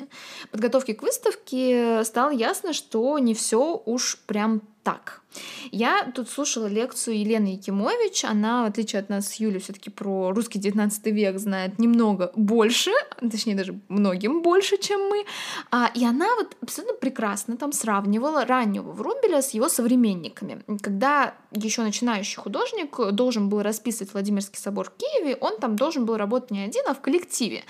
подготовки 0.51 0.93
к 0.93 1.03
выставке 1.03 2.05
стало 2.05 2.31
ясно, 2.31 2.73
что 2.73 3.19
не 3.19 3.35
все 3.35 3.83
уж 3.85 4.19
прям 4.27 4.63
так. 4.85 5.23
Я 5.71 6.11
тут 6.15 6.29
слушала 6.29 6.67
лекцию 6.67 7.19
Елены 7.19 7.49
Якимович. 7.49 8.25
Она, 8.25 8.65
в 8.65 8.67
отличие 8.67 9.01
от 9.01 9.09
нас 9.09 9.29
с 9.29 9.35
Юлей, 9.35 9.61
все-таки 9.61 9.91
про 9.91 10.33
русский 10.33 10.59
19 10.59 11.07
век 11.07 11.39
знает 11.39 11.79
немного 11.79 12.33
больше, 12.35 12.91
точнее 13.21 13.55
даже 13.55 13.79
многим 13.89 14.43
больше, 14.43 14.77
чем 14.79 15.01
мы. 15.09 15.25
А, 15.71 15.91
и 15.95 16.05
она 16.05 16.35
вот 16.37 16.57
абсолютно 16.63 16.97
прекрасно 16.97 17.57
там 17.57 17.73
сравнивала 17.73 18.45
раннего 18.45 18.93
Врубеля 18.93 19.43
с 19.43 19.51
его 19.51 19.69
современниками. 19.69 20.63
Когда 20.83 21.35
еще 21.53 21.83
начинающий 21.83 22.37
художник 22.37 22.97
должен 23.13 23.49
был 23.49 23.63
расписывать 23.63 24.13
Владимирский 24.13 24.59
собор 24.59 24.87
в 24.87 24.93
Киеве, 24.97 25.37
он 25.41 25.59
там 25.59 25.77
должен 25.77 26.07
был 26.07 26.17
работать 26.17 26.51
не 26.51 26.61
один, 26.61 26.85
а 26.89 26.95
в 26.95 27.01
коллективе. 27.01 27.63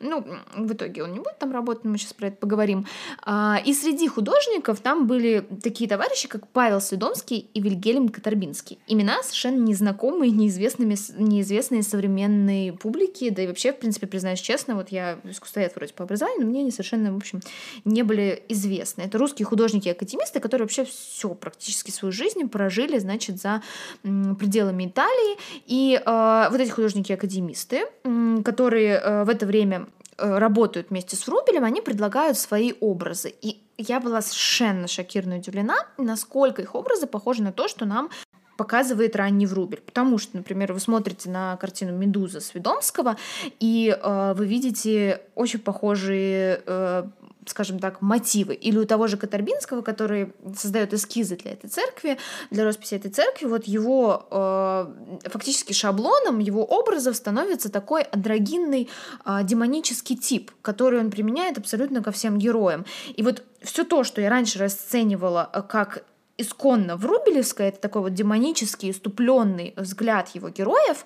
Ну, 0.00 0.24
в 0.54 0.72
итоге 0.72 1.02
он 1.02 1.12
не 1.12 1.18
будет 1.18 1.38
там 1.38 1.52
работать, 1.52 1.84
мы 1.84 1.98
сейчас 1.98 2.12
про 2.12 2.28
это 2.28 2.36
поговорим. 2.36 2.86
А, 3.22 3.60
и 3.64 3.72
среди 3.74 4.08
художников 4.08 4.80
там 4.80 5.06
были 5.06 5.46
такие 5.62 5.88
товарищи, 5.88 6.28
как 6.28 6.46
Павел 6.48 6.80
Свидомский 7.06 7.48
и 7.54 7.60
Вильгельм 7.60 8.08
Катарбинский. 8.08 8.78
Имена 8.86 9.22
совершенно 9.22 9.60
незнакомые, 9.60 10.30
неизвестными, 10.32 10.96
неизвестные 11.18 11.82
современной 11.82 12.72
публике, 12.72 13.30
да 13.30 13.42
и 13.42 13.46
вообще, 13.46 13.72
в 13.72 13.78
принципе, 13.78 14.06
признаюсь 14.06 14.40
честно, 14.40 14.74
вот 14.74 14.88
я 14.90 15.18
искусствовед 15.24 15.74
вроде 15.76 15.92
по 15.94 16.04
образованию, 16.04 16.42
но 16.42 16.50
мне 16.50 16.60
они 16.60 16.70
совершенно, 16.70 17.12
в 17.12 17.16
общем, 17.16 17.40
не 17.84 18.02
были 18.02 18.42
известны. 18.48 19.02
Это 19.02 19.18
русские 19.18 19.46
художники 19.46 19.88
и 19.88 19.92
академисты, 19.92 20.40
которые 20.40 20.64
вообще 20.64 20.84
все 20.84 21.34
практически 21.34 21.90
свою 21.90 22.12
жизнь 22.12 22.48
прожили, 22.48 22.98
значит, 22.98 23.40
за 23.40 23.62
пределами 24.02 24.86
Италии. 24.86 25.36
И 25.66 26.00
э, 26.04 26.48
вот 26.50 26.60
эти 26.60 26.70
художники 26.70 27.12
и 27.12 27.14
академисты, 27.14 27.86
э, 28.04 28.36
которые 28.44 28.98
э, 28.98 29.24
в 29.24 29.28
это 29.28 29.46
время 29.46 29.86
работают 30.18 30.90
вместе 30.90 31.16
с 31.16 31.26
Врубелем, 31.26 31.64
они 31.64 31.80
предлагают 31.80 32.38
свои 32.38 32.72
образы. 32.80 33.34
И 33.42 33.62
я 33.78 34.00
была 34.00 34.22
совершенно 34.22 34.88
шокирована 34.88 35.34
и 35.34 35.38
удивлена, 35.38 35.76
насколько 35.98 36.62
их 36.62 36.74
образы 36.74 37.06
похожи 37.06 37.42
на 37.42 37.52
то, 37.52 37.68
что 37.68 37.84
нам 37.84 38.10
показывает 38.56 39.16
ранний 39.16 39.46
Врубель. 39.46 39.80
Потому 39.80 40.18
что, 40.18 40.36
например, 40.36 40.72
вы 40.72 40.80
смотрите 40.80 41.28
на 41.28 41.56
картину 41.56 41.92
«Медуза» 41.96 42.40
Свидомского, 42.40 43.16
и 43.60 43.94
э, 43.94 44.34
вы 44.34 44.46
видите 44.46 45.20
очень 45.34 45.60
похожие 45.60 46.62
э, 46.66 47.04
скажем 47.46 47.78
так, 47.78 48.02
мотивы. 48.02 48.54
Или 48.54 48.78
у 48.78 48.84
того 48.84 49.06
же 49.06 49.16
Катарбинского, 49.16 49.82
который 49.82 50.32
создает 50.56 50.92
эскизы 50.92 51.36
для 51.36 51.52
этой 51.52 51.68
церкви, 51.68 52.18
для 52.50 52.64
росписи 52.64 52.94
этой 52.94 53.10
церкви, 53.10 53.46
вот 53.46 53.64
его 53.64 54.26
э, 54.30 55.28
фактически 55.28 55.72
шаблоном 55.72 56.38
его 56.38 56.64
образов 56.64 57.16
становится 57.16 57.70
такой 57.70 58.02
андрогинный 58.02 58.88
э, 59.24 59.38
демонический 59.42 60.16
тип, 60.16 60.50
который 60.62 61.00
он 61.00 61.10
применяет 61.10 61.58
абсолютно 61.58 62.02
ко 62.02 62.12
всем 62.12 62.38
героям. 62.38 62.84
И 63.14 63.22
вот 63.22 63.42
все 63.62 63.84
то, 63.84 64.04
что 64.04 64.20
я 64.20 64.30
раньше 64.30 64.58
расценивала 64.58 65.50
э, 65.52 65.62
как 65.62 66.04
исконно 66.38 66.96
врубелевское, 66.96 67.68
это 67.68 67.80
такой 67.80 68.02
вот 68.02 68.14
демонический, 68.14 68.90
иступленный 68.90 69.72
взгляд 69.76 70.28
его 70.34 70.50
героев, 70.50 71.04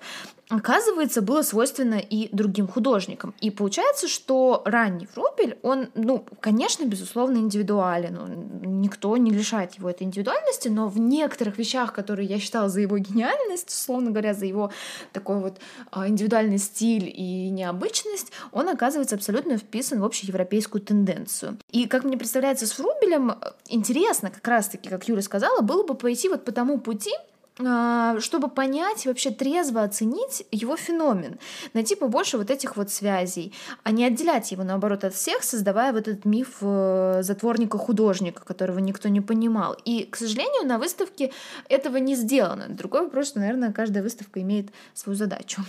оказывается, 0.51 1.21
было 1.21 1.41
свойственно 1.41 1.95
и 1.95 2.29
другим 2.35 2.67
художникам. 2.67 3.33
И 3.39 3.49
получается, 3.49 4.07
что 4.07 4.61
ранний 4.65 5.07
Врубель, 5.15 5.57
он, 5.63 5.89
ну, 5.95 6.25
конечно, 6.41 6.83
безусловно, 6.85 7.37
индивидуален. 7.37 8.17
Он, 8.17 8.81
никто 8.81 9.15
не 9.15 9.31
лишает 9.31 9.75
его 9.75 9.89
этой 9.89 10.03
индивидуальности, 10.03 10.67
но 10.67 10.87
в 10.89 10.99
некоторых 10.99 11.57
вещах, 11.57 11.93
которые 11.93 12.27
я 12.27 12.39
считала 12.39 12.67
за 12.67 12.81
его 12.81 12.97
гениальность, 12.97 13.69
условно 13.69 14.11
говоря, 14.11 14.33
за 14.33 14.45
его 14.45 14.71
такой 15.13 15.39
вот 15.39 15.59
а, 15.91 16.07
индивидуальный 16.07 16.57
стиль 16.57 17.07
и 17.07 17.49
необычность, 17.49 18.31
он 18.51 18.67
оказывается 18.67 19.15
абсолютно 19.15 19.57
вписан 19.57 20.01
в 20.01 20.05
общеевропейскую 20.05 20.81
тенденцию. 20.81 21.57
И, 21.71 21.87
как 21.87 22.03
мне 22.03 22.17
представляется, 22.17 22.67
с 22.67 22.77
Врубелем 22.77 23.35
интересно, 23.69 24.29
как 24.29 24.45
раз-таки, 24.45 24.89
как 24.89 25.07
Юля 25.07 25.21
сказала, 25.21 25.61
было 25.61 25.83
бы 25.83 25.95
пойти 25.95 26.27
вот 26.27 26.43
по 26.43 26.51
тому 26.51 26.77
пути, 26.77 27.11
чтобы 27.57 28.47
понять, 28.47 29.05
вообще 29.05 29.29
трезво 29.29 29.83
оценить 29.83 30.45
его 30.51 30.77
феномен, 30.77 31.37
найти 31.73 31.95
побольше 31.95 32.37
вот 32.37 32.49
этих 32.49 32.77
вот 32.77 32.91
связей, 32.91 33.53
а 33.83 33.91
не 33.91 34.05
отделять 34.05 34.51
его, 34.51 34.63
наоборот, 34.63 35.03
от 35.03 35.13
всех, 35.13 35.43
создавая 35.43 35.91
вот 35.91 36.07
этот 36.07 36.25
миф 36.25 36.57
э, 36.61 37.19
затворника-художника, 37.23 38.43
которого 38.45 38.79
никто 38.79 39.09
не 39.09 39.21
понимал. 39.21 39.75
И, 39.85 40.05
к 40.05 40.15
сожалению, 40.15 40.65
на 40.65 40.77
выставке 40.77 41.31
этого 41.69 41.97
не 41.97 42.15
сделано. 42.15 42.67
Другой 42.69 43.03
вопрос, 43.03 43.27
что, 43.27 43.39
наверное, 43.39 43.73
каждая 43.73 44.01
выставка 44.01 44.41
имеет 44.41 44.69
свою 44.93 45.17
задачу. 45.17 45.61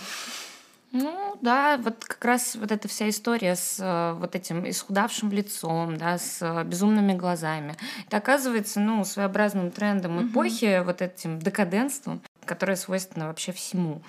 Ну 0.92 1.38
да, 1.40 1.78
вот 1.78 2.04
как 2.04 2.22
раз 2.22 2.54
вот 2.54 2.70
эта 2.70 2.86
вся 2.86 3.08
история 3.08 3.56
с 3.56 3.78
э, 3.80 4.12
вот 4.18 4.36
этим 4.36 4.68
исхудавшим 4.68 5.32
лицом, 5.32 5.96
да, 5.96 6.18
с 6.18 6.42
э, 6.42 6.64
безумными 6.64 7.14
глазами. 7.14 7.76
Это 8.06 8.18
оказывается, 8.18 8.78
ну, 8.78 9.02
своеобразным 9.04 9.70
трендом 9.70 10.28
эпохи, 10.28 10.82
вот 10.84 11.00
этим 11.00 11.38
декаденством, 11.38 12.20
которая 12.44 12.76
свойственна 12.76 13.28
вообще 13.28 13.52
всему. 13.52 14.02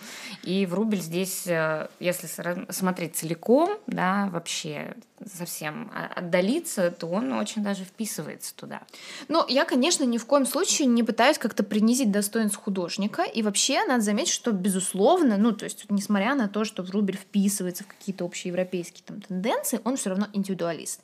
И 0.43 0.65
Врубель 0.65 1.01
здесь, 1.01 1.47
э, 1.47 1.87
если 1.99 2.27
смотреть 2.71 3.15
целиком, 3.15 3.77
да, 3.87 4.29
вообще 4.31 4.95
совсем 5.31 5.91
отдалиться, 6.15 6.91
то 6.91 7.07
он 7.07 7.31
очень 7.33 7.63
даже 7.63 7.85
вписывается 7.85 8.55
туда. 8.55 8.81
Ну, 9.27 9.45
я, 9.47 9.65
конечно, 9.65 10.03
ни 10.03 10.17
в 10.17 10.25
коем 10.25 10.45
случае 10.45 10.87
не 10.87 11.03
пытаюсь 11.03 11.37
как-то 11.37 11.63
принизить 11.63 12.11
достоинство 12.11 12.61
художника. 12.61 13.23
И 13.23 13.41
вообще, 13.41 13.85
надо 13.85 14.01
заметить, 14.01 14.33
что, 14.33 14.51
безусловно, 14.51 15.37
ну, 15.37 15.51
то 15.51 15.65
есть, 15.65 15.85
несмотря 15.89 16.35
на 16.35 16.47
то, 16.47 16.65
что 16.65 16.83
Врубель 16.83 17.17
вписывается 17.17 17.83
в 17.83 17.87
какие-то 17.87 18.25
общеевропейские 18.25 19.03
там 19.05 19.21
тенденции, 19.21 19.79
он 19.83 19.97
все 19.97 20.09
равно 20.09 20.27
индивидуалист. 20.33 21.01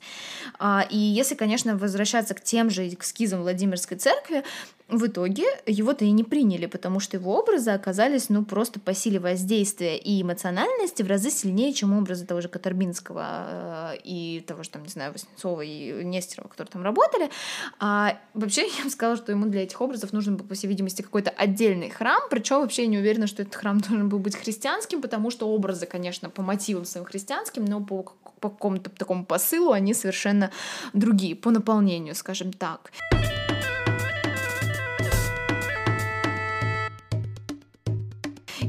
А, 0.58 0.86
и 0.88 0.98
если, 0.98 1.34
конечно, 1.34 1.76
возвращаться 1.76 2.34
к 2.34 2.42
тем 2.42 2.70
же 2.70 2.86
эскизам 2.88 3.40
Владимирской 3.40 3.96
церкви, 3.96 4.44
в 4.90 5.06
итоге 5.06 5.44
его-то 5.66 6.04
и 6.04 6.10
не 6.10 6.24
приняли, 6.24 6.66
потому 6.66 7.00
что 7.00 7.16
его 7.16 7.38
образы 7.38 7.70
оказались, 7.70 8.28
ну, 8.28 8.44
просто 8.44 8.80
по 8.80 8.94
силе 8.94 9.18
воздействия 9.20 9.96
и 9.96 10.22
эмоциональности 10.22 11.02
в 11.02 11.08
разы 11.08 11.30
сильнее, 11.30 11.72
чем 11.72 11.96
образы 11.96 12.26
того 12.26 12.40
же 12.40 12.48
Катарбинского 12.48 13.94
э, 13.94 13.96
и 14.04 14.44
того 14.46 14.62
же, 14.62 14.70
там, 14.70 14.82
не 14.82 14.88
знаю, 14.88 15.12
Васнецова 15.12 15.60
и 15.62 16.04
Нестерова, 16.04 16.48
которые 16.48 16.72
там 16.72 16.82
работали. 16.82 17.30
А 17.78 18.18
вообще, 18.34 18.66
я 18.78 18.84
бы 18.84 18.90
сказала, 18.90 19.16
что 19.16 19.32
ему 19.32 19.46
для 19.46 19.62
этих 19.62 19.80
образов 19.80 20.12
нужен 20.12 20.36
был, 20.36 20.44
по 20.44 20.54
всей 20.54 20.66
видимости, 20.66 21.02
какой-то 21.02 21.30
отдельный 21.30 21.90
храм, 21.90 22.20
причем 22.30 22.60
вообще 22.60 22.82
я 22.82 22.88
не 22.88 22.98
уверена, 22.98 23.26
что 23.26 23.42
этот 23.42 23.54
храм 23.54 23.80
должен 23.88 24.08
был 24.08 24.18
быть 24.18 24.36
христианским, 24.36 25.00
потому 25.00 25.30
что 25.30 25.48
образы, 25.48 25.86
конечно, 25.86 26.30
по 26.30 26.42
мотивам 26.42 26.84
своим 26.84 27.06
христианским, 27.06 27.64
но 27.64 27.80
по, 27.80 28.04
по 28.40 28.50
какому-то 28.50 28.90
такому 28.90 29.24
посылу 29.24 29.72
они 29.72 29.94
совершенно 29.94 30.50
другие, 30.92 31.36
по 31.36 31.50
наполнению, 31.50 32.14
скажем 32.14 32.52
так. 32.52 32.90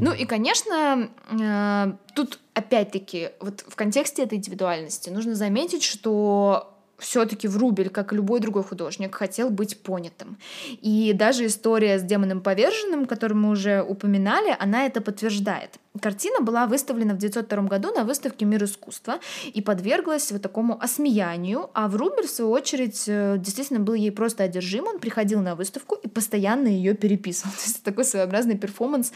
Ну 0.01 0.11
и, 0.13 0.25
конечно, 0.25 1.11
э, 1.29 1.93
тут 2.15 2.39
опять-таки 2.55 3.29
вот 3.39 3.63
в 3.67 3.75
контексте 3.75 4.23
этой 4.23 4.39
индивидуальности 4.39 5.11
нужно 5.11 5.35
заметить, 5.35 5.83
что 5.83 6.80
все-таки 7.01 7.47
Врубель, 7.47 7.89
как 7.89 8.13
и 8.13 8.15
любой 8.15 8.39
другой 8.39 8.63
художник, 8.63 9.15
хотел 9.15 9.49
быть 9.49 9.81
понятым. 9.81 10.37
И 10.81 11.13
даже 11.13 11.47
история 11.47 11.97
с 11.97 12.03
демоном 12.03 12.41
поверженным, 12.41 13.05
которую 13.05 13.39
мы 13.39 13.49
уже 13.49 13.81
упоминали, 13.81 14.55
она 14.59 14.85
это 14.85 15.01
подтверждает. 15.01 15.79
Картина 15.99 16.41
была 16.41 16.67
выставлена 16.67 17.13
в 17.13 17.17
1902 17.17 17.63
году 17.63 17.91
на 17.91 18.03
выставке 18.03 18.45
«Мир 18.45 18.63
искусства» 18.63 19.19
и 19.51 19.61
подверглась 19.61 20.31
вот 20.31 20.41
такому 20.41 20.81
осмеянию, 20.81 21.69
а 21.73 21.87
Врубель, 21.87 22.27
в 22.27 22.29
свою 22.29 22.51
очередь, 22.51 23.03
э, 23.07 23.35
действительно 23.37 23.79
был 23.79 23.95
ей 23.95 24.11
просто 24.11 24.43
одержим, 24.43 24.87
он 24.87 24.99
приходил 24.99 25.41
на 25.41 25.55
выставку 25.55 25.95
и 25.95 26.07
постоянно 26.07 26.67
ее 26.67 26.93
переписывал. 26.93 27.51
То 27.57 27.63
есть 27.63 27.83
такой 27.83 28.05
своеобразный 28.05 28.57
перформанс 28.57 29.11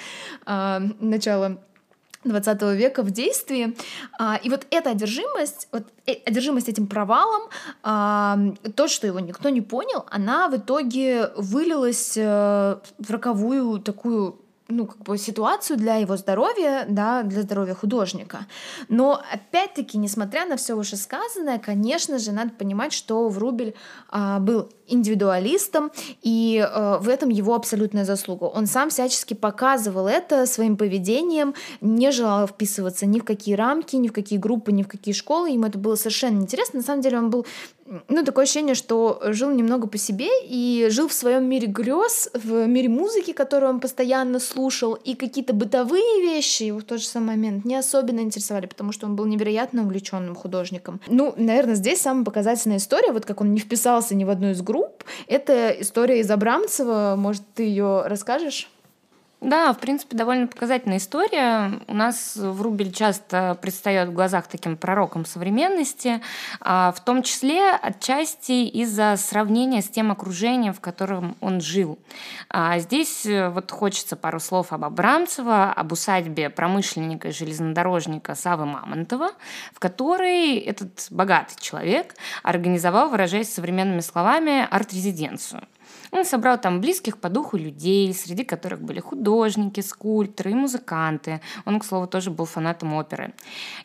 э, 0.46 0.80
начала 1.00 1.60
20 2.30 2.62
века 2.76 3.04
в 3.04 3.12
действии. 3.12 3.76
А, 4.20 4.40
и 4.44 4.50
вот 4.50 4.66
эта 4.72 4.92
одержимость, 4.92 5.68
вот 5.72 5.84
э, 6.06 6.14
одержимость 6.26 6.70
этим 6.70 6.88
провалом, 6.88 7.50
а, 7.84 8.38
то, 8.76 8.88
что 8.88 9.08
его 9.08 9.20
никто 9.20 9.50
не 9.50 9.62
понял, 9.62 10.06
она 10.10 10.50
в 10.50 10.58
итоге 10.58 11.32
вылилась 11.36 12.14
э, 12.18 12.78
в 12.98 13.12
роковую 13.12 13.80
такую 13.80 14.45
ну, 14.68 14.88
как 14.88 14.98
бы 15.04 15.18
ситуацию 15.18 15.78
для 15.78 15.98
его 15.98 16.18
здоровья, 16.18 16.86
да, 16.90 17.22
для 17.24 17.44
здоровья 17.44 17.76
художника. 17.76 18.48
Но, 18.90 19.22
опять-таки, 19.32 19.98
несмотря 19.98 20.46
на 20.46 20.58
все 20.58 20.76
вышесказанное, 20.76 21.60
конечно 21.60 22.18
же, 22.18 22.32
надо 22.32 22.52
понимать, 22.52 22.92
что 22.92 23.30
Врубель 23.30 23.76
а, 24.10 24.40
был 24.40 24.70
индивидуалистом, 24.88 25.92
и 26.22 26.58
э, 26.58 26.98
в 27.00 27.10
этом 27.10 27.30
его 27.30 27.56
абсолютная 27.56 28.06
заслуга. 28.06 28.46
Он 28.46 28.68
сам 28.68 28.90
всячески 28.90 29.34
показывал 29.34 30.08
это 30.08 30.46
своим 30.46 30.78
поведением, 30.78 31.56
не 31.82 32.12
желал 32.12 32.48
вписываться 32.48 33.06
ни 33.06 33.20
в 33.20 33.24
какие 33.24 33.56
рамки, 33.56 33.96
ни 33.96 34.08
в 34.08 34.14
какие 34.14 34.38
группы, 34.38 34.72
ни 34.72 34.84
в 34.84 34.88
какие 34.88 35.14
школы. 35.14 35.50
Ему 35.50 35.66
это 35.66 35.78
было 35.78 35.96
совершенно 35.96 36.40
интересно. 36.40 36.80
На 36.80 36.86
самом 36.86 37.02
деле 37.02 37.18
он 37.18 37.30
был 37.30 37.46
ну, 38.08 38.24
такое 38.24 38.44
ощущение, 38.44 38.74
что 38.74 39.22
жил 39.26 39.52
немного 39.52 39.88
по 39.88 39.98
себе 39.98 40.28
и 40.44 40.88
жил 40.90 41.08
в 41.08 41.14
своем 41.14 41.48
мире 41.48 41.68
грез, 41.68 42.30
в 42.34 42.66
мире 42.66 42.90
музыки, 42.90 43.32
которую 43.32 43.70
он 43.70 43.80
постоянно 43.80 44.40
слушал, 44.40 44.94
и 44.94 45.16
какие-то 45.16 45.54
бытовые 45.54 46.22
вещи 46.22 46.64
его 46.64 46.80
в 46.80 46.84
тот 46.84 47.00
же 47.00 47.06
самый 47.06 47.36
момент 47.36 47.64
не 47.64 47.76
особенно 47.76 48.22
интересовали, 48.22 48.66
потому 48.66 48.92
что 48.92 49.06
он 49.06 49.16
был 49.16 49.26
невероятно 49.26 49.84
увлеченным 49.84 50.36
художником. 50.36 51.00
Ну, 51.08 51.34
наверное, 51.38 51.76
здесь 51.76 52.02
самая 52.02 52.26
показательная 52.26 52.78
история, 52.78 53.12
вот 53.12 53.26
как 53.26 53.42
он 53.42 53.54
не 53.54 53.60
вписался 53.60 54.16
ни 54.16 54.24
в 54.24 54.30
одну 54.30 54.50
из 54.52 54.62
групп, 54.62 55.04
это 55.28 55.70
история 55.70 56.20
из 56.20 56.32
Абрамцева, 56.32 57.16
может, 57.18 57.44
ты 57.54 57.64
ее 57.64 58.04
расскажешь? 58.08 58.70
Да, 59.42 59.74
в 59.74 59.80
принципе, 59.80 60.18
довольно 60.18 60.48
показательная 60.48 60.98
история. 60.98 61.80
У 61.88 61.94
нас 61.94 62.36
Врубель 62.36 62.92
часто 62.92 63.58
предстает 63.62 64.10
в 64.10 64.14
глазах 64.14 64.48
таким 64.48 64.78
пророком 64.78 65.26
современности, 65.26 66.22
а 66.62 66.94
в 66.94 67.04
том 67.04 67.22
числе 67.22 67.72
отчасти 67.72 68.66
из-за 68.66 69.16
сравнения 69.18 69.82
с 69.82 69.90
тем 69.90 70.12
окружением, 70.12 70.74
в 70.74 70.80
котором 70.80 71.36
он 71.42 71.60
жил. 71.60 72.00
А 72.50 72.80
здесь 72.80 73.26
э, 73.26 73.50
вот 73.50 73.72
хочется 73.72 74.16
пару 74.16 74.40
слов 74.40 74.72
об 74.72 74.86
Абрамцево, 74.86 75.72
об 75.72 75.92
усадьбе 75.92 76.50
промышленника 76.50 77.28
и 77.28 77.32
железнодорожника 77.32 78.36
Савы 78.36 78.66
Мамонтова, 78.66 79.32
в 79.74 79.80
которой 79.80 80.58
этот 80.58 81.08
богатый 81.12 81.62
человек 81.62 82.16
организовал, 82.42 83.10
выражаясь 83.10 83.54
современными 83.54 84.00
словами, 84.00 84.68
арт-резиденцию. 84.72 85.62
Он 86.16 86.24
собрал 86.24 86.58
там 86.58 86.80
близких 86.80 87.18
по 87.18 87.30
духу 87.30 87.58
людей, 87.58 88.14
среди 88.14 88.46
которых 88.46 88.82
были 88.82 89.02
художники, 89.02 89.82
скульпторы 89.82 90.52
и 90.52 90.56
музыканты. 90.56 91.42
Он, 91.66 91.80
к 91.80 91.86
слову, 91.86 92.08
тоже 92.08 92.32
был 92.32 92.46
фанатом 92.46 92.94
оперы. 92.94 93.34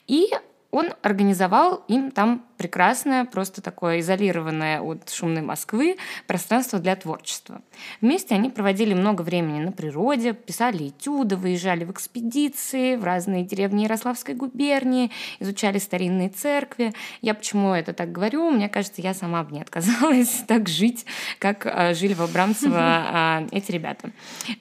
И 0.07 0.28
он 0.71 0.93
организовал 1.03 1.85
им 1.89 2.11
там 2.11 2.45
прекрасное, 2.61 3.25
просто 3.25 3.62
такое 3.62 4.01
изолированное 4.01 4.83
от 4.83 5.09
шумной 5.09 5.41
Москвы 5.41 5.97
пространство 6.27 6.79
для 6.79 6.95
творчества. 6.95 7.62
Вместе 8.03 8.35
они 8.35 8.51
проводили 8.51 8.93
много 8.93 9.23
времени 9.23 9.61
на 9.61 9.73
природе, 9.73 10.35
писали 10.35 10.89
этюды, 10.89 11.37
выезжали 11.37 11.85
в 11.85 11.91
экспедиции 11.91 12.97
в 12.97 13.05
разные 13.05 13.45
деревни 13.45 13.85
Ярославской 13.85 14.35
губернии, 14.35 15.11
изучали 15.39 15.79
старинные 15.79 16.29
церкви. 16.29 16.93
Я 17.23 17.33
почему 17.33 17.73
это 17.73 17.95
так 17.95 18.12
говорю? 18.12 18.51
Мне 18.51 18.68
кажется, 18.68 19.01
я 19.01 19.14
сама 19.14 19.43
бы 19.43 19.53
не 19.53 19.62
отказалась 19.62 20.45
так 20.47 20.68
жить, 20.68 21.07
как 21.39 21.64
а, 21.64 21.95
жили 21.95 22.12
в 22.12 22.21
Абрамцево 22.21 22.77
а, 22.79 23.47
эти 23.53 23.73
ребята. 23.73 24.11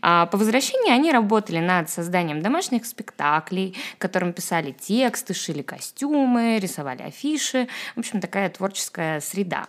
А 0.01 0.25
по 0.27 0.37
возвращении 0.37 0.91
они 0.93 1.11
работали 1.11 1.59
над 1.59 1.89
созданием 1.89 2.41
домашних 2.41 2.85
спектаклей, 2.85 3.75
которым 3.97 4.31
писали 4.31 4.71
тексты, 4.71 5.33
шили 5.33 5.63
костюмы, 5.63 5.98
рисовали 6.59 7.03
афиши. 7.03 7.67
В 7.95 7.99
общем, 7.99 8.21
такая 8.21 8.49
творческая 8.49 9.19
среда. 9.19 9.67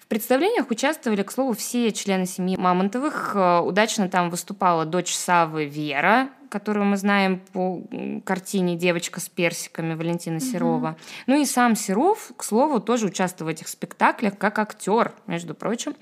В 0.00 0.06
представлениях 0.06 0.70
участвовали, 0.70 1.22
к 1.22 1.30
слову, 1.30 1.54
все 1.54 1.92
члены 1.92 2.26
семьи 2.26 2.56
Мамонтовых. 2.56 3.32
Э, 3.34 3.60
удачно 3.60 4.08
там 4.08 4.30
выступала 4.30 4.84
дочь 4.84 5.14
Савы 5.14 5.66
Вера, 5.66 6.30
которую 6.48 6.86
мы 6.86 6.96
знаем 6.96 7.40
по 7.52 7.82
картине 8.24 8.76
«Девочка 8.76 9.20
с 9.20 9.28
персиками» 9.28 9.94
Валентина 9.94 10.40
Серова. 10.40 10.90
Угу. 10.90 10.96
Ну 11.26 11.40
и 11.42 11.44
сам 11.44 11.76
Серов, 11.76 12.32
к 12.36 12.44
слову, 12.44 12.80
тоже 12.80 13.06
участвовал 13.06 13.50
в 13.50 13.54
этих 13.54 13.68
спектаклях 13.68 14.38
как 14.38 14.58
актер, 14.58 15.12
между 15.26 15.54
прочим. 15.54 15.94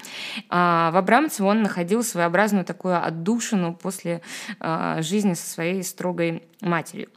А 0.48 0.90
в 0.90 0.96
Абрамцево 0.96 1.48
он 1.48 1.62
находил 1.62 2.02
своеобразную 2.02 2.64
такую 2.64 3.04
отдушину 3.04 3.74
после 3.74 4.22
а, 4.60 5.02
жизни 5.02 5.34
со 5.34 5.48
своей 5.48 5.82
строгой 5.82 6.42
матерью. 6.60 7.08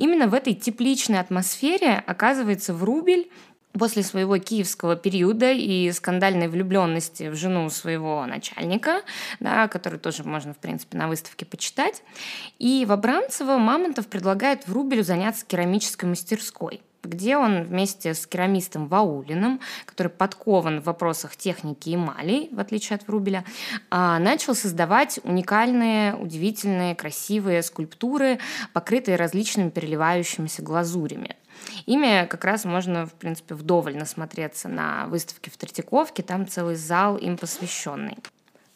Именно 0.00 0.28
в 0.28 0.34
этой 0.34 0.54
тепличной 0.54 1.20
атмосфере 1.20 2.02
оказывается 2.06 2.72
Врубель 2.72 3.30
после 3.74 4.02
своего 4.02 4.38
киевского 4.38 4.96
периода 4.96 5.52
и 5.52 5.92
скандальной 5.92 6.48
влюбленности 6.48 7.28
в 7.28 7.34
жену 7.34 7.68
своего 7.68 8.24
начальника, 8.24 9.02
да, 9.40 9.68
который 9.68 9.98
тоже 9.98 10.24
можно, 10.24 10.54
в 10.54 10.56
принципе, 10.56 10.96
на 10.96 11.06
выставке 11.06 11.44
почитать. 11.44 12.02
И 12.58 12.86
в 12.88 12.92
Абрамцево 12.92 13.58
Мамонтов 13.58 14.06
предлагает 14.06 14.66
Врубелю 14.66 15.02
заняться 15.02 15.44
керамической 15.44 16.08
мастерской 16.08 16.80
где 17.02 17.36
он 17.36 17.62
вместе 17.62 18.14
с 18.14 18.26
керамистом 18.26 18.88
Ваулиным, 18.88 19.60
который 19.86 20.08
подкован 20.08 20.80
в 20.80 20.84
вопросах 20.84 21.36
техники 21.36 21.94
эмалей, 21.94 22.48
в 22.52 22.60
отличие 22.60 22.96
от 22.96 23.06
Врубеля, 23.06 23.44
а, 23.90 24.18
начал 24.18 24.54
создавать 24.54 25.20
уникальные, 25.24 26.14
удивительные, 26.14 26.94
красивые 26.94 27.62
скульптуры, 27.62 28.38
покрытые 28.72 29.16
различными 29.16 29.70
переливающимися 29.70 30.62
глазурями. 30.62 31.36
Ими 31.86 32.26
как 32.26 32.44
раз 32.44 32.64
можно, 32.64 33.06
в 33.06 33.12
принципе, 33.14 33.54
вдоволь 33.54 33.96
насмотреться 33.96 34.68
на 34.68 35.06
выставке 35.06 35.50
в 35.50 35.56
Третьяковке, 35.56 36.22
там 36.22 36.46
целый 36.46 36.76
зал 36.76 37.16
им 37.16 37.36
посвященный. 37.36 38.16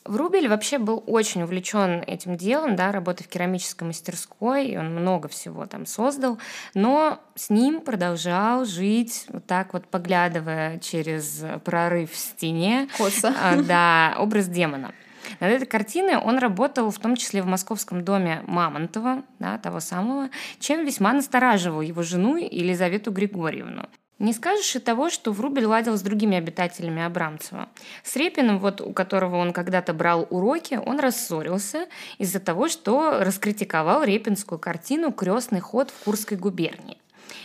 Врубель 0.05 0.49
вообще 0.49 0.79
был 0.79 1.03
очень 1.07 1.43
увлечен 1.43 2.03
этим 2.07 2.37
делом, 2.37 2.77
да, 2.77 2.93
работой 2.93 3.25
в 3.25 3.29
керамической 3.29 3.87
мастерской, 3.87 4.67
и 4.67 4.77
он 4.77 4.95
много 4.95 5.29
всего 5.29 5.65
там 5.67 5.87
создал, 5.87 6.39
но 6.75 7.21
с 7.35 7.49
ним 7.49 7.81
продолжал 7.81 8.67
жить 8.67 9.25
вот 9.29 9.47
так 9.47 9.73
вот, 9.73 9.87
поглядывая 9.87 10.79
через 10.79 11.43
прорыв 11.65 12.13
в 12.13 12.17
стене. 12.17 12.89
Коса. 12.99 13.35
Да, 13.67 14.15
образ 14.19 14.49
демона. 14.49 14.93
Над 15.41 15.53
этой 15.53 15.67
картиной 15.67 16.17
он 16.17 16.37
работал 16.39 16.91
в 16.91 16.99
том 16.99 17.17
числе 17.17 17.43
в 17.43 17.47
московском 17.47 18.05
доме 18.05 18.43
Мамонтова, 18.47 19.23
да, 19.39 19.57
того 19.57 19.81
самого, 19.81 20.29
чем 20.61 20.85
весьма 20.85 21.15
настораживал 21.15 21.81
его 21.81 22.03
жену 22.03 22.37
Елизавету 22.37 23.11
Григорьевну. 23.11 23.89
Не 24.19 24.33
скажешь 24.33 24.77
и 24.77 24.79
того, 24.79 25.11
что 25.11 25.33
Врубель 25.33 25.67
ладил 25.67 25.97
с 25.97 26.03
другими 26.03 26.37
обитателями 26.37 27.03
Абрамцева. 27.03 27.69
С 28.05 28.15
Репиным, 28.15 28.59
вот, 28.59 28.81
у 28.81 28.93
которого 28.93 29.37
он 29.37 29.53
когда-то 29.53 29.93
брал 29.93 30.27
уроки, 30.31 30.81
он 30.85 31.01
рассорился 31.01 31.89
из-за 32.19 32.39
того, 32.39 32.69
что 32.69 33.19
раскритиковал 33.21 34.05
репинскую 34.05 34.59
картину 34.59 35.13
«Крестный 35.13 35.61
ход 35.61 35.91
в 35.91 36.05
Курской 36.05 36.39
губернии». 36.39 36.99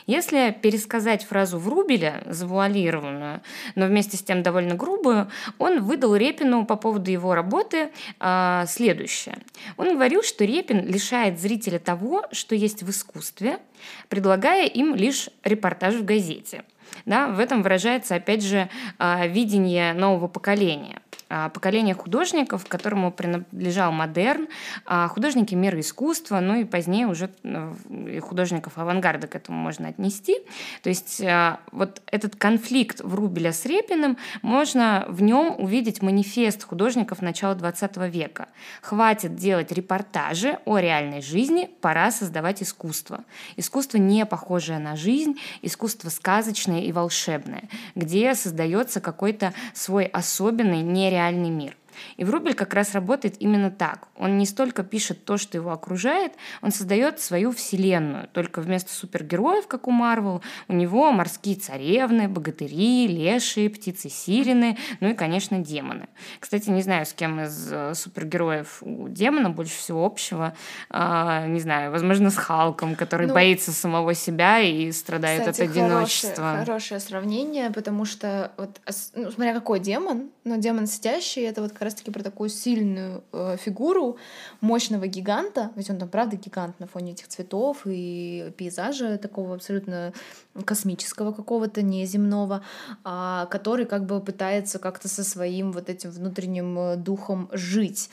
Если 0.08 0.52
пересказать 0.62 1.24
фразу 1.24 1.60
Врубеля, 1.60 2.24
завуалированную, 2.26 3.42
но 3.76 3.86
вместе 3.86 4.18
с 4.18 4.24
тем 4.24 4.44
довольно 4.44 4.76
грубую, 4.76 5.30
он 5.58 5.82
выдал 5.84 6.16
Репину 6.16 6.66
по 6.66 6.76
поводу 6.76 7.12
его 7.12 7.36
работы 7.36 7.90
э, 8.20 8.64
следующее. 8.68 9.38
Он 9.78 9.94
говорил, 9.94 10.24
что 10.24 10.46
Репин 10.46 10.86
лишает 10.86 11.40
зрителя 11.40 11.80
того, 11.80 12.26
что 12.32 12.56
есть 12.56 12.84
в 12.84 12.90
искусстве, 12.90 13.60
предлагая 14.08 14.66
им 14.68 14.96
лишь 14.96 15.30
репортаж 15.44 15.96
в 15.96 16.06
газете. 16.06 16.64
Да, 17.06 17.28
в 17.28 17.40
этом 17.40 17.62
выражается, 17.62 18.16
опять 18.16 18.44
же, 18.44 18.70
э, 18.98 19.28
видение 19.28 19.94
нового 19.94 20.28
поколения– 20.28 21.02
а, 21.09 21.09
поколение 21.54 21.94
художников, 21.94 22.66
которому 22.68 23.12
принадлежал 23.12 23.92
модерн, 23.92 24.48
а, 24.86 25.08
художники 25.08 25.54
мира 25.54 25.80
искусства, 25.80 26.40
ну 26.40 26.60
и 26.60 26.64
позднее 26.64 27.06
уже 27.06 27.30
э, 27.44 28.20
художников 28.20 28.78
авангарда 28.78 29.28
к 29.28 29.36
этому 29.36 29.60
можно 29.60 29.90
отнести. 29.90 30.38
То 30.82 30.90
есть 30.90 31.22
а, 31.22 31.60
вот 31.72 32.02
этот 32.08 32.36
конфликт 32.36 33.02
Врубеля 33.02 33.54
с 33.54 33.66
Репиным, 33.66 34.18
можно 34.42 35.06
в 35.08 35.22
нем 35.22 35.54
увидеть 35.60 36.02
манифест 36.02 36.64
художников 36.64 37.22
начала 37.22 37.54
XX 37.54 38.10
века. 38.10 38.48
Хватит 38.82 39.36
делать 39.36 39.72
репортажи 39.72 40.58
о 40.66 40.80
реальной 40.80 41.22
жизни, 41.22 41.70
пора 41.82 42.10
создавать 42.10 42.64
искусство. 42.64 43.24
Искусство 43.56 44.00
не 44.00 44.26
похожее 44.26 44.80
на 44.80 44.96
жизнь, 44.96 45.40
искусство 45.62 46.10
сказочное 46.10 46.82
и 46.82 46.92
волшебное, 46.92 47.70
где 47.94 48.34
создается 48.34 49.00
какой-то 49.00 49.54
свой 49.76 50.06
особенный, 50.06 50.82
нереальный 50.82 51.19
реальный 51.20 51.50
мир. 51.50 51.76
И 52.18 52.24
Врубель 52.24 52.54
как 52.54 52.74
раз 52.74 52.93
работает 52.93 53.36
именно 53.39 53.72
так. 53.72 54.08
Он 54.18 54.38
не 54.38 54.45
столько 54.45 54.84
пишет 54.84 55.26
то, 55.26 55.38
что 55.38 55.58
его 55.58 55.72
окружает, 55.72 56.34
он 56.62 56.72
создает 56.72 57.20
свою 57.20 57.52
вселенную. 57.52 58.28
Только 58.34 58.62
вместо 58.62 58.93
супергероев, 58.93 59.68
как 59.68 59.88
у 59.88 59.91
Марвел, 59.91 60.41
у 60.68 60.74
него 60.74 61.12
морские 61.12 61.56
царевны, 61.56 62.28
богатыри, 62.28 63.08
лешие, 63.08 63.70
птицы 63.70 64.10
сирены, 64.10 64.78
ну 65.00 65.10
и, 65.10 65.14
конечно, 65.14 65.60
демоны. 65.60 66.08
Кстати, 66.39 66.70
не 66.70 66.82
знаю, 66.82 67.06
с 67.06 67.14
кем 67.14 67.41
из 67.41 67.70
э, 67.72 67.93
супергероев 67.93 68.82
у 68.82 69.08
демона 69.08 69.50
больше 69.50 69.78
всего 69.78 70.06
общего. 70.06 70.54
А, 70.89 71.45
не 71.47 71.60
знаю, 71.60 71.91
возможно, 71.91 72.30
с 72.30 72.36
Халком, 72.36 72.95
который 72.95 73.28
ну, 73.28 73.34
боится 73.34 73.72
самого 73.72 74.14
себя 74.14 74.60
и 74.60 74.91
страдает 74.91 75.41
кстати, 75.41 75.62
от 75.62 75.70
одиночества. 75.70 76.43
Хорошее, 76.43 76.66
хорошее 76.66 77.00
сравнение, 77.00 77.70
потому 77.72 78.06
что 78.06 78.52
вот, 78.58 78.82
ну, 79.16 79.32
смотря 79.32 79.54
какой 79.54 79.80
демон, 79.80 80.30
но 80.43 80.56
демон 80.58 80.88
сидящий, 80.88 81.43
это 81.43 81.62
вот 81.62 81.72
как 81.72 81.82
раз-таки 81.90 82.12
про 82.12 82.24
такую 82.24 82.50
сильную 82.50 83.24
э, 83.34 83.58
фигуру 83.60 84.18
мощного 84.62 85.08
гиганта, 85.08 85.72
ведь 85.76 85.90
он 85.90 85.98
там 85.98 86.10
правда 86.10 86.38
гигант 86.38 86.80
на 86.80 86.88
фоне 86.88 87.12
этих 87.12 87.28
цветов 87.28 87.82
и 87.86 88.54
пейзажа 88.58 89.18
такого 89.18 89.56
абсолютно 89.56 90.14
космического 90.66 91.32
какого-то, 91.32 91.82
неземного, 91.82 92.62
а, 93.04 93.46
который 93.48 93.86
как 93.86 94.06
бы 94.06 94.20
пытается 94.22 94.80
как-то 94.80 95.08
со 95.08 95.24
своим 95.24 95.72
вот 95.72 95.90
этим 95.90 96.12
внутренним 96.12 96.78
э, 96.80 96.96
духом 96.96 97.50
жить. 97.52 98.10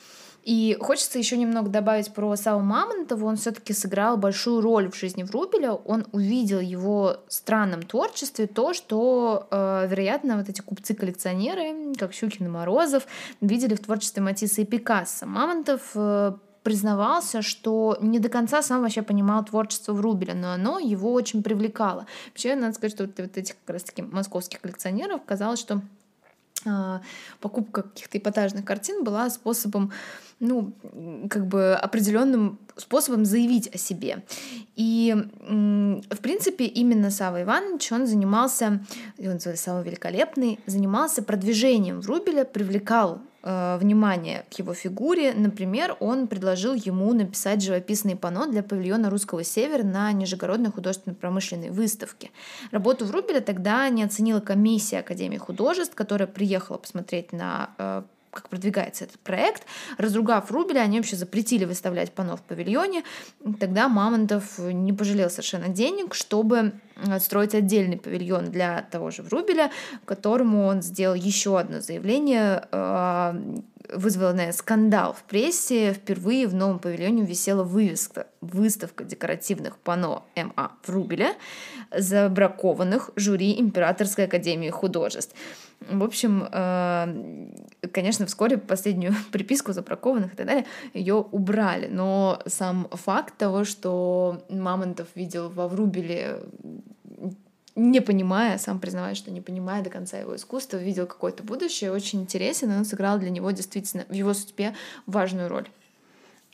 И 0.46 0.76
хочется 0.78 1.18
еще 1.18 1.36
немного 1.36 1.68
добавить 1.70 2.14
про 2.14 2.36
Сау 2.36 2.60
Мамонтова. 2.60 3.26
Он 3.26 3.34
все-таки 3.34 3.72
сыграл 3.72 4.16
большую 4.16 4.60
роль 4.60 4.88
в 4.88 4.96
жизни 4.96 5.24
Врубеля. 5.24 5.72
Он 5.72 6.06
увидел 6.12 6.60
его 6.60 7.16
странном 7.26 7.82
творчестве 7.82 8.46
то, 8.46 8.72
что, 8.72 9.48
э, 9.50 9.88
вероятно, 9.90 10.36
вот 10.36 10.48
эти 10.48 10.60
купцы-коллекционеры, 10.60 11.96
как 11.98 12.12
Щукин 12.12 12.46
и 12.46 12.48
Морозов, 12.48 13.08
видели 13.40 13.74
в 13.74 13.80
творчестве 13.80 14.22
Матисса 14.22 14.60
и 14.60 14.64
Пикассо. 14.64 15.26
Мамонтов 15.26 15.80
э, 15.96 16.34
признавался, 16.62 17.42
что 17.42 17.98
не 18.00 18.20
до 18.20 18.28
конца 18.28 18.62
сам 18.62 18.82
вообще 18.82 19.02
понимал 19.02 19.44
творчество 19.44 19.94
Врубеля, 19.94 20.34
но 20.34 20.52
оно 20.52 20.78
его 20.78 21.12
очень 21.12 21.42
привлекало. 21.42 22.06
Вообще, 22.28 22.54
надо 22.54 22.72
сказать, 22.74 22.92
что 22.92 23.06
вот, 23.06 23.18
вот 23.18 23.36
этих 23.36 23.56
как 23.64 23.74
раз-таки 23.74 24.02
московских 24.02 24.60
коллекционеров 24.60 25.22
казалось, 25.26 25.58
что 25.58 25.82
покупка 27.40 27.82
каких-то 27.82 28.18
эпатажных 28.18 28.64
картин 28.64 29.04
была 29.04 29.30
способом 29.30 29.92
ну, 30.38 30.72
как 31.30 31.46
бы 31.46 31.74
определенным 31.74 32.58
способом 32.76 33.24
заявить 33.24 33.74
о 33.74 33.78
себе. 33.78 34.22
И, 34.74 35.14
в 35.40 36.18
принципе, 36.18 36.66
именно 36.66 37.10
Сава 37.10 37.42
Иванович, 37.42 37.92
он 37.92 38.06
занимался, 38.06 38.84
он 39.18 39.40
Сава 39.40 39.82
Великолепный, 39.82 40.60
занимался 40.66 41.22
продвижением 41.22 42.00
Врубеля, 42.00 42.44
привлекал 42.44 43.22
э, 43.46 43.78
внимание 43.78 44.44
к 44.50 44.58
его 44.58 44.74
фигуре. 44.74 45.32
Например, 45.32 45.96
он 46.00 46.26
предложил 46.26 46.74
ему 46.74 47.12
написать 47.12 47.62
живописные 47.62 48.16
панно 48.16 48.46
для 48.46 48.62
павильона 48.62 49.08
Русского 49.08 49.44
Севера 49.44 49.84
на 49.84 50.10
Нижегородной 50.12 50.72
художественно-промышленной 50.72 51.70
выставке. 51.70 52.30
Работу 52.72 53.06
Врубеля 53.06 53.40
тогда 53.40 53.88
не 53.88 54.02
оценила 54.02 54.40
комиссия 54.40 54.98
Академии 54.98 55.38
художеств, 55.38 55.94
которая 55.94 56.26
приехала 56.26 56.78
посмотреть 56.78 57.32
на 57.32 57.70
э, 57.78 58.02
как 58.36 58.48
продвигается 58.48 59.04
этот 59.04 59.18
проект. 59.20 59.64
Разругав 59.98 60.50
Рубеля, 60.50 60.80
они 60.80 60.98
вообще 60.98 61.16
запретили 61.16 61.64
выставлять 61.64 62.12
панно 62.12 62.36
в 62.36 62.42
павильоне. 62.42 63.02
Тогда 63.58 63.88
Мамонтов 63.88 64.58
не 64.58 64.92
пожалел 64.92 65.30
совершенно 65.30 65.68
денег, 65.68 66.14
чтобы 66.14 66.72
строить 67.18 67.54
отдельный 67.54 67.98
павильон 67.98 68.50
для 68.50 68.82
того 68.90 69.10
же 69.10 69.22
Врубеля, 69.22 69.70
которому 70.04 70.66
он 70.66 70.82
сделал 70.82 71.14
еще 71.14 71.58
одно 71.58 71.80
заявление, 71.80 72.66
а, 72.72 73.36
вызванное 73.92 74.52
скандал 74.52 75.12
в 75.12 75.22
прессе. 75.24 75.92
Впервые 75.92 76.46
в 76.46 76.54
новом 76.54 76.78
павильоне 76.78 77.24
висела 77.24 77.64
вывеска 77.64 78.26
«Выставка 78.40 79.04
декоративных 79.04 79.76
панно 79.78 80.24
М.А. 80.34 80.72
Врубеля, 80.86 81.34
забракованных 81.96 83.10
жюри 83.16 83.58
Императорской 83.60 84.24
академии 84.24 84.70
художеств». 84.70 85.34
В 85.80 86.02
общем, 86.02 86.48
э, 86.50 87.88
конечно, 87.92 88.26
вскоре 88.26 88.58
последнюю 88.58 89.14
приписку 89.32 89.72
забракованных 89.72 90.34
и 90.34 90.36
так 90.36 90.46
далее 90.46 90.66
ее 90.94 91.14
убрали. 91.14 91.86
Но 91.86 92.40
сам 92.46 92.88
факт 92.90 93.36
того, 93.36 93.64
что 93.64 94.42
Мамонтов 94.48 95.08
видел 95.14 95.48
во 95.48 95.68
Врубеле 95.68 96.40
не 97.76 98.00
понимая, 98.00 98.56
сам 98.56 98.80
признавая, 98.80 99.14
что 99.14 99.30
не 99.30 99.42
понимая 99.42 99.84
до 99.84 99.90
конца 99.90 100.16
его 100.18 100.34
искусства, 100.34 100.78
видел 100.78 101.06
какое-то 101.06 101.42
будущее, 101.42 101.92
очень 101.92 102.22
интересен, 102.22 102.72
и 102.72 102.76
он 102.76 102.86
сыграл 102.86 103.18
для 103.18 103.28
него 103.28 103.50
действительно 103.50 104.06
в 104.08 104.14
его 104.14 104.32
судьбе 104.32 104.74
важную 105.04 105.50
роль. 105.50 105.68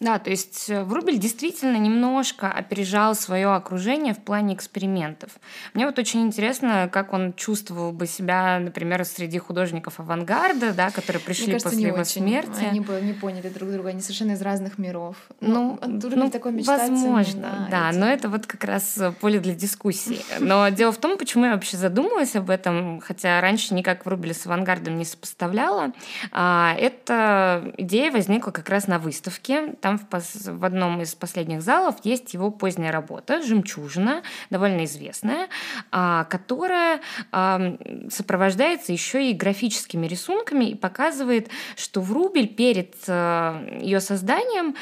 Да, 0.03 0.19
то 0.19 0.31
есть 0.31 0.69
э, 0.69 0.83
Врубель 0.83 1.19
действительно 1.19 1.77
немножко 1.77 2.51
опережал 2.51 3.15
свое 3.15 3.55
окружение 3.55 4.15
в 4.15 4.19
плане 4.19 4.57
экспериментов. 4.57 5.31
Мне 5.75 5.87
вот 5.87 5.97
очень 5.97 6.23
интересно, 6.23 6.91
как 6.93 7.13
он 7.13 7.33
чувствовал 7.35 7.93
бы 7.93 8.09
себя, 8.09 8.59
например, 8.59 9.05
среди 9.05 9.39
художников 9.39 10.01
авангарда, 10.01 10.73
да, 10.73 10.91
которые 10.91 11.23
пришли 11.23 11.45
Мне 11.45 11.53
кажется, 11.53 11.71
после 11.71 11.87
его 11.87 11.99
очень. 11.99 12.23
смерти. 12.23 12.65
Они 12.69 12.81
бы 12.81 13.01
не 13.01 13.13
поняли 13.13 13.49
друг 13.49 13.71
друга, 13.71 13.91
они 13.91 14.01
совершенно 14.01 14.33
из 14.33 14.43
разных 14.43 14.77
миров. 14.77 15.17
Ну, 15.41 15.79
ну, 15.87 16.01
ну 16.17 16.31
такой 16.31 16.61
возможно, 16.65 17.69
да, 17.71 17.91
эти... 17.91 17.99
но 17.99 18.07
это 18.07 18.29
вот 18.29 18.49
как 18.49 18.65
раз 18.65 18.99
поле 19.21 19.39
для 19.39 19.55
дискуссии. 19.55 20.19
Но 20.41 20.69
дело 20.71 20.91
в 20.91 20.99
том, 20.99 21.17
почему 21.17 21.45
я 21.45 21.53
вообще 21.53 21.77
задумалась 21.77 22.35
об 22.35 22.51
этом, 22.51 23.01
хотя 23.01 23.41
раньше 23.41 23.73
никак 23.73 24.05
Врубеля 24.05 24.35
с 24.35 24.47
авангардом 24.47 24.99
не 24.99 25.05
сопоставляла. 25.05 25.93
А, 26.33 26.75
эта 26.77 27.73
идея 27.77 28.11
возникла 28.11 28.51
как 28.51 28.69
раз 28.69 28.89
на 28.89 28.99
выставке. 28.99 29.75
Там 29.81 29.92
там 29.93 30.21
в, 30.21 30.61
в 30.61 30.65
одном 30.65 31.01
из 31.01 31.15
последних 31.15 31.63
залов 31.63 31.97
есть 32.05 32.35
его 32.35 32.51
поздняя 32.51 32.93
работа 32.93 33.43
«Жемчужина», 33.43 34.23
довольно 34.51 34.85
известная, 34.85 35.49
а, 35.91 36.25
которая 36.25 37.01
а, 37.31 37.77
сопровождается 38.11 38.93
еще 38.93 39.31
и 39.31 39.35
графическими 39.35 40.07
рисунками 40.07 40.67
и 40.67 40.75
показывает, 40.75 41.49
что 41.77 42.01
Врубель 42.01 42.49
перед 42.49 42.95
а, 43.09 43.65
ее 43.81 44.01
созданием 44.01 44.75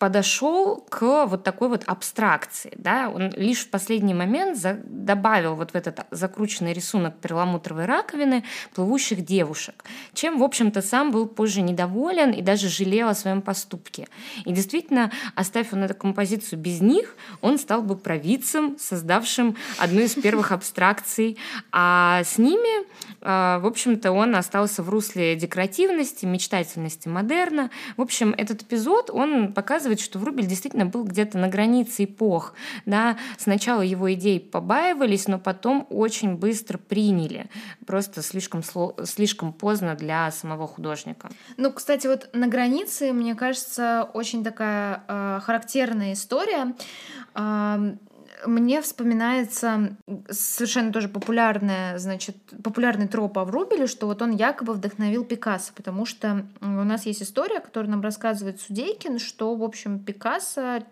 подошел 0.00 0.82
к 0.88 1.26
вот 1.26 1.44
такой 1.44 1.68
вот 1.68 1.84
абстракции, 1.86 2.72
да, 2.78 3.12
он 3.14 3.30
лишь 3.36 3.66
в 3.66 3.68
последний 3.68 4.14
момент 4.14 4.56
за, 4.56 4.80
добавил 4.82 5.56
вот 5.56 5.72
в 5.72 5.74
этот 5.74 6.06
закрученный 6.10 6.72
рисунок 6.72 7.18
перламутровой 7.18 7.84
раковины 7.84 8.42
плывущих 8.74 9.26
девушек, 9.26 9.84
чем, 10.14 10.38
в 10.38 10.42
общем-то, 10.42 10.80
сам 10.80 11.10
был 11.10 11.26
позже 11.26 11.60
недоволен 11.60 12.30
и 12.30 12.40
даже 12.40 12.70
жалел 12.70 13.08
о 13.08 13.14
своем 13.14 13.42
поступке. 13.42 14.08
И 14.46 14.52
действительно, 14.52 15.12
оставив 15.34 15.74
он 15.74 15.84
эту 15.84 15.94
композицию 15.94 16.58
без 16.58 16.80
них, 16.80 17.14
он 17.42 17.58
стал 17.58 17.82
бы 17.82 17.94
провидцем, 17.94 18.78
создавшим 18.78 19.54
одну 19.76 20.00
из 20.00 20.14
первых 20.14 20.52
абстракций, 20.58 21.36
а 21.72 22.22
с 22.24 22.38
ними, 22.38 22.86
а, 23.20 23.58
в 23.58 23.66
общем-то, 23.66 24.12
он 24.12 24.34
остался 24.34 24.82
в 24.82 24.88
русле 24.88 25.36
декоративности, 25.36 26.24
мечтательности 26.24 27.06
модерна. 27.08 27.68
В 27.98 28.00
общем, 28.00 28.34
этот 28.38 28.62
эпизод, 28.62 29.10
он 29.10 29.52
показывает 29.52 29.89
показывает, 29.90 30.00
что 30.00 30.18
Врубель 30.18 30.46
действительно 30.46 30.86
был 30.86 31.04
где-то 31.04 31.38
на 31.38 31.48
границе 31.48 32.04
эпох. 32.04 32.54
Да? 32.86 33.16
Сначала 33.38 33.82
его 33.82 34.12
идеи 34.14 34.38
побаивались, 34.38 35.28
но 35.28 35.38
потом 35.38 35.86
очень 35.90 36.36
быстро 36.36 36.78
приняли. 36.78 37.46
Просто 37.86 38.22
слишком, 38.22 38.62
слишком 39.04 39.52
поздно 39.52 39.94
для 39.94 40.30
самого 40.30 40.66
художника. 40.66 41.30
Ну, 41.56 41.72
кстати, 41.72 42.06
вот 42.06 42.30
на 42.32 42.46
границе, 42.46 43.12
мне 43.12 43.34
кажется, 43.34 44.08
очень 44.14 44.44
такая 44.44 45.02
э, 45.08 45.40
характерная 45.42 46.12
история. 46.12 46.74
Мне 48.46 48.80
вспоминается 48.82 49.96
совершенно 50.28 50.92
тоже 50.92 51.08
популярная, 51.08 51.98
значит, 51.98 52.36
популярный 52.62 53.08
троп 53.08 53.38
о 53.38 53.44
Врубеле, 53.44 53.86
что 53.86 54.06
вот 54.06 54.22
он 54.22 54.30
якобы 54.30 54.72
вдохновил 54.72 55.24
Пикассо, 55.24 55.72
потому 55.74 56.06
что 56.06 56.46
у 56.60 56.66
нас 56.66 57.06
есть 57.06 57.22
история, 57.22 57.60
которую 57.60 57.90
нам 57.90 58.00
рассказывает 58.00 58.60
Судейкин, 58.60 59.18
что, 59.18 59.54
в 59.54 59.62
общем, 59.62 59.98
Пикассо 59.98 60.82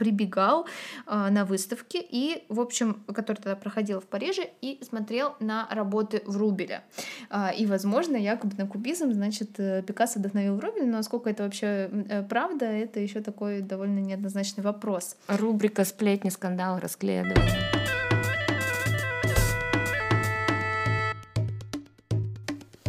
прибегал 0.00 0.66
э, 1.06 1.28
на 1.30 1.44
выставки 1.44 1.98
и, 2.00 2.44
в 2.48 2.58
общем, 2.58 3.02
который 3.14 3.36
тогда 3.36 3.54
проходил 3.54 4.00
в 4.00 4.06
Париже, 4.06 4.48
и 4.62 4.80
смотрел 4.82 5.34
на 5.40 5.68
работы 5.70 6.22
Врубеля. 6.24 6.82
Э, 7.28 7.54
и, 7.54 7.66
возможно, 7.66 8.16
якобы 8.16 8.54
на 8.56 8.66
кубизм, 8.66 9.12
значит, 9.12 9.60
э, 9.60 9.82
Пикассо 9.82 10.18
вдохновил 10.18 10.56
Врубеля, 10.56 10.86
но 10.86 10.96
насколько 10.96 11.28
это 11.28 11.42
вообще 11.42 11.90
э, 12.08 12.22
правда, 12.22 12.64
это 12.64 12.98
еще 12.98 13.20
такой 13.20 13.60
довольно 13.60 13.98
неоднозначный 13.98 14.64
вопрос. 14.64 15.16
Рубрика 15.28 15.84
«Сплетни, 15.84 16.30
скандал, 16.30 16.78
расследование». 16.78 17.99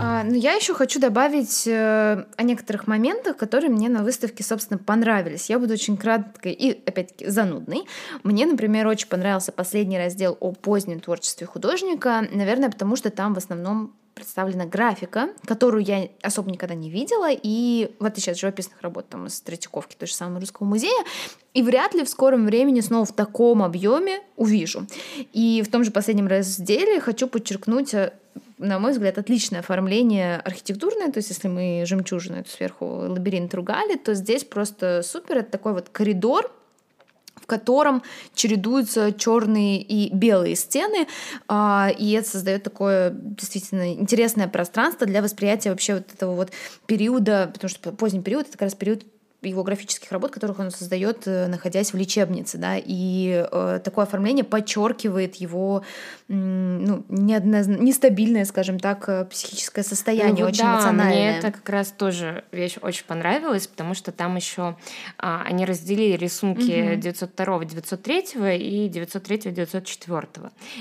А, 0.04 0.24
но 0.24 0.36
я 0.36 0.54
еще 0.54 0.74
хочу 0.74 1.00
добавить 1.00 1.68
э, 1.68 2.26
о 2.36 2.44
некоторых 2.44 2.88
моментах, 2.88 3.38
которые 3.38 3.70
мне 3.70 3.88
на 3.88 4.04
выставке, 4.04 4.44
собственно, 4.44 4.80
понравились. 4.80 5.50
Я 5.50 5.60
буду 5.60 5.74
очень 5.74 5.96
краткой 5.96 6.54
и, 6.54 6.72
опять-таки, 6.72 7.30
занудной. 7.30 7.84
Мне, 8.24 8.48
например, 8.48 8.88
очень 8.88 9.08
понравился 9.08 9.52
последний 9.52 10.00
раздел 10.00 10.36
о 10.40 10.54
позднем 10.54 11.02
творчестве 11.02 11.46
художника, 11.46 12.28
наверное, 12.32 12.72
потому 12.72 12.96
что 12.96 13.12
там 13.12 13.36
в 13.36 13.38
основном 13.38 13.94
представлена 14.16 14.66
графика, 14.66 15.30
которую 15.46 15.84
я 15.84 16.10
особо 16.22 16.52
никогда 16.52 16.76
не 16.76 16.90
видела, 16.90 17.30
и 17.32 17.96
в 18.00 18.06
отличие 18.06 18.34
от 18.34 18.40
живописных 18.40 18.82
работ 18.82 19.08
там, 19.10 19.28
из 19.28 19.40
Третьяковки, 19.42 19.96
той 19.96 20.08
же 20.08 20.14
самой 20.14 20.40
Русского 20.40 20.68
музея, 20.68 21.04
и 21.54 21.62
вряд 21.62 21.94
ли 21.94 22.04
в 22.04 22.10
скором 22.10 22.46
времени 22.46 22.82
снова 22.82 23.06
в 23.06 23.14
таком 23.14 23.64
объеме 23.64 24.20
увижу. 24.36 24.86
И 25.34 25.64
в 25.66 25.72
том 25.72 25.84
же 25.84 25.92
последнем 25.92 26.28
разделе 26.28 27.00
хочу 27.00 27.28
подчеркнуть 27.28 27.94
э, 27.94 28.14
на 28.58 28.80
мой 28.80 28.92
взгляд, 28.92 29.18
отличное 29.18 29.62
оформление 29.62 30.38
архитектурное. 30.38 31.12
То 31.12 31.18
есть, 31.18 31.30
если 31.30 31.48
мы 31.48 31.84
жемчужину 31.86 32.38
эту 32.40 32.50
сверху 32.50 32.86
лабиринт 32.86 33.54
ругали, 33.54 33.98
то 33.98 34.14
здесь 34.14 34.44
просто 34.44 35.02
супер. 35.04 35.38
Это 35.38 35.52
такой 35.52 35.74
вот 35.74 35.90
коридор, 35.90 36.52
в 37.36 37.48
котором 37.48 38.04
чередуются 38.36 39.12
черные 39.14 39.82
и 39.82 40.14
белые 40.14 40.56
стены, 40.56 41.08
а, 41.48 41.90
и 41.98 42.12
это 42.12 42.30
создает 42.30 42.64
такое 42.64 43.10
действительно 43.12 43.94
интересное 43.94 44.48
пространство 44.48 45.08
для 45.08 45.22
восприятия 45.22 45.72
вообще 45.72 45.96
вот 45.96 46.14
этого 46.14 46.36
вот 46.36 46.52
периода, 46.86 47.50
потому 47.52 47.70
что 47.70 47.92
поздний 47.92 48.22
период 48.22 48.48
это 48.48 48.54
как 48.54 48.64
раз 48.64 48.76
период 48.76 49.04
его 49.50 49.64
графических 49.64 50.12
работ, 50.12 50.32
которых 50.32 50.60
он 50.60 50.72
создает, 50.72 51.28
э, 51.28 51.48
находясь 51.48 51.94
в 51.94 51.98
лечебнице, 51.98 52.58
да, 52.58 52.76
и 52.78 53.46
э, 53.52 53.80
такое 53.84 54.06
оформление 54.06 54.44
подчеркивает 54.44 55.36
его 55.36 55.84
ну, 56.28 57.04
неодноз... 57.10 57.68
нестабильное, 57.68 58.46
скажем 58.46 58.80
так, 58.80 59.10
э, 59.10 59.26
психическое 59.26 59.84
состояние, 59.84 60.44
ну, 60.44 60.50
очень 60.50 60.64
да, 60.64 60.76
эмоциональное. 60.76 61.14
Мне 61.14 61.38
это 61.40 61.52
как 61.52 61.68
раз 61.70 61.92
тоже 61.92 62.44
вещь 62.52 62.78
очень 62.82 63.06
понравилась, 63.06 63.68
потому 63.68 63.96
что 63.96 64.12
там 64.12 64.36
еще 64.36 64.78
а, 65.18 65.42
они 65.46 65.66
разделили 65.66 66.16
рисунки 66.16 66.94
угу. 66.94 67.02
902, 67.02 67.66
903 67.66 68.26
и 68.58 68.90
903, 68.90 69.52
904. 69.52 70.28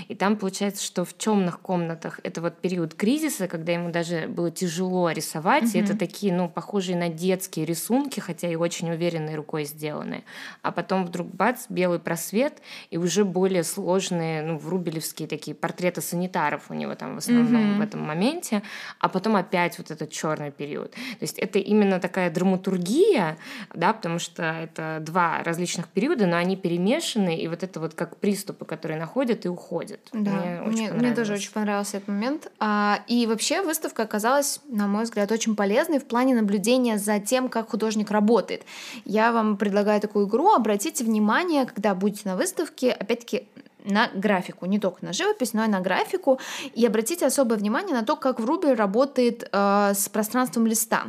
И 0.08 0.14
там 0.14 0.36
получается, 0.36 0.84
что 0.84 1.04
в 1.04 1.16
темных 1.16 1.60
комнатах 1.60 2.20
это 2.22 2.40
вот 2.42 2.58
период 2.58 2.94
кризиса, 2.94 3.48
когда 3.48 3.72
ему 3.72 3.90
даже 3.90 4.26
было 4.28 4.50
тяжело 4.50 5.10
рисовать, 5.10 5.64
угу. 5.64 5.78
и 5.78 5.80
это 5.80 5.96
такие, 5.96 6.32
ну, 6.32 6.48
похожие 6.48 6.96
на 6.96 7.08
детские 7.08 7.64
рисунки, 7.64 8.20
хотя 8.20 8.49
и 8.52 8.56
очень 8.56 8.90
уверенной 8.90 9.34
рукой 9.34 9.64
сделаны. 9.64 10.24
А 10.62 10.72
потом 10.72 11.06
вдруг 11.06 11.28
бац, 11.34 11.66
белый 11.68 11.98
просвет, 11.98 12.60
и 12.90 12.96
уже 12.96 13.24
более 13.24 13.64
сложные, 13.64 14.42
ну, 14.42 14.58
врубелевские 14.58 15.28
такие 15.28 15.54
портреты 15.54 16.00
санитаров 16.00 16.70
у 16.70 16.74
него 16.74 16.94
там 16.94 17.14
в 17.14 17.18
основном 17.18 17.74
mm-hmm. 17.74 17.78
в 17.78 17.80
этом 17.80 18.00
моменте, 18.00 18.62
а 18.98 19.08
потом 19.08 19.36
опять 19.36 19.78
вот 19.78 19.90
этот 19.90 20.10
черный 20.10 20.50
период. 20.50 20.92
То 20.92 21.22
есть 21.22 21.38
это 21.38 21.58
именно 21.58 22.00
такая 22.00 22.30
драматургия, 22.30 23.38
да, 23.74 23.92
потому 23.92 24.18
что 24.18 24.42
это 24.42 24.98
два 25.00 25.42
различных 25.42 25.88
периода, 25.88 26.26
но 26.26 26.36
они 26.36 26.56
перемешаны, 26.56 27.38
и 27.38 27.48
вот 27.48 27.62
это 27.62 27.80
вот 27.80 27.94
как 27.94 28.16
приступы, 28.16 28.64
которые 28.64 28.98
находят 28.98 29.46
и 29.46 29.48
уходят. 29.48 30.00
Да, 30.12 30.30
мне, 30.30 30.62
очень 30.62 30.92
мне, 30.92 30.92
мне 30.92 31.14
тоже 31.14 31.34
очень 31.34 31.52
понравился 31.52 31.98
этот 31.98 32.08
момент. 32.08 32.50
А, 32.58 33.00
и 33.06 33.26
вообще 33.26 33.62
выставка 33.62 34.02
оказалась, 34.02 34.60
на 34.68 34.86
мой 34.86 35.04
взгляд, 35.04 35.30
очень 35.32 35.56
полезной 35.56 35.98
в 35.98 36.06
плане 36.06 36.34
наблюдения 36.34 36.98
за 36.98 37.20
тем, 37.20 37.48
как 37.48 37.70
художник 37.70 38.10
работает 38.10 38.39
работает. 38.40 38.62
Я 39.04 39.32
вам 39.32 39.56
предлагаю 39.56 40.00
такую 40.00 40.26
игру. 40.26 40.52
Обратите 40.52 41.04
внимание, 41.04 41.66
когда 41.66 41.94
будете 41.94 42.22
на 42.24 42.36
выставке, 42.36 42.92
опять-таки, 42.92 43.48
на 43.84 44.10
графику, 44.14 44.66
не 44.66 44.78
только 44.78 45.04
на 45.04 45.12
живопись, 45.12 45.54
но 45.54 45.64
и 45.64 45.68
на 45.68 45.80
графику. 45.80 46.38
И 46.74 46.86
обратите 46.86 47.26
особое 47.26 47.56
внимание 47.56 47.94
на 47.94 48.04
то, 48.04 48.16
как 48.16 48.38
Врубель 48.38 48.74
работает 48.74 49.48
э, 49.50 49.92
с 49.94 50.08
пространством 50.08 50.66
листа. 50.66 51.04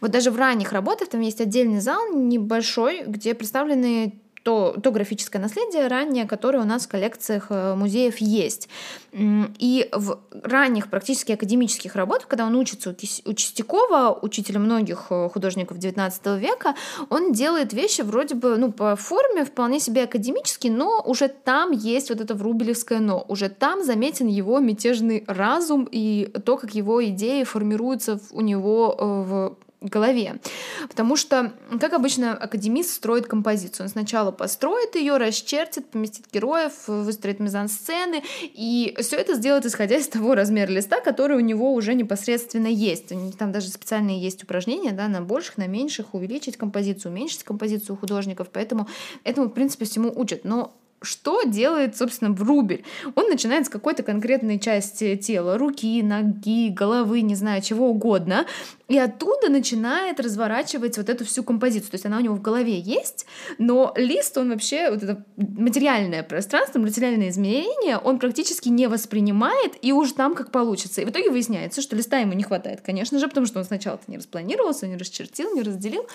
Вот 0.00 0.10
даже 0.10 0.30
в 0.30 0.36
ранних 0.36 0.72
работах 0.72 1.08
там 1.08 1.20
есть 1.20 1.40
отдельный 1.42 1.80
зал 1.80 2.00
небольшой, 2.14 3.02
где 3.06 3.34
представлены 3.34 4.23
то, 4.44 4.76
то 4.80 4.90
графическое 4.90 5.40
наследие 5.40 5.88
раннее, 5.88 6.26
которое 6.26 6.58
у 6.58 6.66
нас 6.66 6.84
в 6.84 6.88
коллекциях 6.88 7.46
э, 7.48 7.74
музеев 7.74 8.18
есть. 8.18 8.68
И 9.12 9.88
в 9.90 10.20
ранних 10.42 10.90
практически 10.90 11.32
академических 11.32 11.96
работах, 11.96 12.28
когда 12.28 12.44
он 12.44 12.54
учится 12.54 12.90
у 12.90 13.32
Чистякова, 13.32 14.18
учителя 14.20 14.60
многих 14.60 15.06
э, 15.08 15.30
художников 15.32 15.78
XIX 15.78 16.38
века, 16.38 16.74
он 17.08 17.32
делает 17.32 17.72
вещи 17.72 18.02
вроде 18.02 18.34
бы 18.34 18.58
ну, 18.58 18.70
по 18.70 18.96
форме 18.96 19.46
вполне 19.46 19.80
себе 19.80 20.04
академические, 20.04 20.72
но 20.72 21.02
уже 21.02 21.28
там 21.28 21.72
есть 21.72 22.10
вот 22.10 22.20
это 22.20 22.34
врубелевское 22.34 23.00
«но». 23.00 23.24
Уже 23.26 23.48
там 23.48 23.82
заметен 23.82 24.26
его 24.26 24.58
мятежный 24.58 25.24
разум 25.26 25.88
и 25.90 26.30
то, 26.44 26.58
как 26.58 26.74
его 26.74 27.02
идеи 27.06 27.44
формируются 27.44 28.20
у 28.30 28.42
него 28.42 28.94
э, 28.98 29.04
в 29.04 29.56
голове. 29.88 30.40
Потому 30.88 31.16
что, 31.16 31.52
как 31.80 31.92
обычно, 31.92 32.32
академист 32.32 32.94
строит 32.94 33.26
композицию. 33.26 33.84
Он 33.84 33.90
сначала 33.90 34.30
построит 34.30 34.96
ее, 34.96 35.16
расчертит, 35.16 35.88
поместит 35.90 36.26
героев, 36.32 36.72
выстроит 36.86 37.40
мизансцены, 37.40 38.22
и 38.42 38.96
все 39.00 39.16
это 39.16 39.34
сделает, 39.34 39.66
исходя 39.66 39.96
из 39.96 40.08
того 40.08 40.34
размера 40.34 40.70
листа, 40.70 41.00
который 41.00 41.36
у 41.36 41.40
него 41.40 41.72
уже 41.72 41.94
непосредственно 41.94 42.68
есть. 42.68 43.12
Там 43.38 43.52
даже 43.52 43.68
специальные 43.68 44.20
есть 44.20 44.42
упражнения 44.42 44.92
да, 44.92 45.08
на 45.08 45.20
больших, 45.20 45.58
на 45.58 45.66
меньших, 45.66 46.14
увеличить 46.14 46.56
композицию, 46.56 47.12
уменьшить 47.12 47.44
композицию 47.44 47.96
художников, 47.96 48.48
поэтому 48.52 48.88
этому, 49.24 49.48
в 49.48 49.52
принципе, 49.52 49.84
всему 49.84 50.12
учат. 50.14 50.44
Но 50.44 50.74
что 51.04 51.42
делает, 51.44 51.96
собственно, 51.96 52.32
Врубель? 52.32 52.84
Он 53.14 53.28
начинает 53.28 53.66
с 53.66 53.68
какой-то 53.68 54.02
конкретной 54.02 54.58
части 54.58 55.16
тела, 55.16 55.58
руки, 55.58 56.02
ноги, 56.02 56.70
головы, 56.70 57.20
не 57.20 57.34
знаю, 57.34 57.62
чего 57.62 57.88
угодно, 57.88 58.46
и 58.88 58.98
оттуда 58.98 59.48
начинает 59.48 60.20
разворачивать 60.20 60.98
вот 60.98 61.08
эту 61.08 61.24
всю 61.24 61.42
композицию. 61.42 61.90
То 61.90 61.94
есть 61.94 62.06
она 62.06 62.18
у 62.18 62.20
него 62.20 62.34
в 62.34 62.42
голове 62.42 62.78
есть, 62.78 63.26
но 63.58 63.92
лист, 63.96 64.36
он 64.36 64.50
вообще, 64.50 64.90
вот 64.90 65.02
это 65.02 65.24
материальное 65.36 66.22
пространство, 66.22 66.78
материальное 66.78 67.30
измерение, 67.30 67.98
он 67.98 68.18
практически 68.18 68.68
не 68.68 68.86
воспринимает, 68.88 69.72
и 69.80 69.92
уж 69.92 70.12
там 70.12 70.34
как 70.34 70.50
получится. 70.50 71.00
И 71.00 71.04
в 71.04 71.10
итоге 71.10 71.30
выясняется, 71.30 71.80
что 71.80 71.96
листа 71.96 72.18
ему 72.18 72.34
не 72.34 72.42
хватает, 72.42 72.80
конечно 72.82 73.18
же, 73.18 73.28
потому 73.28 73.46
что 73.46 73.58
он 73.58 73.64
сначала-то 73.64 74.04
не 74.08 74.18
распланировался, 74.18 74.86
не 74.86 74.96
расчертил, 74.96 75.54
не 75.54 75.62
разделил, 75.62 76.06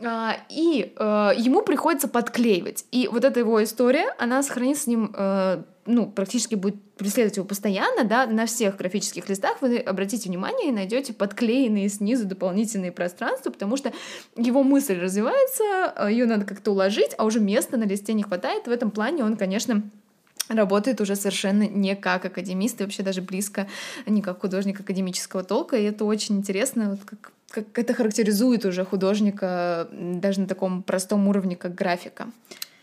а, 0.00 0.36
и 0.48 0.92
э, 0.96 1.30
ему 1.36 1.62
приходится 1.62 2.08
подклеивать. 2.08 2.84
И 2.92 3.08
вот 3.08 3.24
эта 3.24 3.40
его 3.40 3.62
история, 3.62 4.14
она 4.32 4.42
сохранится 4.42 4.84
с 4.84 4.86
ним 4.86 5.12
э, 5.14 5.62
ну, 5.88 6.06
практически 6.06 6.54
будет 6.54 6.76
преследовать 6.96 7.36
его 7.36 7.46
постоянно, 7.46 8.04
да, 8.04 8.26
на 8.26 8.46
всех 8.46 8.76
графических 8.76 9.28
листах 9.28 9.62
вы 9.62 9.78
обратите 9.78 10.28
внимание 10.28 10.68
и 10.68 10.72
найдете 10.72 11.14
подклеенные 11.14 11.88
снизу 11.88 12.26
дополнительные 12.26 12.92
пространства, 12.92 13.50
потому 13.50 13.76
что 13.76 13.92
его 14.36 14.62
мысль 14.62 14.98
развивается, 14.98 15.64
э, 15.96 16.10
ее 16.10 16.26
надо 16.26 16.44
как-то 16.44 16.72
уложить, 16.72 17.14
а 17.16 17.24
уже 17.24 17.40
места 17.40 17.76
на 17.78 17.84
листе 17.84 18.12
не 18.12 18.22
хватает. 18.22 18.66
В 18.66 18.70
этом 18.70 18.90
плане 18.90 19.24
он, 19.24 19.36
конечно, 19.36 19.82
работает 20.48 21.00
уже 21.00 21.16
совершенно 21.16 21.62
не 21.62 21.96
как 21.96 22.24
академист 22.24 22.80
и 22.80 22.84
вообще 22.84 23.02
даже 23.02 23.22
близко 23.22 23.66
не 24.06 24.20
как 24.20 24.40
художник 24.40 24.80
академического 24.80 25.42
толка. 25.42 25.76
И 25.76 25.84
это 25.84 26.04
очень 26.04 26.36
интересно, 26.36 26.90
вот 26.90 27.00
как, 27.04 27.32
как 27.50 27.78
это 27.78 27.94
характеризует 27.94 28.64
уже 28.66 28.84
художника 28.84 29.88
даже 29.92 30.40
на 30.40 30.46
таком 30.46 30.82
простом 30.82 31.28
уровне, 31.28 31.56
как 31.56 31.74
графика. 31.74 32.28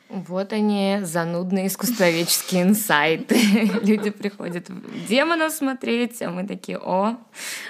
Вот 0.09 0.53
они, 0.53 0.99
занудные 1.01 1.65
искусствоведческие 1.65 2.63
инсайты. 2.63 3.35
Люди 3.81 4.11
приходят 4.11 4.67
демонов 5.09 5.51
смотреть, 5.51 6.21
а 6.21 6.29
мы 6.29 6.45
такие, 6.45 6.77
о, 6.77 7.17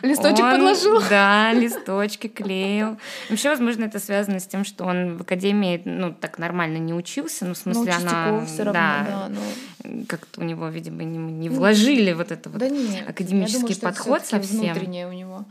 Листочек 0.02 0.44
он, 0.44 0.52
подложил. 0.52 1.02
Да, 1.10 1.54
листочки 1.54 2.28
клеил. 2.28 2.98
Вообще, 3.30 3.50
возможно, 3.50 3.86
это 3.86 4.00
связано 4.00 4.40
с 4.40 4.48
тем, 4.48 4.66
что 4.66 4.84
он 4.84 5.18
в 5.18 5.22
академии, 5.22 5.82
ну, 5.86 6.14
так 6.14 6.38
нормально 6.38 6.78
не 6.78 6.94
учился, 6.94 7.46
ну, 7.46 7.54
в 7.54 7.58
смысле, 7.58 7.94
ну, 8.02 8.02
она... 8.02 8.46
Все 8.46 8.64
равно, 8.64 8.74
да, 8.74 9.06
да 9.08 9.30
но... 9.30 10.06
как-то 10.06 10.42
у 10.42 10.44
него, 10.44 10.68
видимо, 10.68 11.04
не, 11.04 11.18
не 11.18 11.50
вложили 11.50 12.12
вот 12.12 12.32
это 12.32 12.50
вот 12.50 12.60
да 12.60 12.68
нет, 12.68 13.10
академический 13.10 13.76
думаю, 13.76 13.80
подход 13.82 14.26
совсем. 14.26 14.60
внутреннее 14.60 15.08
у 15.08 15.14
него. 15.14 15.46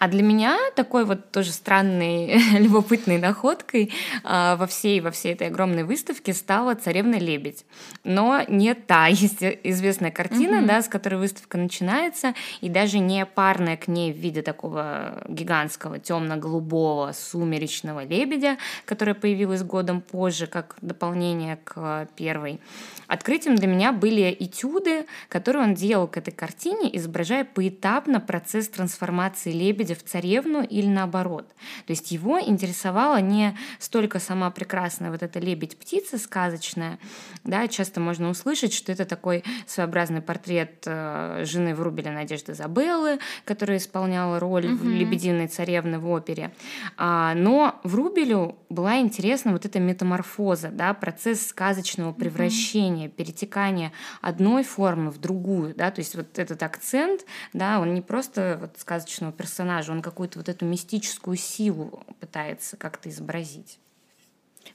А 0.00 0.08
для 0.08 0.22
меня 0.22 0.56
такой 0.76 1.04
вот 1.04 1.30
тоже 1.30 1.52
странной, 1.52 2.38
любопытной 2.58 3.18
находкой 3.18 3.92
а, 4.24 4.56
во 4.56 4.66
всей, 4.66 5.02
во 5.02 5.10
всей 5.10 5.34
этой 5.34 5.48
огромной 5.48 5.84
выставке 5.84 6.32
стала 6.32 6.74
«Царевна 6.74 7.16
лебедь». 7.16 7.66
Но 8.02 8.42
не 8.48 8.72
та 8.72 9.06
есть 9.08 9.42
известная 9.42 10.10
картина, 10.10 10.62
mm-hmm. 10.62 10.66
да, 10.66 10.80
с 10.80 10.88
которой 10.88 11.16
выставка 11.16 11.58
начинается, 11.58 12.32
и 12.62 12.70
даже 12.70 12.98
не 12.98 13.26
парная 13.26 13.76
к 13.76 13.88
ней 13.88 14.10
в 14.10 14.16
виде 14.16 14.40
такого 14.40 15.22
гигантского 15.28 15.98
темно-голубого 15.98 17.12
сумеречного 17.12 18.04
лебедя, 18.04 18.56
которая 18.86 19.14
появилась 19.14 19.62
годом 19.62 20.00
позже, 20.00 20.46
как 20.46 20.76
дополнение 20.80 21.58
к 21.62 22.08
первой. 22.16 22.58
Открытием 23.06 23.56
для 23.56 23.66
меня 23.66 23.92
были 23.92 24.34
этюды, 24.40 25.04
которые 25.28 25.64
он 25.64 25.74
делал 25.74 26.06
к 26.06 26.16
этой 26.16 26.30
картине, 26.30 26.96
изображая 26.96 27.44
поэтапно 27.44 28.18
процесс 28.18 28.68
трансформации 28.68 29.52
лебедя 29.52 29.89
в 29.94 30.02
царевну 30.02 30.62
или 30.62 30.86
наоборот. 30.86 31.48
То 31.86 31.90
есть 31.90 32.10
его 32.12 32.40
интересовала 32.40 33.20
не 33.20 33.56
столько 33.78 34.18
сама 34.18 34.50
прекрасная 34.50 35.10
вот 35.10 35.22
эта 35.22 35.38
лебедь-птица 35.38 36.18
сказочная, 36.18 36.98
да, 37.44 37.68
часто 37.68 38.00
можно 38.00 38.28
услышать, 38.28 38.72
что 38.72 38.92
это 38.92 39.04
такой 39.04 39.44
своеобразный 39.66 40.20
портрет 40.20 40.84
э, 40.86 41.44
жены 41.46 41.74
Врубеля 41.74 42.12
Надежды 42.12 42.54
Забеллы, 42.54 43.18
которая 43.44 43.78
исполняла 43.78 44.38
роль 44.38 44.66
угу. 44.66 44.88
лебединой 44.88 45.48
царевны 45.48 45.98
в 45.98 46.08
опере. 46.10 46.52
А, 46.96 47.34
но 47.34 47.80
Врубелю 47.84 48.56
была 48.68 48.98
интересна 48.98 49.52
вот 49.52 49.64
эта 49.64 49.80
метаморфоза, 49.80 50.68
да, 50.68 50.94
процесс 50.94 51.48
сказочного 51.48 52.12
превращения 52.12 53.08
перетекание, 53.08 53.30
перетекание 53.30 53.92
одной 54.20 54.64
формы 54.64 55.10
в 55.10 55.18
другую, 55.18 55.74
да, 55.74 55.90
то 55.90 56.00
есть 56.00 56.14
вот 56.14 56.38
этот 56.38 56.62
акцент, 56.62 57.24
да, 57.52 57.80
он 57.80 57.94
не 57.94 58.02
просто 58.02 58.58
вот 58.60 58.78
сказочного 58.78 59.32
персонажа, 59.32 59.79
он 59.88 60.02
какую-то 60.02 60.38
вот 60.38 60.48
эту 60.48 60.64
мистическую 60.64 61.36
силу 61.36 62.02
пытается 62.20 62.76
как-то 62.76 63.08
изобразить. 63.08 63.78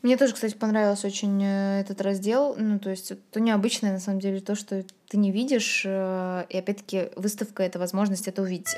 Мне 0.02 0.18
тоже, 0.18 0.34
кстати, 0.34 0.56
понравился 0.56 1.08
очень 1.08 1.44
э, 1.44 1.82
этот 1.82 2.02
раздел. 2.02 2.56
Ну, 2.58 2.80
то 2.80 2.90
есть, 2.90 3.14
то 3.32 3.40
необычное, 3.40 3.94
на 3.94 4.00
самом 4.00 4.20
деле, 4.20 4.40
то, 4.40 4.56
что 4.56 4.84
ты 5.08 5.18
не 5.18 5.32
видишь. 5.32 5.84
Э, 5.86 6.46
и 6.50 6.58
опять-таки, 6.58 7.10
выставка— 7.16 7.64
это 7.64 7.80
возможность 7.80 8.28
это 8.28 8.42
увидеть. 8.42 8.76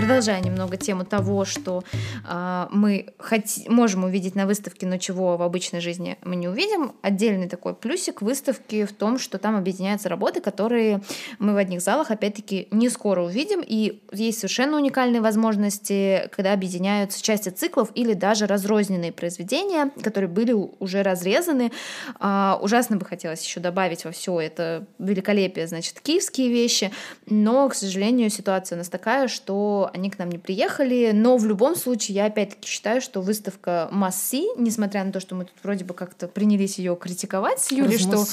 Продолжая 0.00 0.40
немного 0.40 0.76
тему 0.76 1.04
того, 1.04 1.44
что 1.44 1.82
э, 2.26 2.66
мы 2.70 3.06
хот- 3.18 3.68
можем 3.68 4.04
увидеть 4.04 4.34
на 4.34 4.46
выставке, 4.46 4.86
но 4.86 4.96
чего 4.96 5.36
в 5.36 5.42
обычной 5.42 5.80
жизни 5.80 6.16
мы 6.22 6.36
не 6.36 6.48
увидим, 6.48 6.92
отдельный 7.02 7.48
такой 7.48 7.74
плюсик 7.74 8.22
выставки 8.22 8.84
в 8.84 8.92
том, 8.92 9.18
что 9.18 9.38
там 9.38 9.56
объединяются 9.56 10.08
работы, 10.08 10.40
которые 10.40 11.02
мы 11.38 11.52
в 11.52 11.56
одних 11.56 11.82
залах, 11.82 12.10
опять-таки, 12.10 12.68
не 12.70 12.88
скоро 12.88 13.22
увидим, 13.22 13.62
и 13.66 14.00
есть 14.12 14.38
совершенно 14.38 14.76
уникальные 14.76 15.20
возможности, 15.20 16.28
когда 16.34 16.52
объединяются 16.52 17.22
части 17.22 17.50
циклов 17.50 17.90
или 17.94 18.14
даже 18.14 18.46
разрозненные 18.46 19.12
произведения, 19.12 19.90
которые 20.02 20.30
были 20.30 20.52
уже 20.52 21.02
разрезаны. 21.02 21.72
Э, 22.20 22.54
ужасно 22.60 22.96
бы 22.96 23.04
хотелось 23.04 23.44
еще 23.44 23.60
добавить 23.60 24.04
во 24.04 24.12
все 24.12 24.40
это 24.40 24.86
великолепие, 24.98 25.66
значит, 25.66 26.00
киевские 26.00 26.48
вещи, 26.48 26.90
но, 27.26 27.68
к 27.68 27.74
сожалению, 27.74 28.30
ситуация 28.30 28.76
у 28.76 28.78
нас 28.78 28.88
такая, 28.88 29.28
что 29.28 29.89
они 29.92 30.10
к 30.10 30.18
нам 30.18 30.30
не 30.30 30.38
приехали, 30.38 31.10
но 31.12 31.36
в 31.36 31.46
любом 31.46 31.76
случае 31.76 32.16
я 32.16 32.26
опять-таки 32.26 32.68
считаю, 32.68 33.00
что 33.00 33.20
выставка 33.20 33.88
Масси, 33.90 34.46
несмотря 34.56 35.04
на 35.04 35.12
то, 35.12 35.20
что 35.20 35.34
мы 35.34 35.44
тут 35.44 35.54
вроде 35.62 35.84
бы 35.84 35.94
как-то 35.94 36.28
принялись 36.28 36.78
ее 36.78 36.96
критиковать 36.96 37.60
с 37.60 37.70
Юлей, 37.70 37.98
что... 37.98 38.24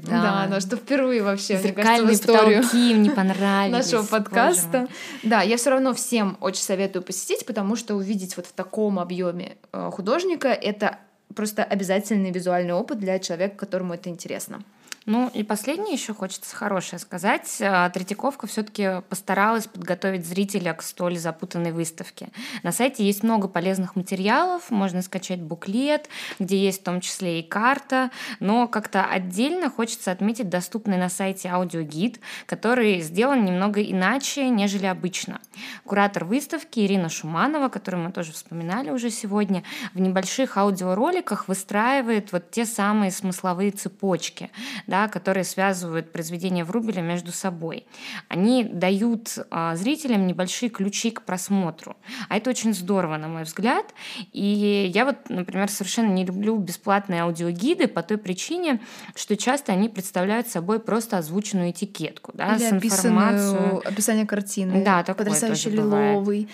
да. 0.00 0.22
Да, 0.22 0.46
да, 0.50 0.60
что 0.60 0.76
впервые 0.76 1.22
вообще, 1.22 1.58
Зеркальные 1.58 1.72
мне 1.74 1.84
кажется, 1.84 2.06
в 2.06 2.12
историю 2.12 2.62
потолки 2.62 2.90
им 2.90 3.02
не 3.02 3.10
понравились. 3.10 3.92
нашего 3.92 4.02
подкаста. 4.04 4.88
Да, 5.22 5.42
я 5.42 5.56
все 5.56 5.70
равно 5.70 5.94
всем 5.94 6.36
очень 6.40 6.62
советую 6.62 7.02
посетить, 7.02 7.46
потому 7.46 7.76
что 7.76 7.94
увидеть 7.94 8.36
вот 8.36 8.46
в 8.46 8.52
таком 8.52 8.98
объеме 8.98 9.56
э, 9.72 9.90
художника— 9.92 10.48
это 10.48 10.98
просто 11.34 11.64
обязательный 11.64 12.30
визуальный 12.30 12.74
опыт 12.74 12.98
для 12.98 13.18
человека, 13.18 13.56
которому 13.56 13.94
это 13.94 14.08
интересно. 14.08 14.62
Ну 15.08 15.30
и 15.32 15.42
последнее 15.42 15.94
еще 15.94 16.12
хочется 16.12 16.54
хорошее 16.54 17.00
сказать. 17.00 17.62
А, 17.62 17.88
Третьяковка 17.88 18.46
все-таки 18.46 19.00
постаралась 19.08 19.66
подготовить 19.66 20.26
зрителя 20.26 20.74
к 20.74 20.82
столь 20.82 21.16
запутанной 21.16 21.72
выставке. 21.72 22.28
На 22.62 22.72
сайте 22.72 23.06
есть 23.06 23.22
много 23.22 23.48
полезных 23.48 23.96
материалов, 23.96 24.70
можно 24.70 25.00
скачать 25.00 25.40
буклет, 25.40 26.10
где 26.38 26.58
есть 26.58 26.82
в 26.82 26.84
том 26.84 27.00
числе 27.00 27.40
и 27.40 27.42
карта, 27.42 28.10
но 28.38 28.68
как-то 28.68 29.02
отдельно 29.02 29.70
хочется 29.70 30.10
отметить 30.10 30.50
доступный 30.50 30.98
на 30.98 31.08
сайте 31.08 31.48
аудиогид, 31.48 32.20
который 32.44 33.00
сделан 33.00 33.46
немного 33.46 33.82
иначе, 33.82 34.50
нежели 34.50 34.84
обычно. 34.84 35.40
Куратор 35.86 36.26
выставки 36.26 36.80
Ирина 36.80 37.08
Шуманова, 37.08 37.70
которую 37.70 38.04
мы 38.04 38.12
тоже 38.12 38.32
вспоминали 38.32 38.90
уже 38.90 39.08
сегодня, 39.08 39.64
в 39.94 40.00
небольших 40.00 40.58
аудиороликах 40.58 41.48
выстраивает 41.48 42.30
вот 42.32 42.50
те 42.50 42.66
самые 42.66 43.10
смысловые 43.10 43.70
цепочки, 43.70 44.50
да, 44.86 44.97
да, 44.98 45.08
которые 45.08 45.44
связывают 45.44 46.12
произведения 46.12 46.64
Врубеля 46.64 47.02
между 47.02 47.32
собой. 47.32 47.86
Они 48.28 48.64
дают 48.64 49.38
а, 49.50 49.76
зрителям 49.76 50.26
небольшие 50.26 50.70
ключи 50.70 51.10
к 51.10 51.22
просмотру. 51.22 51.96
А 52.28 52.36
это 52.36 52.50
очень 52.50 52.74
здорово, 52.74 53.16
на 53.16 53.28
мой 53.28 53.44
взгляд. 53.44 53.86
И 54.32 54.90
я 54.92 55.04
вот, 55.04 55.16
например, 55.28 55.70
совершенно 55.70 56.10
не 56.12 56.24
люблю 56.24 56.56
бесплатные 56.56 57.22
аудиогиды 57.22 57.86
по 57.86 58.02
той 58.02 58.18
причине, 58.18 58.80
что 59.14 59.36
часто 59.36 59.72
они 59.72 59.88
представляют 59.88 60.48
собой 60.48 60.80
просто 60.80 61.18
озвученную 61.18 61.70
этикетку, 61.70 62.32
да, 62.34 62.56
Или 62.56 62.64
с 62.64 62.72
информацией. 62.72 63.80
описание 63.84 64.26
картины. 64.26 64.82
Да, 64.84 65.04
такое 65.04 65.26
тоже 65.26 65.70
лиловый. 65.70 66.40
Бывает 66.40 66.48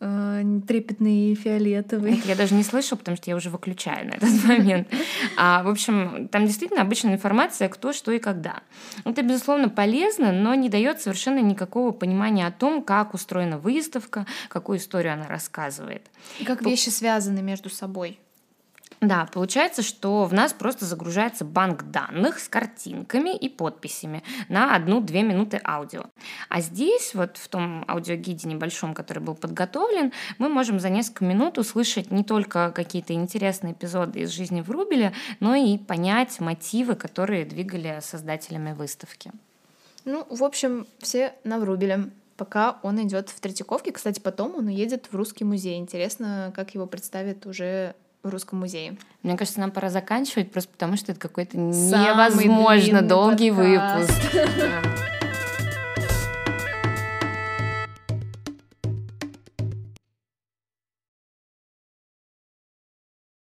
э, 0.00 0.60
трепетный 0.66 1.34
фиолетовый. 1.34 2.18
Это 2.18 2.28
я 2.28 2.36
даже 2.36 2.54
не 2.54 2.62
слышу, 2.62 2.96
потому 2.96 3.16
что 3.16 3.30
я 3.30 3.36
уже 3.36 3.50
выключаю 3.50 4.06
на 4.06 4.14
этот 4.14 4.44
момент. 4.44 4.88
А, 5.38 5.62
в 5.62 5.68
общем, 5.68 6.28
там 6.28 6.46
действительно 6.46 6.82
обычная 6.82 7.14
информация, 7.14 7.68
кто, 7.68 7.92
что 7.92 8.12
и 8.12 8.18
когда. 8.18 8.62
Это, 9.04 9.22
безусловно, 9.22 9.68
полезно, 9.68 10.32
но 10.32 10.54
не 10.54 10.68
дает 10.68 11.00
совершенно 11.00 11.40
никакого 11.40 11.90
понимания 11.90 12.46
о 12.46 12.52
том, 12.52 12.82
как 12.82 13.14
устроена 13.14 13.58
выставка, 13.58 14.26
какую 14.48 14.78
историю 14.78 15.12
она 15.12 15.26
рассказывает. 15.26 16.06
И 16.40 16.44
как 16.44 16.62
вещи 16.62 16.88
связаны 16.88 17.42
между 17.42 17.68
собой. 17.70 18.18
Да, 19.00 19.28
получается, 19.32 19.82
что 19.82 20.24
в 20.24 20.32
нас 20.32 20.52
просто 20.52 20.86
загружается 20.86 21.44
банк 21.44 21.84
данных 21.90 22.38
с 22.38 22.48
картинками 22.48 23.36
и 23.36 23.48
подписями 23.48 24.22
на 24.48 24.74
одну-две 24.74 25.22
минуты 25.22 25.60
аудио. 25.64 26.04
А 26.48 26.60
здесь, 26.60 27.14
вот 27.14 27.36
в 27.36 27.48
том 27.48 27.84
аудиогиде 27.88 28.48
небольшом, 28.48 28.94
который 28.94 29.22
был 29.22 29.34
подготовлен, 29.34 30.12
мы 30.38 30.48
можем 30.48 30.80
за 30.80 30.88
несколько 30.88 31.24
минут 31.24 31.58
услышать 31.58 32.10
не 32.10 32.24
только 32.24 32.72
какие-то 32.74 33.12
интересные 33.12 33.74
эпизоды 33.74 34.20
из 34.20 34.30
жизни 34.30 34.62
Врубеля, 34.62 35.12
но 35.40 35.54
и 35.54 35.76
понять 35.76 36.40
мотивы, 36.40 36.94
которые 36.94 37.44
двигали 37.44 37.98
создателями 38.00 38.72
выставки. 38.72 39.30
Ну, 40.06 40.26
в 40.30 40.42
общем, 40.42 40.86
все 41.00 41.34
на 41.44 41.58
Врубеле 41.58 42.10
пока 42.36 42.78
он 42.82 43.02
идет 43.02 43.30
в 43.30 43.40
Третьяковке. 43.40 43.92
Кстати, 43.92 44.20
потом 44.20 44.54
он 44.56 44.68
уедет 44.68 45.06
в 45.10 45.16
Русский 45.16 45.44
музей. 45.44 45.78
Интересно, 45.78 46.52
как 46.54 46.74
его 46.74 46.86
представят 46.86 47.46
уже 47.46 47.94
в 48.26 48.30
Русском 48.30 48.60
музее. 48.60 48.96
Мне 49.22 49.36
кажется, 49.36 49.60
нам 49.60 49.70
пора 49.70 49.90
заканчивать, 49.90 50.52
просто 50.52 50.70
потому 50.72 50.96
что 50.96 51.12
это 51.12 51.20
какой-то 51.20 51.56
невозможно 51.58 53.02
долгий 53.02 53.50
подкаст. 53.50 54.10
выпуск. 54.32 55.06